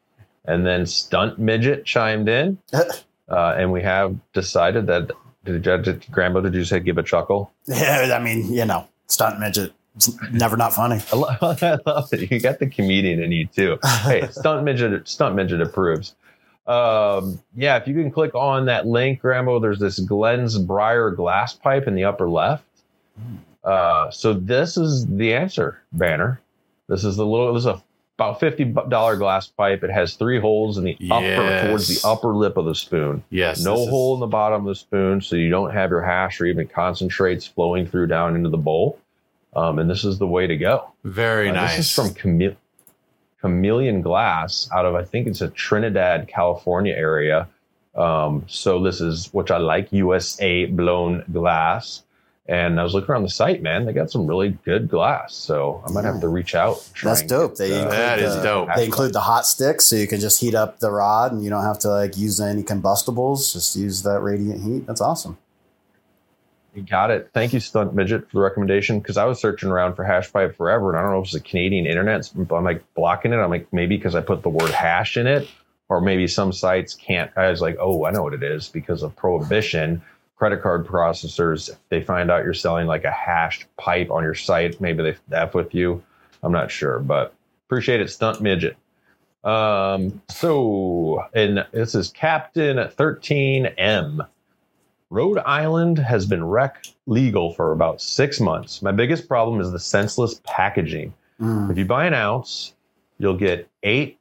And 0.45 0.65
then 0.65 0.85
Stunt 0.85 1.39
Midget 1.39 1.83
chimed 1.85 2.29
in, 2.29 2.57
uh, 2.73 3.55
and 3.57 3.71
we 3.71 3.81
have 3.83 4.15
decided 4.33 4.87
that. 4.87 5.11
Did, 5.43 5.63
did, 5.63 5.83
did 5.83 6.01
Grambo, 6.11 6.41
did 6.43 6.53
you 6.53 6.63
say 6.65 6.79
give 6.79 6.97
a 6.97 7.03
chuckle? 7.03 7.51
Yeah, 7.67 8.15
I 8.17 8.23
mean, 8.23 8.51
you 8.53 8.65
know, 8.65 8.87
stunt 9.07 9.39
midget. 9.39 9.73
It's 9.95 10.09
never 10.31 10.55
not 10.55 10.73
funny. 10.73 11.01
I, 11.11 11.15
lo- 11.15 11.27
I 11.41 11.77
love 11.85 12.13
it. 12.13 12.31
You 12.31 12.39
got 12.39 12.59
the 12.59 12.67
comedian 12.67 13.21
in 13.21 13.31
you 13.31 13.47
too. 13.47 13.77
Hey, 14.03 14.27
stunt 14.31 14.63
midget, 14.63 15.07
stunt 15.07 15.35
midget 15.35 15.61
approves. 15.61 16.15
Um, 16.67 17.41
yeah, 17.55 17.75
if 17.77 17.87
you 17.87 17.95
can 17.95 18.11
click 18.11 18.33
on 18.35 18.65
that 18.65 18.85
link, 18.85 19.21
Grambo, 19.21 19.61
there's 19.61 19.79
this 19.79 19.99
Glenn's 19.99 20.57
Briar 20.57 21.09
glass 21.11 21.53
pipe 21.53 21.87
in 21.87 21.95
the 21.95 22.05
upper 22.05 22.29
left. 22.29 22.63
Uh, 23.63 24.09
so 24.11 24.33
this 24.33 24.77
is 24.77 25.05
the 25.07 25.33
answer 25.33 25.81
banner. 25.91 26.39
This 26.87 27.03
is 27.03 27.17
the 27.17 27.25
little. 27.25 27.53
This 27.53 27.61
is 27.61 27.67
a 27.67 27.81
about 28.21 28.39
fifty 28.39 28.63
dollar 28.65 29.15
glass 29.15 29.47
pipe. 29.47 29.83
It 29.83 29.89
has 29.89 30.13
three 30.13 30.39
holes 30.39 30.77
in 30.77 30.83
the 30.83 30.97
upper 31.09 31.67
towards 31.67 31.87
the 31.87 32.07
upper 32.07 32.29
lip 32.35 32.55
of 32.57 32.65
the 32.65 32.75
spoon. 32.75 33.23
Yes. 33.29 33.63
no 33.63 33.75
this 33.75 33.83
is- 33.85 33.89
hole 33.89 34.13
in 34.13 34.19
the 34.19 34.27
bottom 34.27 34.61
of 34.61 34.67
the 34.67 34.75
spoon, 34.75 35.21
so 35.21 35.35
you 35.35 35.49
don't 35.49 35.71
have 35.71 35.89
your 35.89 36.01
hash 36.01 36.39
or 36.39 36.45
even 36.45 36.67
concentrates 36.67 37.45
flowing 37.47 37.87
through 37.87 38.07
down 38.07 38.35
into 38.35 38.49
the 38.49 38.57
bowl. 38.57 38.99
Um, 39.55 39.79
and 39.79 39.89
this 39.89 40.05
is 40.05 40.17
the 40.17 40.27
way 40.27 40.47
to 40.47 40.55
go. 40.55 40.91
Very 41.03 41.49
Uh, 41.49 41.53
nice. 41.53 41.75
This 41.77 41.85
is 41.87 41.93
from 41.95 42.09
Chame- 42.15 42.55
Chameleon 43.41 44.01
Glass 44.01 44.69
out 44.73 44.85
of 44.85 44.95
I 44.95 45.03
think 45.03 45.27
it's 45.27 45.41
a 45.41 45.49
Trinidad, 45.49 46.27
California 46.27 46.93
area. 46.93 47.47
Um, 47.95 48.45
so 48.47 48.81
this 48.81 49.01
is 49.01 49.29
which 49.33 49.51
I 49.51 49.57
like 49.57 49.91
USA 49.91 50.65
blown 50.65 51.23
glass. 51.33 52.03
And 52.47 52.79
I 52.79 52.83
was 52.83 52.93
looking 52.93 53.11
around 53.11 53.23
the 53.23 53.29
site, 53.29 53.61
man. 53.61 53.85
They 53.85 53.93
got 53.93 54.09
some 54.09 54.25
really 54.25 54.49
good 54.65 54.89
glass, 54.89 55.35
so 55.35 55.83
I 55.87 55.91
might 55.91 56.05
have 56.05 56.19
to 56.21 56.27
reach 56.27 56.55
out. 56.55 56.87
That's 57.03 57.21
dope. 57.21 57.55
They 57.55 57.71
uh, 57.71 57.83
include 57.83 57.91
That 57.91 58.19
is 58.19 58.35
the- 58.35 58.41
dope. 58.43 58.69
They 58.75 58.85
include 58.85 59.13
the 59.13 59.19
hot 59.21 59.45
sticks, 59.45 59.85
so 59.85 59.95
you 59.95 60.07
can 60.07 60.19
just 60.19 60.41
heat 60.41 60.55
up 60.55 60.79
the 60.79 60.89
rod, 60.89 61.31
and 61.31 61.43
you 61.43 61.49
don't 61.51 61.63
have 61.63 61.77
to 61.79 61.89
like 61.89 62.17
use 62.17 62.41
any 62.41 62.63
combustibles. 62.63 63.53
Just 63.53 63.75
use 63.75 64.01
that 64.03 64.21
radiant 64.21 64.63
heat. 64.63 64.87
That's 64.87 65.01
awesome. 65.01 65.37
You 66.73 66.81
got 66.83 67.11
it. 67.11 67.29
Thank 67.33 67.53
you, 67.53 67.59
Stunt 67.59 67.93
Midget, 67.93 68.29
for 68.31 68.37
the 68.37 68.41
recommendation. 68.41 68.99
Because 68.99 69.17
I 69.17 69.25
was 69.25 69.39
searching 69.39 69.69
around 69.69 69.95
for 69.95 70.03
hash 70.03 70.31
pipe 70.33 70.55
forever, 70.55 70.89
and 70.89 70.97
I 70.97 71.01
don't 71.03 71.11
know 71.11 71.19
if 71.19 71.25
it's 71.25 71.35
a 71.35 71.41
Canadian 71.41 71.85
internet. 71.85 72.31
But 72.33 72.55
I'm 72.55 72.63
like 72.63 72.83
blocking 72.95 73.33
it. 73.33 73.37
I'm 73.37 73.49
like 73.51 73.71
maybe 73.71 73.97
because 73.97 74.15
I 74.15 74.21
put 74.21 74.41
the 74.41 74.49
word 74.49 74.71
hash 74.71 75.15
in 75.15 75.27
it, 75.27 75.47
or 75.89 76.01
maybe 76.01 76.27
some 76.27 76.51
sites 76.51 76.95
can't. 76.95 77.29
I 77.37 77.49
was 77.51 77.61
like, 77.61 77.77
oh, 77.79 78.05
I 78.05 78.11
know 78.11 78.23
what 78.23 78.33
it 78.33 78.41
is 78.41 78.67
because 78.67 79.03
of 79.03 79.15
prohibition. 79.15 80.01
Credit 80.41 80.59
card 80.59 80.87
processors, 80.87 81.69
they 81.89 82.01
find 82.01 82.31
out 82.31 82.43
you're 82.43 82.55
selling 82.55 82.87
like 82.87 83.03
a 83.03 83.11
hashed 83.11 83.65
pipe 83.77 84.09
on 84.09 84.23
your 84.23 84.33
site, 84.33 84.81
maybe 84.81 85.03
they 85.03 85.37
f 85.37 85.53
with 85.53 85.75
you. 85.75 86.01
I'm 86.41 86.51
not 86.51 86.71
sure, 86.71 86.97
but 86.97 87.35
appreciate 87.67 88.01
it, 88.01 88.09
Stunt 88.09 88.41
Midget. 88.41 88.75
Um, 89.43 90.19
so, 90.29 91.23
and 91.35 91.63
this 91.73 91.93
is 91.93 92.09
Captain 92.09 92.77
13M. 92.77 94.27
Rhode 95.11 95.37
Island 95.45 95.99
has 95.99 96.25
been 96.25 96.43
rec 96.43 96.87
legal 97.05 97.53
for 97.53 97.71
about 97.71 98.01
six 98.01 98.39
months. 98.39 98.81
My 98.81 98.91
biggest 98.91 99.27
problem 99.27 99.61
is 99.61 99.71
the 99.71 99.77
senseless 99.77 100.41
packaging. 100.43 101.13
Mm. 101.39 101.69
If 101.69 101.77
you 101.77 101.85
buy 101.85 102.07
an 102.07 102.15
ounce, 102.15 102.73
you'll 103.19 103.37
get 103.37 103.69
eight 103.83 104.17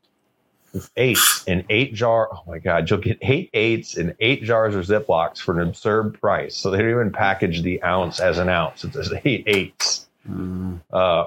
eights 0.96 1.44
in 1.46 1.64
eight 1.70 1.94
jar. 1.94 2.28
Oh 2.32 2.42
my 2.46 2.58
God, 2.58 2.88
you'll 2.88 3.00
get 3.00 3.18
eight 3.22 3.50
eights 3.54 3.96
in 3.96 4.14
eight 4.20 4.42
jars 4.42 4.74
or 4.74 4.80
Ziplocs 4.80 5.38
for 5.38 5.58
an 5.58 5.68
absurd 5.68 6.20
price. 6.20 6.56
So 6.56 6.70
they 6.70 6.78
don't 6.78 6.90
even 6.90 7.12
package 7.12 7.62
the 7.62 7.82
ounce 7.82 8.20
as 8.20 8.38
an 8.38 8.48
ounce. 8.48 8.84
It's 8.84 8.94
just 8.94 9.12
eight 9.24 9.44
eights. 9.46 10.08
Mm. 10.28 10.80
Uh, 10.92 11.26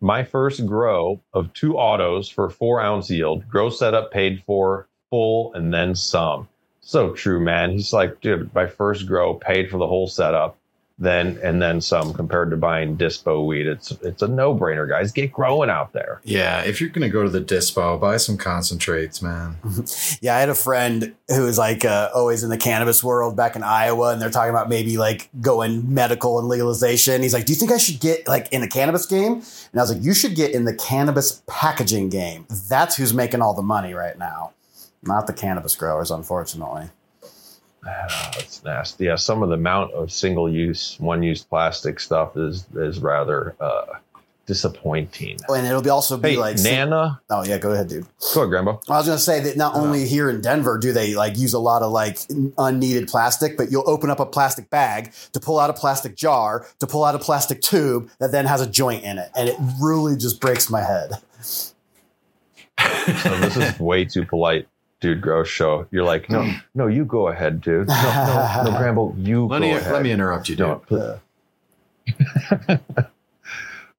my 0.00 0.24
first 0.24 0.66
grow 0.66 1.20
of 1.32 1.52
two 1.52 1.76
autos 1.76 2.28
for 2.28 2.50
four 2.50 2.80
ounce 2.80 3.08
yield. 3.08 3.48
Grow 3.48 3.70
setup 3.70 4.10
paid 4.10 4.42
for 4.44 4.88
full 5.10 5.54
and 5.54 5.72
then 5.72 5.94
some. 5.94 6.48
So 6.80 7.12
true, 7.12 7.40
man. 7.40 7.70
He's 7.70 7.92
like, 7.92 8.20
dude, 8.20 8.52
my 8.54 8.66
first 8.66 9.06
grow 9.06 9.34
paid 9.34 9.70
for 9.70 9.78
the 9.78 9.86
whole 9.86 10.08
setup, 10.08 10.58
then 11.02 11.38
and 11.42 11.60
then 11.60 11.80
some 11.80 12.14
compared 12.14 12.50
to 12.50 12.56
buying 12.56 12.96
dispo 12.96 13.44
weed. 13.44 13.66
It's 13.66 13.90
it's 14.02 14.22
a 14.22 14.28
no 14.28 14.54
brainer, 14.54 14.88
guys. 14.88 15.12
Get 15.12 15.32
growing 15.32 15.68
out 15.68 15.92
there. 15.92 16.20
Yeah, 16.24 16.62
if 16.62 16.80
you're 16.80 16.90
gonna 16.90 17.08
go 17.08 17.22
to 17.22 17.28
the 17.28 17.40
dispo, 17.40 18.00
buy 18.00 18.16
some 18.16 18.36
concentrates, 18.36 19.20
man. 19.20 19.56
Yeah, 20.20 20.36
I 20.36 20.40
had 20.40 20.48
a 20.48 20.54
friend 20.54 21.14
who 21.28 21.42
was 21.42 21.58
like 21.58 21.84
uh, 21.84 22.10
always 22.14 22.44
in 22.44 22.50
the 22.50 22.56
cannabis 22.56 23.02
world 23.02 23.36
back 23.36 23.56
in 23.56 23.62
Iowa, 23.62 24.12
and 24.12 24.22
they're 24.22 24.30
talking 24.30 24.50
about 24.50 24.68
maybe 24.68 24.96
like 24.96 25.28
going 25.40 25.92
medical 25.92 26.38
and 26.38 26.48
legalization. 26.48 27.22
He's 27.22 27.34
like, 27.34 27.46
"Do 27.46 27.52
you 27.52 27.58
think 27.58 27.72
I 27.72 27.78
should 27.78 27.98
get 27.98 28.28
like 28.28 28.48
in 28.52 28.60
the 28.60 28.68
cannabis 28.68 29.06
game?" 29.06 29.32
And 29.32 29.76
I 29.76 29.80
was 29.80 29.92
like, 29.92 30.02
"You 30.02 30.14
should 30.14 30.36
get 30.36 30.52
in 30.52 30.64
the 30.64 30.74
cannabis 30.74 31.42
packaging 31.48 32.10
game. 32.10 32.46
That's 32.68 32.96
who's 32.96 33.12
making 33.12 33.42
all 33.42 33.54
the 33.54 33.62
money 33.62 33.94
right 33.94 34.16
now, 34.18 34.52
not 35.02 35.26
the 35.26 35.32
cannabis 35.32 35.74
growers, 35.74 36.10
unfortunately." 36.10 36.90
Ah, 37.86 38.30
It's 38.38 38.62
nasty. 38.64 39.06
Yeah, 39.06 39.16
some 39.16 39.42
of 39.42 39.48
the 39.48 39.56
amount 39.56 39.92
of 39.92 40.12
single 40.12 40.48
use, 40.50 40.96
one 41.00 41.22
use 41.22 41.42
plastic 41.42 41.98
stuff 42.00 42.36
is 42.36 42.64
is 42.76 43.00
rather 43.00 43.56
uh, 43.60 43.86
disappointing. 44.46 45.38
Oh, 45.48 45.54
and 45.54 45.66
it'll 45.66 45.82
be 45.82 45.88
also 45.90 46.16
be 46.16 46.30
Hey, 46.30 46.36
like, 46.36 46.58
Nana, 46.58 47.20
oh 47.30 47.44
yeah, 47.44 47.58
go 47.58 47.72
ahead, 47.72 47.88
dude. 47.88 48.06
go 48.34 48.42
ahead, 48.42 48.52
Grambo. 48.52 48.82
I 48.88 48.98
was 48.98 49.06
going 49.06 49.16
to 49.18 49.22
say 49.22 49.40
that 49.40 49.56
not 49.56 49.74
only 49.74 50.06
here 50.06 50.28
in 50.30 50.40
Denver 50.40 50.78
do 50.78 50.92
they 50.92 51.14
like 51.14 51.36
use 51.38 51.54
a 51.54 51.58
lot 51.58 51.82
of 51.82 51.90
like 51.92 52.18
unneeded 52.58 53.08
plastic, 53.08 53.56
but 53.56 53.70
you'll 53.70 53.88
open 53.88 54.10
up 54.10 54.20
a 54.20 54.26
plastic 54.26 54.68
bag 54.70 55.12
to 55.32 55.40
pull 55.40 55.58
out 55.58 55.70
a 55.70 55.72
plastic 55.72 56.16
jar 56.16 56.66
to 56.80 56.86
pull 56.86 57.04
out 57.04 57.14
a 57.14 57.18
plastic 57.18 57.60
tube 57.62 58.10
that 58.20 58.30
then 58.32 58.46
has 58.46 58.60
a 58.60 58.66
joint 58.68 59.02
in 59.04 59.18
it, 59.18 59.30
and 59.36 59.48
it 59.48 59.56
really 59.80 60.16
just 60.16 60.40
breaks 60.40 60.70
my 60.70 60.82
head. 60.82 61.12
So 63.22 63.36
this 63.40 63.56
is 63.56 63.80
way 63.80 64.04
too 64.04 64.24
polite, 64.24 64.66
dude. 65.02 65.20
Gross 65.20 65.48
show. 65.48 65.86
You're 65.90 66.04
like, 66.04 66.30
no, 66.30 66.50
no, 66.74 66.86
you 66.86 67.04
go 67.04 67.28
ahead, 67.28 67.60
dude. 67.60 67.88
No, 67.88 67.94
no, 67.94 68.70
no 68.70 68.70
Grambo, 68.78 69.14
you 69.18 69.46
Let 69.46 69.58
go 69.58 69.66
me 69.66 69.72
ahead. 69.72 69.92
let 69.92 70.02
me 70.02 70.10
interrupt 70.12 70.48
you, 70.48 70.56
dude. 70.56 70.80
Don't. 70.88 71.20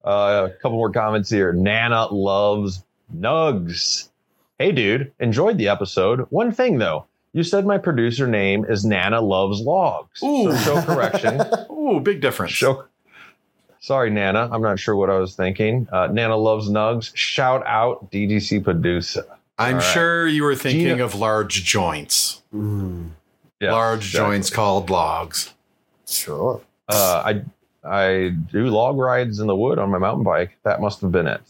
Uh, 0.04 0.48
a 0.50 0.54
couple 0.60 0.72
more 0.76 0.90
comments 0.92 1.30
here. 1.30 1.54
Nana 1.54 2.08
loves 2.12 2.84
nugs. 3.16 4.10
Hey, 4.58 4.70
dude, 4.70 5.10
enjoyed 5.18 5.56
the 5.56 5.68
episode. 5.68 6.26
One 6.28 6.52
thing 6.52 6.76
though, 6.76 7.06
you 7.32 7.42
said 7.42 7.64
my 7.64 7.78
producer 7.78 8.26
name 8.26 8.66
is 8.66 8.84
Nana 8.84 9.22
loves 9.22 9.60
logs. 9.62 10.22
Ooh. 10.22 10.52
So 10.52 10.56
show 10.58 10.82
correction. 10.82 11.40
Ooh, 11.70 12.00
big 12.00 12.20
difference. 12.20 12.52
Show. 12.52 12.84
Sorry, 13.80 14.10
Nana. 14.10 14.46
I'm 14.52 14.60
not 14.60 14.78
sure 14.78 14.94
what 14.94 15.08
I 15.08 15.16
was 15.16 15.36
thinking. 15.36 15.88
Uh, 15.90 16.08
Nana 16.08 16.36
loves 16.36 16.68
nugs. 16.68 17.10
Shout 17.16 17.66
out 17.66 18.10
DGC 18.10 18.62
producer. 18.62 19.24
I'm 19.58 19.74
All 19.74 19.80
right. 19.80 19.92
sure 19.92 20.26
you 20.26 20.42
were 20.42 20.54
thinking 20.56 20.86
Gina- 20.86 21.04
of 21.04 21.14
large 21.14 21.64
joints. 21.64 22.42
Mm, 22.54 23.10
Yeah, 23.60 23.72
large 23.72 24.06
exactly. 24.06 24.34
joints 24.34 24.50
called 24.50 24.90
logs. 24.90 25.54
sure. 26.08 26.60
Uh, 26.88 27.22
I 27.24 27.42
I 27.86 28.30
do 28.52 28.66
log 28.68 28.96
rides 28.98 29.40
in 29.40 29.46
the 29.46 29.56
wood 29.56 29.78
on 29.78 29.90
my 29.90 29.98
mountain 29.98 30.24
bike. 30.24 30.56
That 30.64 30.80
must 30.80 31.00
have 31.02 31.12
been 31.12 31.26
it. 31.26 31.40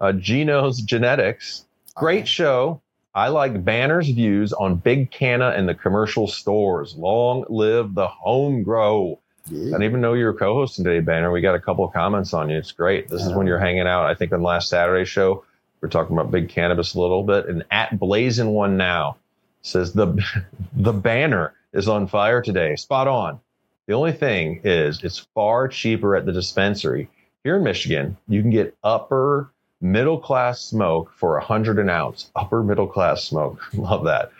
Uh, 0.00 0.12
Geno's 0.12 0.80
Genetics, 0.80 1.64
great 1.94 2.28
show. 2.28 2.80
I 3.14 3.28
like 3.28 3.64
Banner's 3.64 4.08
views 4.08 4.52
on 4.52 4.76
Big 4.76 5.10
Canna 5.10 5.50
and 5.50 5.68
the 5.68 5.74
commercial 5.74 6.26
stores. 6.26 6.94
Long 6.96 7.44
live 7.48 7.94
the 7.94 8.08
home 8.08 8.62
grow. 8.62 9.18
I 9.48 9.52
Yeah. 9.54 9.64
didn't 9.66 9.82
even 9.84 10.00
know 10.00 10.14
you 10.14 10.24
were 10.24 10.34
co-hosting 10.34 10.84
today, 10.84 11.00
Banner. 11.00 11.30
We 11.30 11.40
got 11.40 11.54
a 11.54 11.60
couple 11.60 11.84
of 11.84 11.92
comments 11.92 12.32
on 12.34 12.48
you. 12.50 12.56
It's 12.58 12.72
great. 12.72 13.08
This 13.08 13.22
is 13.22 13.32
when 13.34 13.46
you're 13.46 13.58
hanging 13.58 13.86
out. 13.86 14.06
I 14.06 14.14
think 14.14 14.32
on 14.32 14.42
last 14.42 14.68
Saturday 14.68 15.04
show, 15.04 15.44
we 15.84 15.88
are 15.88 15.90
talking 15.90 16.16
about 16.16 16.30
big 16.30 16.48
cannabis 16.48 16.94
a 16.94 17.00
little 17.00 17.22
bit. 17.22 17.46
And 17.46 17.62
at 17.70 17.98
Blazing 17.98 18.48
One 18.48 18.78
now 18.78 19.18
says 19.60 19.92
the 19.92 20.18
the 20.74 20.94
banner 20.94 21.52
is 21.74 21.88
on 21.88 22.06
fire 22.06 22.40
today. 22.40 22.74
Spot 22.76 23.06
on. 23.06 23.40
The 23.86 23.92
only 23.92 24.12
thing 24.12 24.62
is 24.64 25.04
it's 25.04 25.18
far 25.34 25.68
cheaper 25.68 26.16
at 26.16 26.24
the 26.24 26.32
dispensary. 26.32 27.10
Here 27.42 27.56
in 27.56 27.64
Michigan, 27.64 28.16
you 28.28 28.40
can 28.40 28.50
get 28.50 28.74
upper 28.82 29.50
middle 29.82 30.18
class 30.18 30.62
smoke 30.62 31.12
for 31.18 31.36
a 31.36 31.44
hundred 31.44 31.78
an 31.78 31.90
ounce. 31.90 32.30
Upper 32.34 32.62
middle 32.62 32.86
class 32.86 33.22
smoke. 33.22 33.60
Love 33.74 34.04
that. 34.04 34.32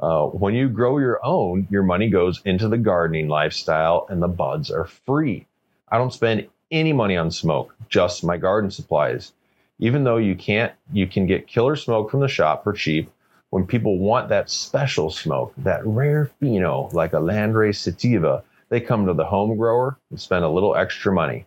Uh, 0.00 0.26
when 0.26 0.54
you 0.54 0.68
grow 0.68 0.98
your 0.98 1.24
own, 1.24 1.68
your 1.70 1.84
money 1.84 2.10
goes 2.10 2.42
into 2.44 2.68
the 2.68 2.76
gardening 2.76 3.28
lifestyle 3.28 4.04
and 4.10 4.20
the 4.20 4.26
buds 4.26 4.68
are 4.68 4.86
free. 5.06 5.46
I 5.88 5.96
don't 5.96 6.12
spend 6.12 6.48
any 6.72 6.92
money 6.92 7.16
on 7.16 7.30
smoke, 7.30 7.72
just 7.88 8.24
my 8.24 8.36
garden 8.36 8.72
supplies. 8.72 9.32
Even 9.78 10.04
though 10.04 10.16
you 10.16 10.34
can't, 10.34 10.72
you 10.92 11.06
can 11.06 11.26
get 11.26 11.46
killer 11.46 11.76
smoke 11.76 12.10
from 12.10 12.20
the 12.20 12.28
shop 12.28 12.64
for 12.64 12.72
cheap. 12.72 13.10
When 13.50 13.66
people 13.66 13.98
want 13.98 14.28
that 14.28 14.50
special 14.50 15.10
smoke, 15.10 15.54
that 15.58 15.86
rare 15.86 16.30
pheno 16.40 16.92
like 16.92 17.12
a 17.12 17.20
landrace 17.20 17.76
sativa, 17.76 18.42
they 18.68 18.80
come 18.80 19.06
to 19.06 19.14
the 19.14 19.24
home 19.24 19.56
grower 19.56 19.98
and 20.10 20.20
spend 20.20 20.44
a 20.44 20.48
little 20.50 20.76
extra 20.76 21.12
money. 21.12 21.46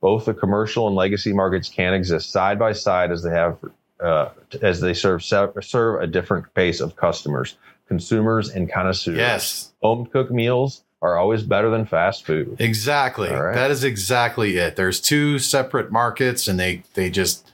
Both 0.00 0.26
the 0.26 0.34
commercial 0.34 0.86
and 0.86 0.94
legacy 0.94 1.32
markets 1.32 1.68
can 1.68 1.94
exist 1.94 2.30
side 2.30 2.58
by 2.58 2.72
side 2.72 3.10
as 3.10 3.22
they 3.22 3.30
have 3.30 3.58
uh, 4.00 4.28
as 4.62 4.80
they 4.80 4.94
serve 4.94 5.24
serve 5.24 6.02
a 6.02 6.06
different 6.06 6.52
base 6.54 6.80
of 6.80 6.94
customers, 6.96 7.56
consumers, 7.88 8.50
and 8.50 8.70
connoisseurs. 8.70 9.16
Yes, 9.16 9.72
home 9.82 10.06
cooked 10.06 10.30
meals 10.30 10.84
are 11.00 11.16
always 11.16 11.42
better 11.42 11.70
than 11.70 11.86
fast 11.86 12.24
food. 12.24 12.56
exactly. 12.58 13.30
Right. 13.30 13.54
That 13.54 13.70
is 13.70 13.84
exactly 13.84 14.56
it. 14.56 14.76
There's 14.76 15.00
two 15.00 15.38
separate 15.38 15.90
markets, 15.90 16.46
and 16.46 16.60
they 16.60 16.82
they 16.94 17.10
just 17.10 17.50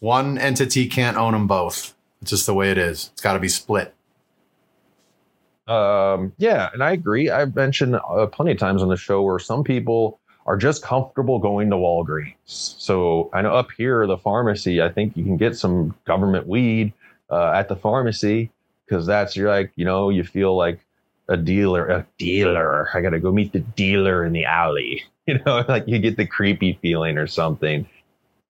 one 0.00 0.38
entity 0.38 0.86
can't 0.88 1.16
own 1.16 1.32
them 1.32 1.46
both. 1.46 1.94
It's 2.20 2.30
just 2.30 2.46
the 2.46 2.54
way 2.54 2.70
it 2.70 2.78
is. 2.78 3.10
It's 3.12 3.22
got 3.22 3.34
to 3.34 3.40
be 3.40 3.48
split. 3.48 3.94
Um, 5.66 6.32
yeah, 6.38 6.70
and 6.72 6.82
I 6.82 6.92
agree. 6.92 7.30
I've 7.30 7.54
mentioned 7.54 7.96
uh, 7.96 8.26
plenty 8.26 8.52
of 8.52 8.58
times 8.58 8.82
on 8.82 8.88
the 8.88 8.96
show 8.96 9.22
where 9.22 9.38
some 9.38 9.64
people 9.64 10.18
are 10.46 10.56
just 10.56 10.82
comfortable 10.82 11.38
going 11.38 11.70
to 11.70 11.76
Walgreens. 11.76 12.34
So 12.44 13.30
I 13.32 13.42
know 13.42 13.54
up 13.54 13.70
here, 13.76 14.06
the 14.06 14.18
pharmacy, 14.18 14.82
I 14.82 14.88
think 14.88 15.16
you 15.16 15.24
can 15.24 15.36
get 15.36 15.56
some 15.56 15.94
government 16.04 16.48
weed 16.48 16.92
uh, 17.30 17.52
at 17.52 17.68
the 17.68 17.76
pharmacy 17.76 18.50
because 18.84 19.06
that's 19.06 19.36
you're 19.36 19.48
like, 19.48 19.72
you 19.76 19.84
know, 19.84 20.10
you 20.10 20.24
feel 20.24 20.56
like 20.56 20.80
a 21.28 21.36
dealer, 21.36 21.86
a 21.88 22.06
dealer. 22.18 22.88
I 22.92 23.00
got 23.00 23.10
to 23.10 23.20
go 23.20 23.32
meet 23.32 23.52
the 23.52 23.60
dealer 23.60 24.24
in 24.24 24.32
the 24.32 24.44
alley. 24.44 25.04
You 25.24 25.38
know, 25.46 25.64
like 25.68 25.84
you 25.86 26.00
get 26.00 26.16
the 26.16 26.26
creepy 26.26 26.80
feeling 26.82 27.16
or 27.16 27.28
something. 27.28 27.88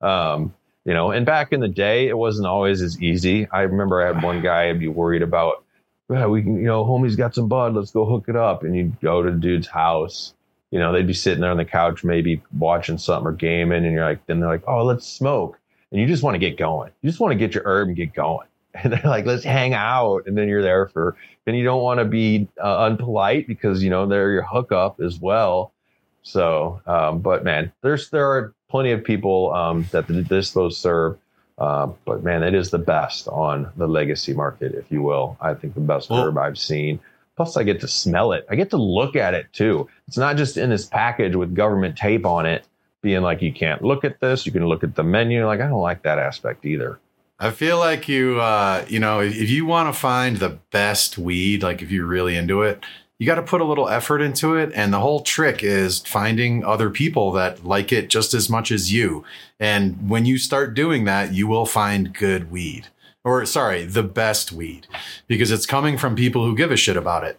Um, 0.01 0.55
you 0.85 0.95
know, 0.95 1.11
and 1.11 1.25
back 1.25 1.53
in 1.53 1.61
the 1.61 1.69
day, 1.69 2.09
it 2.09 2.19
wasn't 2.19 2.47
always 2.47 2.83
as 2.83 3.01
easy. 3.01 3.49
I 3.53 3.63
remember 3.63 4.03
I 4.03 4.07
had 4.09 4.23
one 4.23 4.43
guy 4.43 4.69
I'd 4.69 4.81
be 4.81 4.89
worried 4.89 5.23
about, 5.23 5.65
yeah, 6.11 6.27
we 6.27 6.43
can, 6.43 6.57
you 6.57 6.67
know, 6.67 6.85
homie's 6.85 7.17
got 7.17 7.35
some 7.35 7.49
bud, 7.49 7.75
let's 7.75 7.91
go 7.91 8.05
hook 8.05 8.25
it 8.29 8.37
up. 8.37 8.65
And 8.65 8.77
you'd 8.77 9.01
go 9.01 9.23
to 9.23 9.31
the 9.31 9.37
dude's 9.39 9.69
house, 9.69 10.35
you 10.71 10.79
know, 10.79 10.93
they'd 10.93 11.07
be 11.07 11.15
sitting 11.15 11.41
there 11.41 11.51
on 11.51 11.59
the 11.59 11.65
couch, 11.65 12.03
maybe 12.03 12.43
watching 12.59 12.99
something 12.99 13.29
or 13.29 13.33
gaming, 13.33 13.85
and 13.85 13.93
you're 13.93 14.05
like, 14.05 14.27
then 14.27 14.41
they're 14.41 14.49
like, 14.49 14.65
oh, 14.67 14.85
let's 14.85 15.07
smoke. 15.07 15.59
And 15.93 16.01
you 16.01 16.07
just 16.07 16.23
want 16.23 16.35
to 16.35 16.39
get 16.39 16.57
going. 16.57 16.91
You 17.03 17.11
just 17.11 17.21
want 17.21 17.33
to 17.33 17.39
get 17.39 17.55
your 17.55 17.63
herb 17.67 17.89
and 17.89 17.97
get 17.97 18.13
going. 18.15 18.49
And 18.75 18.91
they're 18.91 19.03
like, 19.05 19.27
let's 19.27 19.45
hang 19.45 19.75
out. 19.75 20.23
And 20.25 20.35
then 20.37 20.49
you're 20.49 20.63
there 20.63 20.89
for, 20.89 21.15
and 21.47 21.55
you 21.55 21.63
don't 21.63 21.83
want 21.83 22.01
to 22.01 22.07
be 22.07 22.49
uh, 22.59 22.89
unpolite 22.89 23.47
because, 23.47 23.85
you 23.85 23.91
know, 23.91 24.07
they're 24.07 24.31
your 24.31 24.45
hookup 24.45 24.99
as 24.99 25.21
well. 25.21 25.75
So, 26.23 26.81
um, 26.87 27.19
but 27.19 27.45
man, 27.45 27.71
there's, 27.83 28.09
there 28.09 28.27
are 28.27 28.55
plenty 28.73 28.91
of 28.91 29.05
people 29.05 29.55
um, 29.55 29.87
that 29.93 30.07
this 30.09 30.51
those 30.51 30.77
serve. 30.77 31.19
Uh, 31.59 31.87
but 32.07 32.25
man, 32.25 32.43
it 32.43 32.55
is 32.55 32.71
the 32.71 32.79
best 32.79 33.29
on 33.29 33.71
the 33.77 33.87
legacy 33.87 34.33
market, 34.33 34.75
if 34.75 34.91
you 34.91 35.03
will. 35.03 35.37
I 35.41 35.55
think 35.55 35.75
the 35.75 35.81
best 35.81 36.11
Well- 36.11 36.25
herb 36.25 36.39
I've 36.39 36.59
seen. 36.59 36.99
Plus, 37.37 37.57
I 37.57 37.63
get 37.63 37.81
to 37.81 37.89
smell 37.89 38.33
it. 38.33 38.45
I 38.51 38.57
get 38.57 38.71
to 38.71 38.77
look 38.77 39.17
at 39.17 39.33
it 39.33 39.47
too. 39.53 39.89
It's 40.07 40.19
not 40.19 40.37
just 40.37 40.57
in 40.57 40.69
this 40.71 40.85
package 40.87 41.35
with 41.35 41.55
government 41.55 41.97
tape 41.97 42.27
on 42.27 42.45
it, 42.47 42.65
being 43.01 43.23
like 43.23 43.41
you 43.41 43.53
can't 43.53 43.83
look 43.83 44.05
at 44.05 44.21
this. 44.21 44.45
You 44.45 44.53
can 44.53 44.67
look 44.67 44.85
at 44.85 44.95
the 44.95 45.03
menu. 45.03 45.47
Like 45.47 45.61
I 45.61 45.69
don't 45.69 45.81
like 45.81 46.03
that 46.03 46.19
aspect 46.19 46.65
either. 46.67 46.99
I 47.39 47.51
feel 47.51 47.79
like 47.79 48.07
you, 48.09 48.39
uh, 48.41 48.85
you 48.87 49.01
know, 49.01 49.21
if 49.21 49.51
you 49.51 49.67
want 49.67 49.93
to 49.93 49.99
find 49.99 50.37
the 50.37 50.59
best 50.71 51.19
weed, 51.19 51.63
like 51.63 51.83
if 51.83 51.91
you're 51.91 52.07
really 52.07 52.37
into 52.37 52.63
it, 52.63 52.85
you 53.23 53.27
got 53.27 53.37
to 53.37 53.43
put 53.45 53.61
a 53.61 53.65
little 53.65 53.89
effort 53.89 54.21
into 54.21 54.57
it. 54.57 54.73
And 54.75 54.93
the 54.93 54.99
whole 54.99 55.21
trick 55.21 55.63
is 55.63 56.01
finding 56.01 56.65
other 56.65 56.91
people 56.91 57.31
that 57.33 57.65
like 57.65 57.93
it 57.93 58.09
just 58.11 58.35
as 58.35 58.51
much 58.51 58.73
as 58.73 58.93
you. 58.93 59.25
And 59.61 60.11
when 60.11 60.27
you 60.27 60.39
start 60.39 60.75
doing 60.75 61.05
that, 61.05 61.33
you 61.33 61.47
will 61.47 61.65
find 61.65 62.13
good 62.13 62.51
weed 62.51 62.89
or 63.23 63.47
sorry, 63.47 63.85
the 63.85 64.03
best 64.03 64.51
weed 64.51 64.89
because 65.29 65.53
it's 65.53 65.67
coming 65.67 65.97
from 65.97 66.17
people 66.17 66.45
who 66.45 66.57
give 66.57 66.73
a 66.73 66.77
shit 66.77 66.97
about 66.97 67.23
it. 67.23 67.39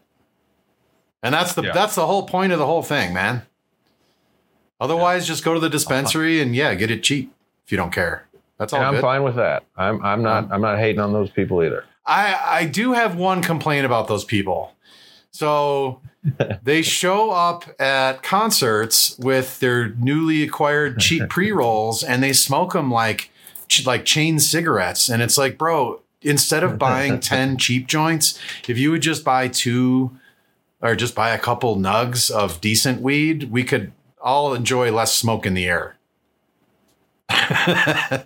And 1.22 1.34
that's 1.36 1.52
the, 1.54 1.64
Yeah. 1.64 1.74
that's 1.74 1.96
the 1.96 2.08
whole 2.08 2.26
point 2.28 2.54
of 2.54 2.60
the 2.60 2.66
whole 2.66 2.82
thing, 2.84 3.14
man. 3.14 3.42
Otherwise, 4.80 5.28
just 5.28 5.44
go 5.44 5.54
to 5.54 5.60
the 5.60 5.70
dispensary 5.70 6.40
and 6.42 6.56
yeah, 6.56 6.74
get 6.76 6.92
it 6.92 7.04
cheap 7.04 7.34
if 7.66 7.74
you 7.74 7.78
don't 7.78 7.92
care. 7.92 8.26
That's 8.58 8.72
all 8.72 8.80
And 8.80 8.88
I'm 8.88 8.94
good. 8.96 9.02
fine 9.02 9.24
with 9.24 9.36
that. 9.36 9.64
I'm 9.76 10.02
I'm 10.02 10.22
not 10.22 10.46
um, 10.46 10.52
I'm 10.54 10.62
not 10.62 10.80
hating 10.80 11.02
on 11.02 11.12
those 11.12 11.30
people 11.30 11.62
either. 11.62 11.84
I 12.06 12.40
I 12.62 12.66
do 12.68 12.94
have 12.94 13.18
one 13.18 13.42
complaint 13.42 13.86
about 13.86 14.08
those 14.08 14.24
people. 14.24 14.70
So 15.34 16.00
they 16.64 16.82
show 16.82 17.32
up 17.32 17.66
at 17.80 18.24
concerts 18.24 19.18
with 19.20 19.60
their 19.60 19.90
newly 19.90 20.44
acquired 20.44 21.00
cheap 21.00 21.28
pre 21.30 21.52
rolls, 21.52 22.04
and 22.04 22.24
they 22.24 22.34
smoke 22.34 22.74
them 22.74 22.90
like 22.90 23.30
like 23.86 24.06
chain 24.06 24.40
cigarettes. 24.40 25.10
And 25.10 25.22
it's 25.22 25.38
like, 25.38 25.58
bro, 25.58 26.02
instead 26.22 26.64
of 26.64 26.80
buying 26.80 27.20
ten 27.22 27.58
cheap 27.58 27.88
joints, 27.88 28.40
if 28.68 28.78
you 28.78 28.92
would 28.92 29.02
just 29.02 29.24
buy 29.24 29.48
two 29.48 30.18
or 30.82 30.96
just 30.96 31.16
buy 31.16 31.32
a 31.32 31.40
couple 31.40 31.76
nugs 31.76 32.30
of 32.30 32.62
decent 32.62 33.02
weed, 33.02 33.52
we 33.52 33.64
could 33.64 33.92
all 34.22 34.54
enjoy 34.54 34.92
less 34.92 35.14
smoke 35.14 35.46
in 35.46 35.54
the 35.54 35.66
air. 35.66 35.98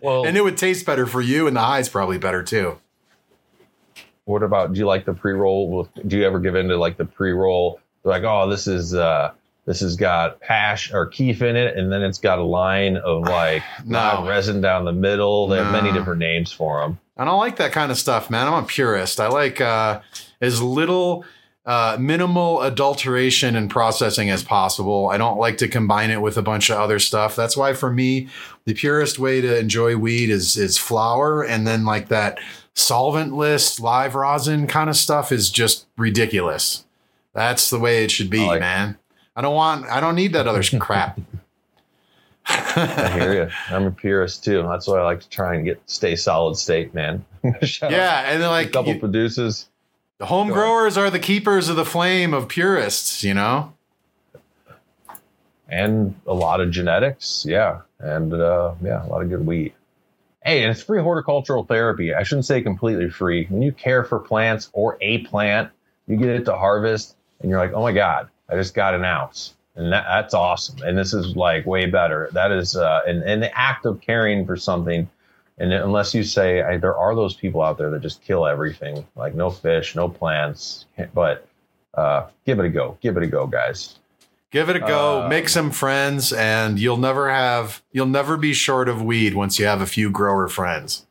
Well, 0.02 0.26
and 0.26 0.36
it 0.36 0.44
would 0.44 0.58
taste 0.58 0.86
better 0.86 1.06
for 1.06 1.22
you, 1.22 1.48
and 1.48 1.56
the 1.56 1.62
high's 1.62 1.88
probably 1.88 2.18
better 2.18 2.44
too. 2.44 2.80
What 4.28 4.44
about 4.44 4.74
do 4.74 4.80
you 4.80 4.86
like 4.86 5.06
the 5.06 5.14
pre-roll 5.14 5.70
with 5.70 6.08
do 6.08 6.18
you 6.18 6.26
ever 6.26 6.40
give 6.40 6.56
into 6.56 6.76
like 6.78 6.98
the 6.98 7.06
pre-roll 7.06 7.80
like 8.04 8.24
oh 8.24 8.50
this 8.50 8.68
is 8.68 8.94
uh 8.94 9.32
this 9.66 9.80
has 9.82 9.96
got 9.96 10.38
hash 10.42 10.94
or 10.94 11.08
kief 11.08 11.42
in 11.42 11.56
it 11.56 11.78
and 11.78 11.92
then 11.92 12.02
it's 12.04 12.20
got 12.20 12.38
a 12.40 12.44
line 12.44 12.98
of 12.98 13.22
like 13.28 13.64
No. 13.86 14.26
resin 14.28 14.62
down 14.62 14.86
the 14.86 14.92
middle 14.94 15.48
they 15.48 15.58
have 15.58 15.72
many 15.72 15.92
different 15.92 16.20
names 16.20 16.52
for 16.52 16.82
them 16.82 17.00
I 17.18 17.26
don't 17.26 17.40
like 17.40 17.56
that 17.56 17.72
kind 17.72 17.92
of 17.92 17.98
stuff, 17.98 18.30
man. 18.30 18.46
I'm 18.48 18.64
a 18.64 18.68
purist. 18.68 19.20
I 19.20 19.28
like 19.28 19.60
uh, 19.60 20.02
as 20.40 20.62
little 20.62 21.26
uh, 21.66 21.98
minimal 22.00 22.62
adulteration 22.62 23.56
and 23.56 23.72
processing 23.72 24.30
as 24.30 24.44
possible. 24.44 25.10
I 25.10 25.18
don't 25.18 25.40
like 25.40 25.58
to 25.58 25.68
combine 25.68 26.12
it 26.12 26.22
with 26.22 26.38
a 26.38 26.44
bunch 26.44 26.70
of 26.70 26.78
other 26.78 27.00
stuff. 27.00 27.36
That's 27.36 27.58
why, 27.58 27.74
for 27.74 27.92
me, 27.92 28.30
the 28.66 28.76
purest 28.76 29.18
way 29.18 29.42
to 29.42 29.58
enjoy 29.58 29.98
weed 29.98 30.30
is 30.30 30.58
is 30.58 30.78
flower, 30.78 31.44
and 31.44 31.66
then 31.66 31.86
like 31.86 32.10
that 32.10 32.38
solventless 32.78 33.80
live 33.82 34.14
rosin 34.16 34.68
kind 34.68 34.88
of 34.90 34.96
stuff 34.96 35.32
is 35.32 35.50
just 35.50 35.88
ridiculous. 35.98 36.86
That's 37.34 37.70
the 37.72 37.80
way 37.80 38.04
it 38.04 38.12
should 38.12 38.30
be, 38.30 38.44
I 38.44 38.48
like- 38.48 38.60
man. 38.62 38.98
I 39.36 39.42
don't 39.42 39.54
want. 39.56 39.86
I 39.88 40.00
don't 40.00 40.16
need 40.16 40.34
that 40.34 40.48
other 40.48 40.64
crap. 40.80 41.20
i 42.50 43.10
hear 43.20 43.34
you 43.34 43.50
i'm 43.76 43.86
a 43.88 43.92
purist 43.92 44.42
too 44.42 44.64
that's 44.64 44.88
why 44.88 44.98
i 45.00 45.04
like 45.04 45.20
to 45.20 45.28
try 45.28 45.54
and 45.54 45.66
get 45.66 45.82
stay 45.86 46.16
solid 46.16 46.56
state 46.56 46.94
man 46.94 47.26
Yeah, 47.44 48.22
and 48.22 48.42
then 48.42 48.48
to 48.48 48.48
a 48.48 48.50
like 48.50 48.72
couple 48.72 48.94
you- 48.94 49.00
producers 49.00 49.68
The 50.20 50.28
home 50.28 50.48
Go 50.48 50.54
growers 50.54 50.98
are 50.98 51.10
the 51.10 51.20
keepers 51.20 51.68
of 51.68 51.76
the 51.76 51.84
flame 51.84 52.34
of 52.34 52.48
purists, 52.48 53.22
you 53.22 53.34
know? 53.34 53.74
and 55.68 56.16
a 56.26 56.34
lot 56.34 56.62
of 56.62 56.72
genetics 56.72 57.46
yeah 57.46 57.82
and 58.00 58.34
uh 58.34 58.74
yeah 58.82 59.06
a 59.06 59.08
lot 59.08 59.22
of 59.22 59.30
good 59.30 59.46
wheat 59.46 59.74
hey 60.48 60.64
and 60.64 60.72
it's 60.72 60.82
free 60.82 61.02
horticultural 61.02 61.66
therapy. 61.66 62.14
I 62.14 62.24
shouldn't 62.24 62.46
say 62.46 62.62
completely 62.62 63.10
free. 63.10 63.48
When 63.50 63.62
you 63.62 63.74
care 63.74 64.06
for 64.06 64.18
plants 64.18 64.70
or 64.72 64.98
a 65.02 65.18
plant 65.26 65.72
you 66.08 66.16
get 66.16 66.30
it 66.30 66.46
to 66.46 66.56
harvest 66.56 67.18
and 67.42 67.50
you're 67.50 67.60
like 67.60 67.74
oh 67.74 67.82
my 67.82 67.92
god 67.92 68.30
i 68.50 68.56
just 68.56 68.74
got 68.74 68.96
an 68.96 69.04
ounce. 69.04 69.56
And 69.76 69.92
that, 69.92 70.06
that's 70.08 70.34
awesome. 70.34 70.82
And 70.82 70.98
this 70.98 71.14
is 71.14 71.36
like 71.36 71.66
way 71.66 71.86
better. 71.86 72.30
That 72.32 72.54
is 72.54 72.78
uh 72.78 73.02
and 73.06 73.44
the 73.44 73.56
act 73.60 73.86
of 73.86 74.00
caring 74.00 74.46
for 74.46 74.56
something. 74.56 75.10
And 75.58 75.74
unless 75.74 76.14
you 76.14 76.24
say 76.24 76.62
I, 76.62 76.78
there 76.78 76.96
are 76.96 77.14
those 77.14 77.36
people 77.36 77.62
out 77.62 77.78
there 77.78 77.90
that 77.92 78.02
just 78.02 78.22
kill 78.22 78.48
everything 78.48 79.06
like 79.18 79.36
no 79.36 79.50
fish 79.50 79.96
no 79.96 80.08
plants 80.08 80.86
but 81.14 81.46
uh 81.94 82.28
give 82.46 82.60
it 82.60 82.66
a 82.66 82.70
go. 82.70 82.98
Give 83.02 83.18
it 83.18 83.24
a 83.24 83.28
go 83.28 83.48
guys 83.48 84.00
Give 84.50 84.70
it 84.70 84.78
a 84.78 84.80
go, 84.80 85.24
Uh, 85.24 85.28
make 85.28 85.50
some 85.50 85.72
friends, 85.72 86.32
and 86.32 86.80
you'll 86.80 86.98
never 86.98 87.30
have 87.30 87.82
you'll 87.92 88.06
never 88.06 88.38
be 88.38 88.54
short 88.54 88.88
of 88.88 89.02
weed 89.02 89.34
once 89.34 89.60
you 89.60 89.66
have 89.66 89.82
a 89.82 89.86
few 89.86 90.10
grower 90.10 90.48
friends. 90.48 91.06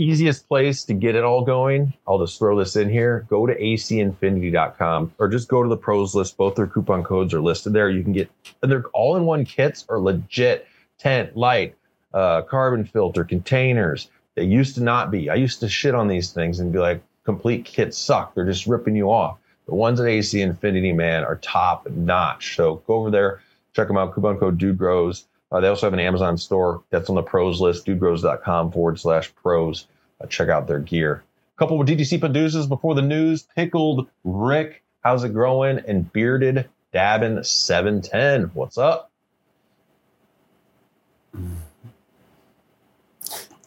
easiest 0.00 0.46
place 0.46 0.84
to 0.84 0.94
get 0.94 1.16
it 1.16 1.24
all 1.24 1.42
going, 1.44 1.92
I'll 2.06 2.20
just 2.20 2.38
throw 2.38 2.56
this 2.56 2.76
in 2.76 2.88
here. 2.88 3.26
Go 3.28 3.46
to 3.46 3.54
acinfinity.com 3.58 5.12
or 5.18 5.28
just 5.28 5.48
go 5.48 5.62
to 5.62 5.68
the 5.68 5.76
pros 5.76 6.14
list. 6.14 6.36
Both 6.36 6.54
their 6.54 6.68
coupon 6.68 7.02
codes 7.02 7.34
are 7.34 7.40
listed 7.40 7.72
there. 7.72 7.90
You 7.90 8.04
can 8.04 8.12
get, 8.12 8.30
and 8.62 8.70
they're 8.70 8.84
all 8.92 9.16
in 9.16 9.24
one 9.24 9.44
kits 9.44 9.84
are 9.88 9.98
legit 9.98 10.68
tent, 10.98 11.36
light, 11.36 11.74
uh, 12.14 12.42
carbon 12.42 12.84
filter, 12.84 13.24
containers. 13.24 14.08
They 14.36 14.44
used 14.44 14.76
to 14.76 14.82
not 14.84 15.10
be. 15.10 15.30
I 15.30 15.34
used 15.34 15.58
to 15.60 15.68
shit 15.68 15.94
on 15.96 16.06
these 16.06 16.30
things 16.32 16.60
and 16.60 16.72
be 16.72 16.78
like, 16.78 17.02
complete 17.24 17.64
kits 17.64 17.98
suck. 17.98 18.34
They're 18.34 18.46
just 18.46 18.66
ripping 18.66 18.94
you 18.94 19.10
off. 19.10 19.38
The 19.68 19.74
ones 19.74 20.00
at 20.00 20.08
AC 20.08 20.40
Infinity, 20.40 20.94
man, 20.94 21.24
are 21.24 21.36
top 21.36 21.88
notch. 21.90 22.56
So 22.56 22.76
go 22.86 22.94
over 22.94 23.10
there, 23.10 23.42
check 23.74 23.86
them 23.86 23.98
out. 23.98 24.14
Coupon 24.14 24.38
code 24.38 24.56
Dude 24.56 24.78
Grows. 24.78 25.26
Uh, 25.52 25.60
they 25.60 25.68
also 25.68 25.86
have 25.86 25.92
an 25.92 26.00
Amazon 26.00 26.38
store 26.38 26.82
that's 26.90 27.10
on 27.10 27.16
the 27.16 27.22
pros 27.22 27.60
list, 27.60 27.86
dudegrows.com 27.86 28.72
forward 28.72 28.98
slash 28.98 29.34
pros. 29.34 29.86
Uh, 30.20 30.26
check 30.26 30.48
out 30.48 30.66
their 30.66 30.80
gear. 30.80 31.22
A 31.56 31.58
couple 31.58 31.80
of 31.80 31.86
DGC 31.86 32.18
producers 32.18 32.66
before 32.66 32.94
the 32.94 33.02
news. 33.02 33.46
Pickled 33.56 34.08
Rick, 34.24 34.82
how's 35.04 35.22
it 35.24 35.34
growing? 35.34 35.80
And 35.86 36.10
Bearded 36.12 36.68
Dabbin 36.92 37.44
710. 37.44 38.50
What's 38.54 38.78
up? 38.78 39.10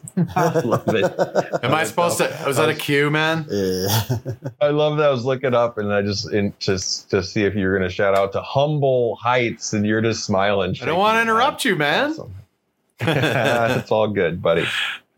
I 0.36 0.58
love 0.60 0.88
it. 0.88 1.04
Am 1.64 1.72
I 1.72 1.84
supposed 1.84 2.18
to? 2.18 2.42
Was 2.46 2.56
that 2.56 2.68
a 2.68 2.74
cue, 2.74 3.10
man? 3.10 3.46
Yeah. 3.50 4.18
I 4.60 4.68
love 4.68 4.98
that. 4.98 5.06
I 5.06 5.10
was 5.10 5.24
looking 5.24 5.54
up 5.54 5.78
and 5.78 5.92
I 5.92 6.02
just 6.02 6.32
in, 6.32 6.52
just 6.58 7.10
to 7.10 7.22
see 7.22 7.44
if 7.44 7.54
you 7.54 7.66
were 7.66 7.76
going 7.78 7.88
to 7.88 7.94
shout 7.94 8.14
out 8.14 8.32
to 8.32 8.42
Humble 8.42 9.16
Heights 9.16 9.72
and 9.72 9.86
you're 9.86 10.02
just 10.02 10.24
smiling. 10.24 10.76
I 10.82 10.84
don't 10.84 10.98
want 10.98 11.16
to 11.16 11.22
interrupt 11.22 11.64
you, 11.64 11.76
man. 11.76 12.14
it's 13.00 13.90
all 13.90 14.08
good, 14.08 14.42
buddy. 14.42 14.66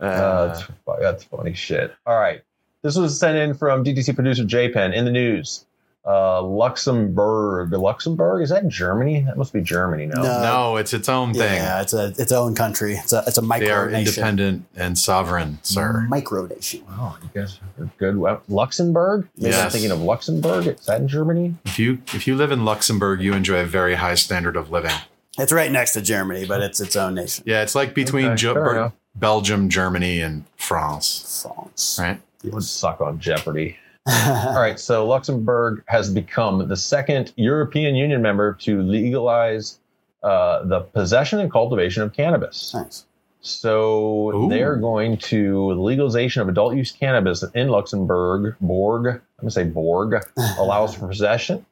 Uh, 0.01 0.05
Uh, 0.05 0.47
that's, 0.47 0.69
that's 1.01 1.25
funny 1.25 1.55
shit. 1.55 1.95
All 2.07 2.19
right. 2.19 2.43
This 2.83 2.97
was 2.97 3.19
sent 3.19 3.39
in 3.39 3.55
from 3.55 3.83
DGC 3.85 4.15
producer 4.15 4.45
J 4.45 4.69
Pen 4.71 4.93
in 4.93 5.05
the 5.07 5.11
news. 5.11 5.65
Uh, 6.07 6.43
Luxembourg. 6.43 7.73
Luxembourg? 7.73 8.43
Is 8.43 8.51
that 8.51 8.69
Germany? 8.69 9.21
That 9.23 9.39
must 9.39 9.53
be 9.55 9.63
Germany, 9.63 10.07
no? 10.07 10.23
No. 10.23 10.43
no, 10.43 10.77
it's 10.77 10.93
its 10.93 11.09
own 11.09 11.33
thing. 11.33 11.55
Yeah, 11.55 11.81
it's 11.81 11.95
a 11.95 12.13
its 12.19 12.31
own 12.31 12.55
country. 12.55 12.95
It's 12.97 13.13
a 13.15 13.25
it's 13.27 13.39
a 13.39 13.43
micro 13.43 13.67
They 13.67 13.73
are 13.73 13.91
nation. 13.91 14.09
independent 14.13 14.67
and 14.77 14.99
sovereign, 14.99 15.59
sir. 15.63 16.07
Micro 16.11 16.47
nation. 16.47 16.83
Oh, 16.91 17.17
you 17.23 17.31
guys 17.41 17.59
are 17.81 17.89
good. 17.99 18.17
Luxembourg? 18.49 19.29
Maybe 19.39 19.55
I'm 19.55 19.61
Yes. 19.63 19.73
thinking 19.73 19.91
of 19.91 20.03
Luxembourg. 20.03 20.67
Is 20.67 20.85
that 20.87 21.01
in 21.01 21.09
Germany? 21.09 21.55
If 21.65 21.79
you 21.79 21.99
if 22.13 22.27
you 22.27 22.37
live 22.37 22.53
in 22.53 22.65
Luxembourg, 22.67 23.23
you 23.23 23.33
enjoy 23.33 23.61
a 23.61 23.65
very 23.67 23.95
high 23.95 24.15
standard 24.17 24.57
of 24.57 24.71
living. 24.71 24.93
It's 25.39 25.53
right 25.53 25.73
next 25.73 25.93
to 25.95 26.03
Germany, 26.03 26.45
but 26.47 26.61
it's 26.61 26.81
its 26.81 26.97
own 26.97 27.15
nation. 27.15 27.45
Yeah, 27.47 27.63
it's 27.63 27.75
like 27.75 27.95
between 27.95 28.27
Okay, 28.27 28.37
Jo- 28.37 28.55
Ber- 28.55 28.93
Belgium, 29.17 29.69
Germany, 29.69 30.21
and 30.21 30.45
France, 30.57 31.41
France. 31.43 31.97
right? 32.01 32.21
You 32.43 32.51
would 32.51 32.63
suck 32.63 33.01
on 33.01 33.19
Jeopardy. 33.19 33.79
All 34.07 34.55
right, 34.61 34.79
so 34.79 35.07
Luxembourg 35.07 35.83
has 35.87 36.11
become 36.11 36.69
the 36.69 36.77
second 36.77 37.33
European 37.37 37.95
Union 37.95 38.21
member 38.21 38.53
to 38.61 38.83
legalize 38.83 39.79
uh, 40.23 40.65
the 40.65 40.81
possession 40.81 41.41
and 41.41 41.51
cultivation 41.51 42.03
of 42.03 42.13
cannabis. 42.13 42.75
Nice. 42.75 43.07
So 43.41 44.35
Ooh. 44.35 44.49
they're 44.49 44.77
going 44.77 45.19
to 45.19 45.73
legalization 45.73 46.43
of 46.43 46.49
adult 46.49 46.75
use 46.77 46.93
cannabis 46.93 47.45
in 47.55 47.69
Luxembourg. 47.69 48.57
Borg, 48.61 49.07
I'm 49.07 49.21
gonna 49.41 49.51
say 49.51 49.65
Borg, 49.65 50.23
allows 50.59 50.95
for 50.95 51.09
possession, 51.09 51.65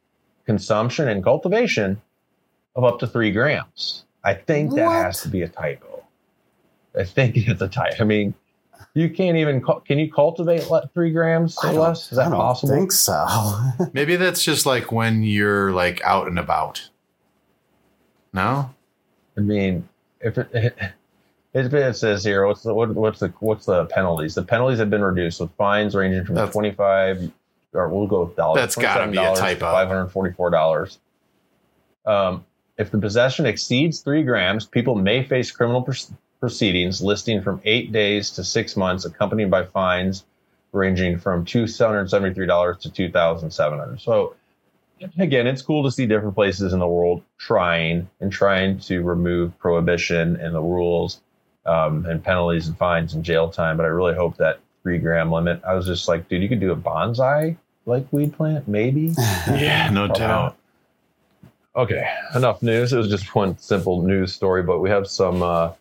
consumption, 0.47 1.09
and 1.09 1.24
cultivation 1.24 2.01
of 2.76 2.85
up 2.85 2.99
to 3.01 3.07
three 3.07 3.30
grams. 3.30 4.05
I 4.24 4.35
think 4.35 4.74
that 4.74 4.87
What? 4.87 5.05
has 5.05 5.22
to 5.22 5.28
be 5.28 5.43
a 5.43 5.49
typo. 5.49 6.03
I 6.99 7.05
think 7.05 7.37
it's 7.37 7.61
a 7.61 7.68
typo. 7.68 8.03
I 8.03 8.05
mean, 8.05 8.35
you 8.95 9.11
can't 9.11 9.37
even 9.37 9.62
can 9.85 9.99
you 9.99 10.11
cultivate 10.12 10.68
le- 10.70 10.89
three 10.95 11.11
grams 11.11 11.57
or 11.64 11.72
less? 11.72 12.11
Is 12.12 12.16
that 12.18 12.26
I 12.26 12.30
don't 12.30 12.39
possible? 12.39 12.74
think 12.74 12.93
so. 12.93 13.26
Maybe 13.93 14.16
that's 14.16 14.43
just 14.43 14.66
like 14.66 14.93
when 14.93 15.22
you're 15.22 15.72
like 15.72 16.03
out 16.05 16.26
and 16.26 16.39
about. 16.39 16.89
No? 18.33 18.74
I 19.37 19.41
mean, 19.41 19.89
if 20.20 20.39
it, 20.39 20.49
if 21.55 21.74
it 21.74 21.97
says 21.97 22.24
here, 22.24 22.47
what's 22.47 22.62
the 22.62 22.72
what, 22.74 22.95
what's 22.95 23.20
the 23.20 23.28
what's 23.41 23.66
the 23.66 23.85
penalties? 23.87 24.35
The 24.35 24.43
penalties 24.43 24.78
have 24.78 24.91
been 24.91 25.03
reduced 25.03 25.41
with 25.41 25.51
fines 25.53 25.95
ranging 25.95 26.24
from 26.24 26.35
That's- 26.37 26.53
twenty 26.53 26.72
five, 26.72 27.30
or 27.72 27.89
we'll 27.89 28.07
go 28.07 28.24
with 28.24 28.37
dollars. 28.37 28.61
That's 28.61 28.76
gotta 28.76 29.11
be 29.11 29.18
a 29.18 29.35
typo. 29.35 29.70
Five 29.72 29.89
hundred 29.89 30.09
forty 30.09 30.33
four 30.35 30.51
dollars. 30.51 30.99
Um, 32.07 32.45
if 32.78 32.91
the 32.91 32.99
possession 32.99 33.47
exceeds 33.47 34.01
three 34.01 34.22
grams, 34.22 34.66
people 34.66 34.95
may 34.95 35.22
face 35.24 35.51
criminal 35.51 35.83
pr- 35.83 35.93
proceedings 36.43 37.01
listing 37.01 37.40
from 37.40 37.61
eight 37.64 37.93
days 37.93 38.32
to 38.32 38.43
six 38.43 38.76
months, 38.76 39.05
accompanied 39.05 39.49
by 39.49 39.64
fines 39.64 40.24
ranging 40.72 41.16
from 41.16 41.45
two 41.45 41.66
hundred 41.78 42.11
seventy 42.11 42.34
three 42.34 42.47
dollars 42.47 42.78
to 42.78 42.90
two 42.90 43.09
thousand 43.09 43.53
seven 43.53 43.78
hundred. 43.78 44.01
So 44.01 44.34
again, 45.18 45.47
it's 45.47 45.62
cool 45.62 45.84
to 45.84 45.90
see 45.93 46.05
different 46.05 46.34
places 46.34 46.72
in 46.72 46.80
the 46.80 46.88
world 46.88 47.22
trying 47.38 48.11
and 48.18 48.32
trying 48.32 48.80
to 48.80 49.03
remove 49.03 49.57
prohibition 49.61 50.34
and 50.34 50.53
the 50.53 50.61
rules 50.61 51.20
um, 51.64 52.07
and 52.07 52.24
penalties 52.24 52.66
and 52.66 52.76
fines 52.76 53.14
and 53.14 53.24
jail 53.24 53.49
time. 53.49 53.76
But 53.76 53.84
I 53.84 53.90
really 53.90 54.14
hope 54.14 54.36
that 54.38 54.59
three 54.82 54.99
gram 54.99 55.30
limit. 55.30 55.62
I 55.64 55.74
was 55.74 55.86
just 55.86 56.09
like, 56.09 56.28
dude, 56.28 56.43
you 56.43 56.49
could 56.49 56.61
do 56.61 56.72
a 56.72 56.76
bonsai 56.76 57.57
like 57.86 58.12
weed 58.12 58.32
plant, 58.32 58.66
maybe. 58.66 59.14
Yeah, 59.47 59.90
no 59.90 60.07
Probably 60.07 60.18
doubt. 60.18 60.57
Okay, 61.76 62.12
enough 62.34 62.62
news. 62.62 62.93
It 62.93 62.97
was 62.97 63.09
just 63.09 63.32
one 63.32 63.57
simple 63.59 64.03
news 64.03 64.34
story, 64.34 64.64
but 64.64 64.80
we 64.80 64.90
have 64.90 65.07
some. 65.07 65.40
Uh, 65.40 65.72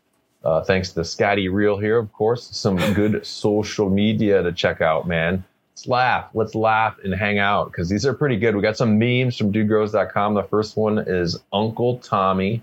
uh, 0.43 0.63
thanks 0.63 0.91
to 0.93 1.03
Scotty 1.03 1.47
Real 1.49 1.77
here, 1.77 1.97
of 1.97 2.11
course, 2.13 2.49
some 2.55 2.77
good 2.93 3.25
social 3.25 3.89
media 3.89 4.41
to 4.43 4.51
check 4.51 4.81
out, 4.81 5.07
man. 5.07 5.43
Let's 5.73 5.87
laugh. 5.87 6.29
Let's 6.33 6.55
laugh 6.55 6.97
and 7.03 7.13
hang 7.13 7.39
out 7.39 7.71
because 7.71 7.89
these 7.89 8.05
are 8.05 8.13
pretty 8.13 8.37
good. 8.37 8.55
We 8.55 8.61
got 8.61 8.77
some 8.77 8.99
memes 8.99 9.37
from 9.37 9.51
dudegrows.com. 9.53 10.33
The 10.35 10.43
first 10.43 10.77
one 10.77 10.99
is 10.99 11.39
Uncle 11.53 11.97
Tommy 11.99 12.61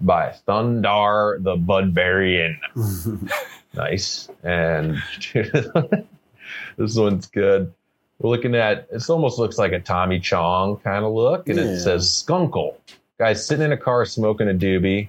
by 0.00 0.34
Thundar 0.46 1.42
the 1.42 1.56
Budbarian. 1.56 2.56
Nice. 3.76 4.28
And 4.44 5.02
this 6.76 6.96
one's 6.96 7.26
good. 7.26 7.72
We're 8.20 8.30
looking 8.30 8.54
at 8.54 8.86
it 8.92 9.10
almost 9.10 9.38
looks 9.38 9.58
like 9.58 9.72
a 9.72 9.80
Tommy 9.80 10.20
Chong 10.20 10.76
kind 10.78 11.04
of 11.04 11.12
look, 11.12 11.48
and 11.48 11.58
Yeah. 11.58 11.64
it 11.64 11.80
says 11.80 12.06
skunkle. 12.08 12.76
Guys 13.18 13.44
sitting 13.44 13.64
in 13.64 13.72
a 13.72 13.76
car 13.76 14.04
smoking 14.04 14.48
a 14.48 14.54
doobie. 14.54 15.08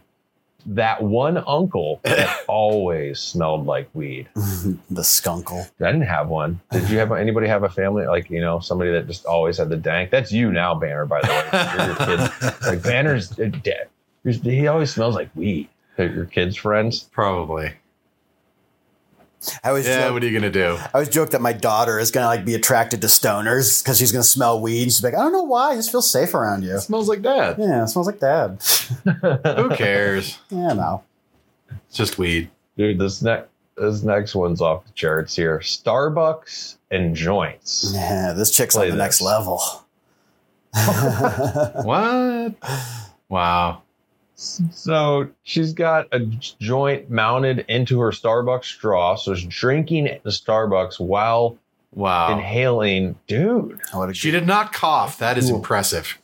That 0.66 1.04
one 1.04 1.44
uncle 1.46 2.00
that 2.04 2.44
always 2.48 3.20
smelled 3.20 3.66
like 3.66 3.90
weed. 3.94 4.28
the 4.36 5.02
skunkle. 5.02 5.70
I 5.80 5.92
didn't 5.92 6.08
have 6.08 6.28
one. 6.28 6.60
Did 6.72 6.90
you 6.90 6.98
have 6.98 7.12
anybody 7.12 7.48
have 7.48 7.64
a 7.64 7.70
family 7.70 8.06
like 8.08 8.30
you 8.30 8.42
know 8.42 8.60
somebody 8.60 8.92
that 8.92 9.08
just 9.08 9.26
always 9.26 9.58
had 9.58 9.70
the 9.70 9.78
dank? 9.78 10.10
That's 10.12 10.32
you 10.32 10.52
now, 10.52 10.76
Banner. 10.76 11.06
By 11.06 11.22
the 11.22 11.28
way, 11.28 11.86
your 11.86 12.18
kids. 12.18 12.62
Like 12.66 12.82
Banner's 12.82 13.38
uh, 13.40 13.52
dead. 13.64 13.90
He 14.24 14.68
always 14.68 14.92
smells 14.92 15.14
like 15.14 15.30
weed. 15.36 15.70
Your 15.98 16.26
kids' 16.26 16.56
friends. 16.56 17.04
Probably. 17.04 17.74
I 19.64 19.72
was 19.72 19.86
Yeah, 19.88 20.02
joke- 20.06 20.14
what 20.14 20.24
are 20.24 20.28
you 20.28 20.38
gonna 20.38 20.52
do? 20.52 20.78
I 20.80 20.90
always 20.94 21.10
joke 21.10 21.32
that 21.32 21.42
my 21.42 21.54
daughter 21.54 22.00
is 22.00 22.12
gonna 22.12 22.28
like 22.28 22.46
be 22.46 22.56
attracted 22.56 23.02
to 23.02 23.08
stoners 23.08 23.84
because 23.84 23.98
she's 23.98 24.12
gonna 24.12 24.24
smell 24.24 24.60
weed. 24.62 24.84
And 24.84 24.92
she's 24.92 25.04
like, 25.04 25.14
I 25.14 25.18
don't 25.18 25.32
know 25.34 25.44
why, 25.44 25.72
I 25.72 25.76
just 25.76 25.92
feel 25.92 26.02
safe 26.02 26.34
around 26.34 26.64
you. 26.64 26.76
It 26.76 26.82
smells 26.82 27.08
like 27.10 27.22
dad. 27.22 27.58
Yeah, 27.60 27.84
it 27.84 27.88
smells 27.88 28.08
like 28.08 28.20
dad. 28.20 28.62
Who 29.58 29.70
cares? 29.76 30.38
Yeah, 30.50 30.74
no. 30.74 31.04
It's 31.88 31.98
just 31.98 32.18
weed. 32.18 32.50
Dude, 32.78 33.00
this 33.00 33.22
next 33.22 33.50
this 33.78 34.04
next 34.04 34.36
one's 34.36 34.62
off 34.62 34.86
the 34.86 34.92
charts 34.94 35.36
here. 35.36 35.60
Starbucks 35.60 36.76
and 36.92 37.14
joints. 37.16 37.92
Yeah, 37.94 38.32
this 38.34 38.52
chick's 38.52 38.76
Play 38.76 38.86
on 38.90 38.98
the 38.98 39.04
next 39.04 39.22
level. 39.22 39.62
What? 40.76 42.56
Wow. 43.30 43.82
So 44.72 45.28
she's 45.44 45.74
got 45.74 46.08
a 46.12 46.20
joint 46.20 47.10
mounted 47.10 47.66
into 47.68 48.00
her 48.02 48.12
Starbucks 48.12 48.66
straw. 48.66 49.16
So 49.16 49.36
she's 49.36 49.48
drinking 49.48 50.06
the 50.24 50.30
Starbucks 50.30 51.00
while 51.00 51.58
Wow. 51.94 52.34
inhaling. 52.38 53.16
Dude, 53.28 53.80
what 53.94 54.10
a 54.10 54.14
She 54.14 54.30
did 54.32 54.46
not 54.48 54.74
cough. 54.74 55.18
That 55.20 55.38
is 55.38 55.48
Cool. 55.48 55.58
impressive. 55.58 56.18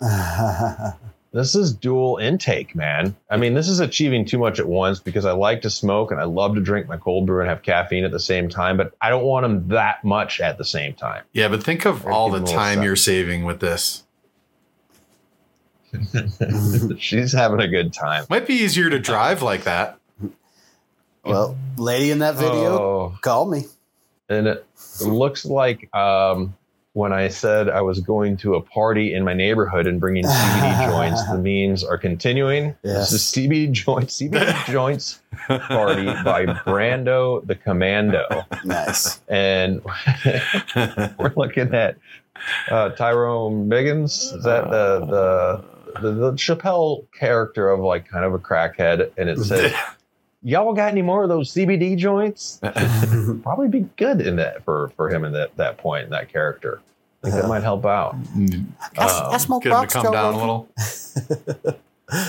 this 1.32 1.54
is 1.54 1.72
dual 1.74 2.16
intake, 2.16 2.74
man. 2.74 3.14
I 3.30 3.36
mean, 3.36 3.54
this 3.54 3.68
is 3.68 3.80
achieving 3.80 4.24
too 4.24 4.38
much 4.38 4.58
at 4.58 4.66
once 4.66 4.98
because 4.98 5.24
I 5.24 5.32
like 5.32 5.62
to 5.62 5.70
smoke 5.70 6.10
and 6.10 6.18
I 6.20 6.24
love 6.24 6.54
to 6.54 6.60
drink 6.60 6.88
my 6.88 6.96
cold 6.96 7.26
brew 7.26 7.40
and 7.40 7.48
have 7.48 7.62
caffeine 7.62 8.04
at 8.04 8.10
the 8.10 8.18
same 8.20 8.48
time, 8.48 8.76
but 8.76 8.94
I 9.00 9.10
don't 9.10 9.24
want 9.24 9.44
them 9.44 9.68
that 9.68 10.02
much 10.04 10.40
at 10.40 10.58
the 10.58 10.64
same 10.64 10.94
time. 10.94 11.22
Yeah, 11.32 11.48
but 11.48 11.62
think 11.62 11.84
of 11.84 12.06
all 12.06 12.30
the 12.30 12.36
them 12.38 12.42
a 12.42 12.46
little 12.46 12.58
time 12.60 12.76
sip. 12.78 12.84
you're 12.84 12.96
saving 12.96 13.44
with 13.44 13.60
this. 13.60 14.04
she's 16.98 17.32
having 17.32 17.60
a 17.60 17.68
good 17.68 17.92
time. 17.92 18.24
Might 18.30 18.46
be 18.46 18.54
easier 18.54 18.90
to 18.90 18.98
drive 18.98 19.42
like 19.42 19.64
that. 19.64 19.98
well, 21.24 21.56
lady 21.76 22.10
in 22.10 22.20
that 22.20 22.36
video, 22.36 22.78
Oh. 22.78 23.18
call 23.20 23.46
me. 23.46 23.64
and 24.28 24.46
it 24.46 24.64
looks 25.04 25.44
like 25.44 25.94
um, 25.94 26.56
when 26.92 27.12
I 27.12 27.28
said 27.28 27.68
I 27.68 27.82
was 27.82 28.00
going 28.00 28.36
to 28.38 28.54
a 28.54 28.60
party 28.60 29.14
in 29.14 29.24
my 29.24 29.34
neighborhood 29.34 29.86
and 29.86 30.00
bringing 30.00 30.24
CBD 30.24 30.90
joints, 30.90 31.24
the 31.28 31.38
memes 31.38 31.84
are 31.84 31.98
continuing. 31.98 32.74
Yes. 32.82 33.10
This 33.10 33.22
is 33.22 33.32
CBD 33.32 33.72
joints, 33.72 34.20
CBD 34.20 34.66
joints 34.72 35.20
party 35.46 36.06
by 36.24 36.46
Brando 36.46 37.44
the 37.46 37.54
Commando, 37.56 38.44
Nice. 38.64 39.20
and 39.28 39.82
we're 41.18 41.32
looking 41.36 41.74
at 41.74 41.96
uh, 42.70 42.90
Tyrone 42.90 43.68
Biggums. 43.68 44.34
Is 44.34 44.44
that 44.44 44.70
the 44.70 45.00
the 45.06 45.64
the, 46.00 46.12
the 46.12 46.32
Chappelle 46.32 47.06
character 47.12 47.70
of 47.70 47.80
like 47.80 48.08
kind 48.08 48.24
of 48.24 48.34
a 48.34 48.38
crackhead, 48.38 49.10
and 49.16 49.28
it 49.28 49.38
says. 49.38 49.72
Y'all 50.42 50.72
got 50.72 50.90
any 50.90 51.02
more 51.02 51.22
of 51.22 51.28
those 51.28 51.52
CBD 51.52 51.98
joints? 51.98 52.60
probably 53.42 53.68
be 53.68 53.80
good 53.98 54.22
in 54.22 54.36
that 54.36 54.64
for 54.64 54.90
for 54.96 55.10
him 55.10 55.22
in 55.26 55.32
that 55.32 55.54
that 55.56 55.76
point 55.76 56.04
in 56.04 56.10
that 56.10 56.32
character. 56.32 56.80
I 57.22 57.28
think 57.28 57.42
that 57.42 57.48
might 57.48 57.62
help 57.62 57.84
out. 57.84 58.16
I, 58.96 59.04
Um, 59.04 59.34
I 59.34 59.36
smoke 59.36 59.64
Get 59.64 59.68
to 59.68 59.74
rocks, 59.74 59.92
come 59.92 60.10
down 60.10 60.32
a 60.32 60.38
little. 60.38 60.68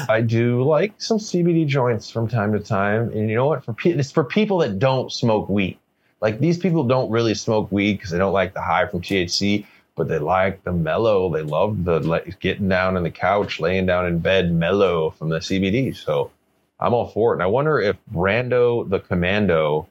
I 0.09 0.19
do 0.19 0.61
like 0.63 0.93
some 0.97 1.17
CBD 1.17 1.65
joints 1.65 2.09
from 2.11 2.27
time 2.27 2.51
to 2.51 2.59
time, 2.59 3.09
and 3.11 3.29
you 3.29 3.35
know 3.35 3.47
what? 3.47 3.63
For 3.63 3.71
pe- 3.73 3.91
it's 3.91 4.11
for 4.11 4.25
people 4.25 4.57
that 4.57 4.77
don't 4.77 5.09
smoke 5.11 5.47
weed. 5.47 5.77
Like 6.19 6.39
these 6.39 6.57
people 6.57 6.83
don't 6.83 7.09
really 7.09 7.33
smoke 7.33 7.71
weed 7.71 7.93
because 7.93 8.11
they 8.11 8.17
don't 8.17 8.33
like 8.33 8.53
the 8.53 8.61
high 8.61 8.85
from 8.87 9.01
THC, 9.01 9.65
but 10.01 10.07
they 10.07 10.17
like 10.17 10.63
the 10.63 10.71
mellow. 10.71 11.31
They 11.31 11.43
love 11.43 11.83
the 11.83 11.99
like 11.99 12.39
getting 12.39 12.67
down 12.67 12.97
on 12.97 13.03
the 13.03 13.11
couch, 13.11 13.59
laying 13.59 13.85
down 13.85 14.07
in 14.07 14.17
bed, 14.17 14.51
mellow 14.51 15.11
from 15.11 15.29
the 15.29 15.37
CBD. 15.37 15.95
So 15.95 16.31
I'm 16.79 16.91
all 16.95 17.09
for 17.09 17.33
it. 17.33 17.35
And 17.35 17.43
I 17.43 17.45
wonder 17.45 17.79
if 17.79 17.97
Brando 18.11 18.89
the 18.89 18.99
Commando 18.99 19.87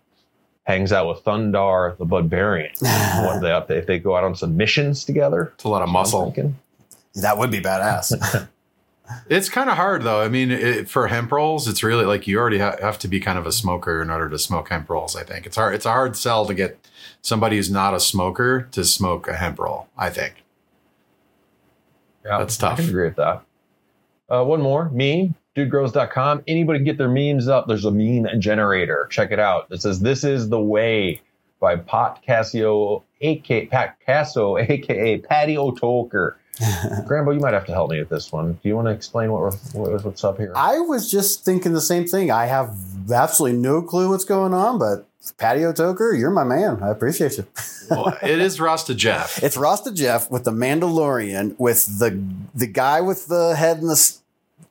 hangs 0.64 0.90
out 0.90 1.06
with 1.06 1.22
Thundar 1.22 1.96
the 1.96 2.06
Budbarian. 2.06 2.72
what 3.24 3.40
they 3.40 3.52
up 3.52 3.70
if 3.70 3.86
they 3.86 4.00
go 4.00 4.16
out 4.16 4.24
on 4.24 4.34
some 4.34 4.56
missions 4.56 5.04
together. 5.04 5.52
It's 5.54 5.62
a 5.62 5.68
lot 5.68 5.82
of 5.82 5.88
muscle. 5.88 6.34
That 7.14 7.38
would 7.38 7.52
be 7.52 7.60
badass. 7.60 8.48
It's 9.28 9.48
kind 9.48 9.68
of 9.70 9.76
hard 9.76 10.02
though. 10.02 10.20
I 10.20 10.28
mean, 10.28 10.50
it, 10.50 10.88
for 10.88 11.06
hemp 11.08 11.32
rolls, 11.32 11.66
it's 11.68 11.82
really 11.82 12.04
like 12.04 12.26
you 12.26 12.38
already 12.38 12.58
ha- 12.58 12.76
have 12.80 12.98
to 13.00 13.08
be 13.08 13.20
kind 13.20 13.38
of 13.38 13.46
a 13.46 13.52
smoker 13.52 14.00
in 14.02 14.10
order 14.10 14.28
to 14.28 14.38
smoke 14.38 14.68
hemp 14.68 14.88
rolls. 14.90 15.16
I 15.16 15.22
think 15.24 15.46
it's 15.46 15.56
hard. 15.56 15.74
It's 15.74 15.86
a 15.86 15.90
hard 15.92 16.16
sell 16.16 16.46
to 16.46 16.54
get 16.54 16.78
somebody 17.22 17.56
who's 17.56 17.70
not 17.70 17.94
a 17.94 18.00
smoker 18.00 18.62
to 18.72 18.84
smoke 18.84 19.28
a 19.28 19.34
hemp 19.34 19.58
roll. 19.58 19.88
I 19.96 20.10
think. 20.10 20.44
Yeah, 22.24 22.38
That's 22.38 22.62
I 22.62 22.68
tough. 22.70 22.78
can 22.80 22.88
agree 22.88 23.04
with 23.06 23.16
that. 23.16 23.42
Uh, 24.28 24.44
one 24.44 24.60
more 24.60 24.90
meme, 24.90 25.34
dudegrows.com. 25.56 26.44
Anybody 26.46 26.78
can 26.80 26.84
get 26.84 26.98
their 26.98 27.08
memes 27.08 27.48
up. 27.48 27.66
There's 27.66 27.84
a 27.84 27.90
meme 27.90 28.40
generator. 28.40 29.08
Check 29.10 29.32
it 29.32 29.38
out. 29.40 29.66
It 29.70 29.80
says, 29.82 30.00
This 30.00 30.22
is 30.22 30.48
the 30.48 30.60
way 30.60 31.22
by 31.60 31.76
Pot 31.76 32.22
Cassio, 32.24 33.04
aka 33.20 33.66
Pat 33.66 33.96
Casso, 34.06 34.60
aka 34.60 35.18
Patty 35.18 35.56
O'Toker. 35.58 36.38
Grambo, 37.06 37.32
you 37.34 37.40
might 37.40 37.54
have 37.54 37.66
to 37.66 37.72
help 37.72 37.90
me 37.90 37.98
with 37.98 38.08
this 38.10 38.30
one. 38.32 38.52
Do 38.52 38.68
you 38.68 38.76
want 38.76 38.86
to 38.88 38.92
explain 38.92 39.32
what, 39.32 39.40
we're- 39.42 39.56
what 39.72 40.04
what's 40.04 40.24
up 40.24 40.36
here? 40.38 40.52
I 40.54 40.78
was 40.80 41.10
just 41.10 41.44
thinking 41.44 41.72
the 41.72 41.80
same 41.80 42.06
thing. 42.06 42.30
I 42.30 42.46
have 42.46 42.76
absolutely 43.12 43.58
no 43.58 43.80
clue 43.82 44.10
what's 44.10 44.24
going 44.24 44.52
on, 44.54 44.78
but 44.78 45.06
Patio 45.38 45.72
Toker, 45.72 46.18
you're 46.18 46.30
my 46.30 46.44
man. 46.44 46.82
I 46.82 46.88
appreciate 46.90 47.36
you. 47.38 47.46
Well, 47.90 48.16
it 48.22 48.38
is 48.38 48.60
Rasta 48.60 48.94
Jeff. 48.94 49.42
It's 49.42 49.56
Rasta 49.56 49.90
Jeff 49.90 50.30
with 50.30 50.44
the 50.44 50.52
Mandalorian 50.52 51.56
with 51.58 51.98
the 51.98 52.22
the 52.54 52.68
guy 52.68 53.00
with 53.00 53.26
the 53.26 53.56
head 53.56 53.78
in 53.78 53.88
the 53.88 54.16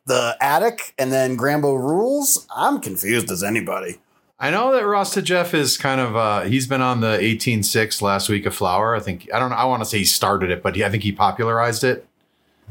the 0.06 0.38
attic 0.40 0.94
and 0.98 1.12
then 1.12 1.36
Grambo 1.38 1.78
rules. 1.78 2.48
I'm 2.56 2.80
confused 2.80 3.30
as 3.30 3.44
anybody. 3.44 3.98
I 4.42 4.52
know 4.52 4.72
that 4.72 4.86
Rasta 4.86 5.22
Jeff 5.22 5.54
is 5.54 5.78
kind 5.78 6.00
of 6.00 6.16
uh, 6.16 6.42
he's 6.42 6.66
been 6.66 6.82
on 6.82 7.02
the 7.02 7.18
18.6 7.18 8.02
last 8.02 8.30
week 8.30 8.46
of 8.46 8.56
Flower. 8.56 8.96
I 8.96 9.00
think 9.02 9.30
I 9.34 9.40
don't. 9.40 9.52
I 9.52 9.66
want 9.66 9.84
to 9.84 9.90
say 9.90 10.00
he 10.00 10.06
started 10.06 10.50
it, 10.50 10.64
but 10.64 10.76
he, 10.76 10.86
I 10.86 10.90
think 10.90 11.04
he 11.04 11.12
popularized 11.12 11.84
it. 11.84 12.08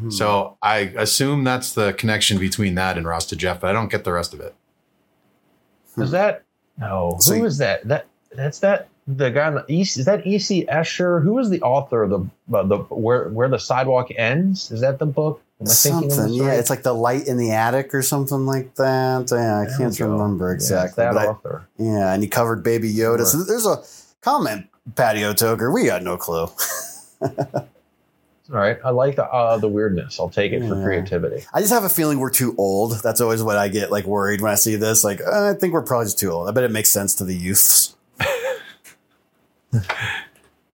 Hmm. 0.00 0.10
So 0.10 0.56
I 0.62 0.92
assume 0.96 1.44
that's 1.44 1.74
the 1.74 1.92
connection 1.92 2.38
between 2.38 2.74
that 2.76 2.96
and 2.96 3.06
Rasta 3.06 3.36
Jeff, 3.36 3.60
but 3.60 3.68
I 3.68 3.72
don't 3.72 3.90
get 3.90 4.04
the 4.04 4.12
rest 4.12 4.32
of 4.32 4.40
it. 4.40 4.54
Is 5.98 6.10
that 6.12 6.44
no? 6.78 7.16
So 7.20 7.34
who 7.34 7.40
you- 7.40 7.46
is 7.46 7.58
that? 7.58 7.86
That 7.86 8.06
that's 8.32 8.60
that 8.60 8.88
the 9.06 9.30
guy 9.30 9.46
on 9.48 9.54
the 9.54 9.64
east. 9.68 9.98
Is 9.98 10.04
that 10.06 10.26
E.C. 10.26 10.66
Escher? 10.66 11.22
Who 11.22 11.38
is 11.38 11.50
the 11.50 11.60
author 11.62 12.04
of 12.04 12.10
the 12.10 12.56
uh, 12.56 12.62
the 12.62 12.78
where 12.78 13.28
where 13.28 13.48
the 13.48 13.58
sidewalk 13.58 14.08
ends? 14.16 14.70
Is 14.70 14.80
that 14.80 14.98
the 14.98 15.06
book? 15.06 15.42
Am 15.61 15.66
I 15.66 15.70
thinking 15.70 16.04
of 16.06 16.12
something, 16.12 16.34
yeah. 16.34 16.46
right? 16.48 16.59
It's 16.61 16.70
like 16.70 16.84
the 16.84 16.92
light 16.92 17.26
in 17.26 17.36
the 17.36 17.50
attic 17.50 17.92
or 17.92 18.02
something 18.02 18.46
like 18.46 18.76
that. 18.76 19.28
Yeah, 19.32 19.59
I 19.59 19.64
There 19.64 19.76
can't 19.78 20.00
remember 20.00 20.48
Yeah, 20.50 20.54
exactly. 20.54 21.04
that 21.04 21.14
but 21.14 21.50
I- 21.52 21.61
yeah, 21.78 22.12
and 22.12 22.22
he 22.22 22.28
covered 22.28 22.62
Baby 22.62 22.92
Yoda. 22.94 23.26
So 23.26 23.42
there's 23.42 23.66
a 23.66 23.82
comment, 24.20 24.68
Patio 24.94 25.32
Toker. 25.32 25.72
We 25.74 25.86
got 25.86 26.02
no 26.04 26.16
clue. 26.16 26.48
All 27.20 28.56
right, 28.56 28.78
I 28.82 28.90
like 28.90 29.16
the 29.16 29.24
uh, 29.24 29.59
the 29.59 29.68
weirdness. 29.68 30.18
I'll 30.18 30.30
take 30.30 30.52
it 30.52 30.66
for 30.66 30.82
creativity. 30.82 31.44
I 31.52 31.61
just 31.61 31.72
have 31.72 31.84
a 31.84 31.88
feeling 31.90 32.18
we're 32.18 32.30
too 32.30 32.54
old. 32.56 33.02
That's 33.02 33.20
always 33.20 33.42
what 33.42 33.59
I 33.59 33.68
get 33.68 33.90
like 33.90 34.06
worried 34.06 34.40
when 34.40 34.50
I 34.50 34.54
see 34.54 34.76
this. 34.76 35.04
Like, 35.04 35.20
uh, 35.20 35.50
I 35.50 35.54
think 35.54 35.74
we're 35.74 35.82
probably 35.82 36.06
just 36.06 36.18
too 36.18 36.30
old. 36.30 36.48
I 36.48 36.52
bet 36.52 36.64
it 36.64 36.70
makes 36.70 36.88
sense 36.88 37.14
to 37.16 37.24
the 37.24 37.34
youths. 37.34 37.94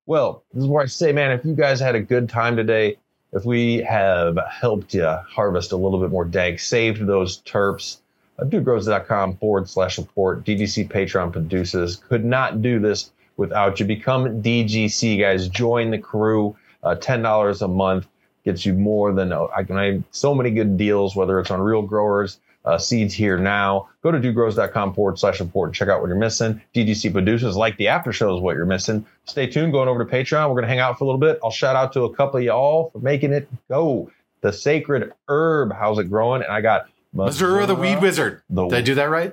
Well, 0.06 0.44
this 0.52 0.64
is 0.64 0.68
where 0.68 0.82
I 0.82 0.86
say, 0.86 1.12
man, 1.12 1.30
if 1.30 1.46
you 1.46 1.54
guys 1.54 1.80
had 1.80 1.94
a 1.94 2.00
good 2.00 2.28
time 2.28 2.56
today, 2.56 2.98
if 3.34 3.44
we 3.44 3.78
have 3.78 4.38
helped 4.48 4.94
you 4.94 5.04
harvest 5.04 5.72
a 5.72 5.76
little 5.76 6.00
bit 6.00 6.10
more 6.10 6.24
dank, 6.24 6.60
saved 6.60 7.04
those 7.04 7.42
terps, 7.42 7.98
uh, 8.38 8.44
dudegrows.com 8.44 9.36
forward 9.36 9.68
slash 9.68 9.96
support, 9.96 10.44
DGC 10.44 10.88
Patreon 10.88 11.32
produces. 11.32 11.96
Could 12.08 12.24
not 12.24 12.62
do 12.62 12.78
this 12.78 13.10
without 13.36 13.80
you. 13.80 13.86
Become 13.86 14.40
DGC, 14.42 15.20
guys. 15.20 15.48
Join 15.48 15.90
the 15.90 15.98
crew. 15.98 16.56
Uh, 16.82 16.94
$10 16.94 17.62
a 17.62 17.68
month 17.68 18.06
gets 18.44 18.64
you 18.64 18.72
more 18.74 19.12
than 19.12 19.32
uh, 19.32 19.46
I 19.54 19.64
can. 19.64 19.76
I 19.76 19.94
have 19.94 20.04
so 20.12 20.34
many 20.34 20.50
good 20.50 20.76
deals, 20.76 21.16
whether 21.16 21.40
it's 21.40 21.50
on 21.50 21.60
real 21.60 21.82
growers, 21.82 22.38
uh, 22.64 22.78
seeds 22.78 23.12
here 23.14 23.36
now. 23.38 23.88
Go 24.02 24.10
to 24.10 24.18
dudegrows.com 24.18 24.94
forward 24.94 25.18
slash 25.18 25.38
support 25.38 25.68
and 25.68 25.74
check 25.74 25.88
out 25.88 26.00
what 26.00 26.06
you're 26.08 26.16
missing. 26.16 26.60
DGC 26.74 27.12
producers 27.12 27.56
like 27.56 27.76
the 27.76 27.88
after 27.88 28.12
show 28.12 28.34
is 28.34 28.40
what 28.40 28.56
you're 28.56 28.64
missing. 28.66 29.04
Stay 29.24 29.46
tuned. 29.46 29.72
Going 29.72 29.88
over 29.88 30.04
to 30.04 30.10
Patreon. 30.10 30.48
We're 30.48 30.54
going 30.54 30.62
to 30.64 30.68
hang 30.68 30.78
out 30.78 30.98
for 30.98 31.04
a 31.04 31.06
little 31.06 31.20
bit. 31.20 31.38
I'll 31.44 31.50
shout 31.50 31.76
out 31.76 31.92
to 31.94 32.04
a 32.04 32.14
couple 32.14 32.38
of 32.38 32.44
y'all 32.44 32.90
for 32.90 32.98
making 33.00 33.32
it 33.32 33.48
go. 33.68 34.10
The 34.40 34.52
sacred 34.52 35.12
herb. 35.28 35.72
How's 35.72 35.98
it 35.98 36.10
growing? 36.10 36.42
And 36.42 36.52
I 36.52 36.60
got 36.60 36.86
Missouri 37.14 37.64
the 37.66 37.74
Weed 37.74 38.00
Wizard. 38.02 38.42
The- 38.50 38.66
Did 38.68 38.76
I 38.78 38.80
do 38.82 38.94
that 38.96 39.04
right? 39.10 39.32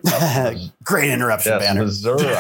Great 0.84 1.10
interruption, 1.10 1.54
Yes, 1.54 1.62
Banner. 1.64 1.82
Missouri. 1.84 2.36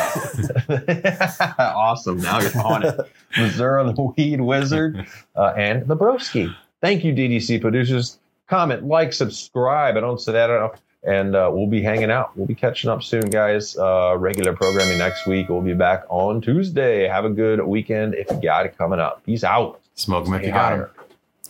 awesome. 1.60 2.18
Now 2.20 2.39
you're 2.39 2.58
on 2.62 2.86
it. 2.86 3.00
Missouri, 3.38 3.92
the 3.94 4.02
Weed 4.16 4.42
Wizard, 4.42 5.06
uh, 5.36 5.54
and 5.58 5.88
the 5.88 5.96
Broski. 5.98 6.54
Thank 6.82 7.04
you, 7.04 7.14
DGC 7.14 7.62
producers. 7.62 8.20
Comment, 8.52 8.84
like, 8.84 9.14
subscribe. 9.14 9.95
I 9.95 10.02
don't 10.02 10.20
say 10.20 10.34
that 10.34 10.49
enough. 10.49 10.82
And 11.04 11.38
uh, 11.38 11.49
we'll 11.54 11.68
be 11.68 11.82
hanging 11.82 12.12
out. 12.12 12.36
We'll 12.36 12.45
be 12.45 12.54
catching 12.54 12.89
up 12.89 13.02
soon, 13.02 13.30
guys. 13.30 13.78
Uh, 13.78 14.18
regular 14.20 14.54
programming 14.54 14.97
next 14.97 15.26
week. 15.26 15.47
We'll 15.47 15.62
be 15.62 15.74
back 15.74 16.04
on 16.10 16.41
Tuesday. 16.41 17.08
Have 17.08 17.24
a 17.24 17.30
good 17.30 17.66
weekend 17.66 18.14
if 18.14 18.30
you 18.30 18.41
got 18.41 18.66
it 18.66 18.78
coming 18.78 18.99
up. 18.99 19.24
Peace 19.26 19.45
out. 19.45 19.80
Smoke 19.95 20.28
him 20.28 20.34
if 20.34 20.43
you 20.43 20.52
got 20.52 20.74
him. 20.74 20.89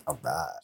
All 0.08 0.20
right. 0.24 0.52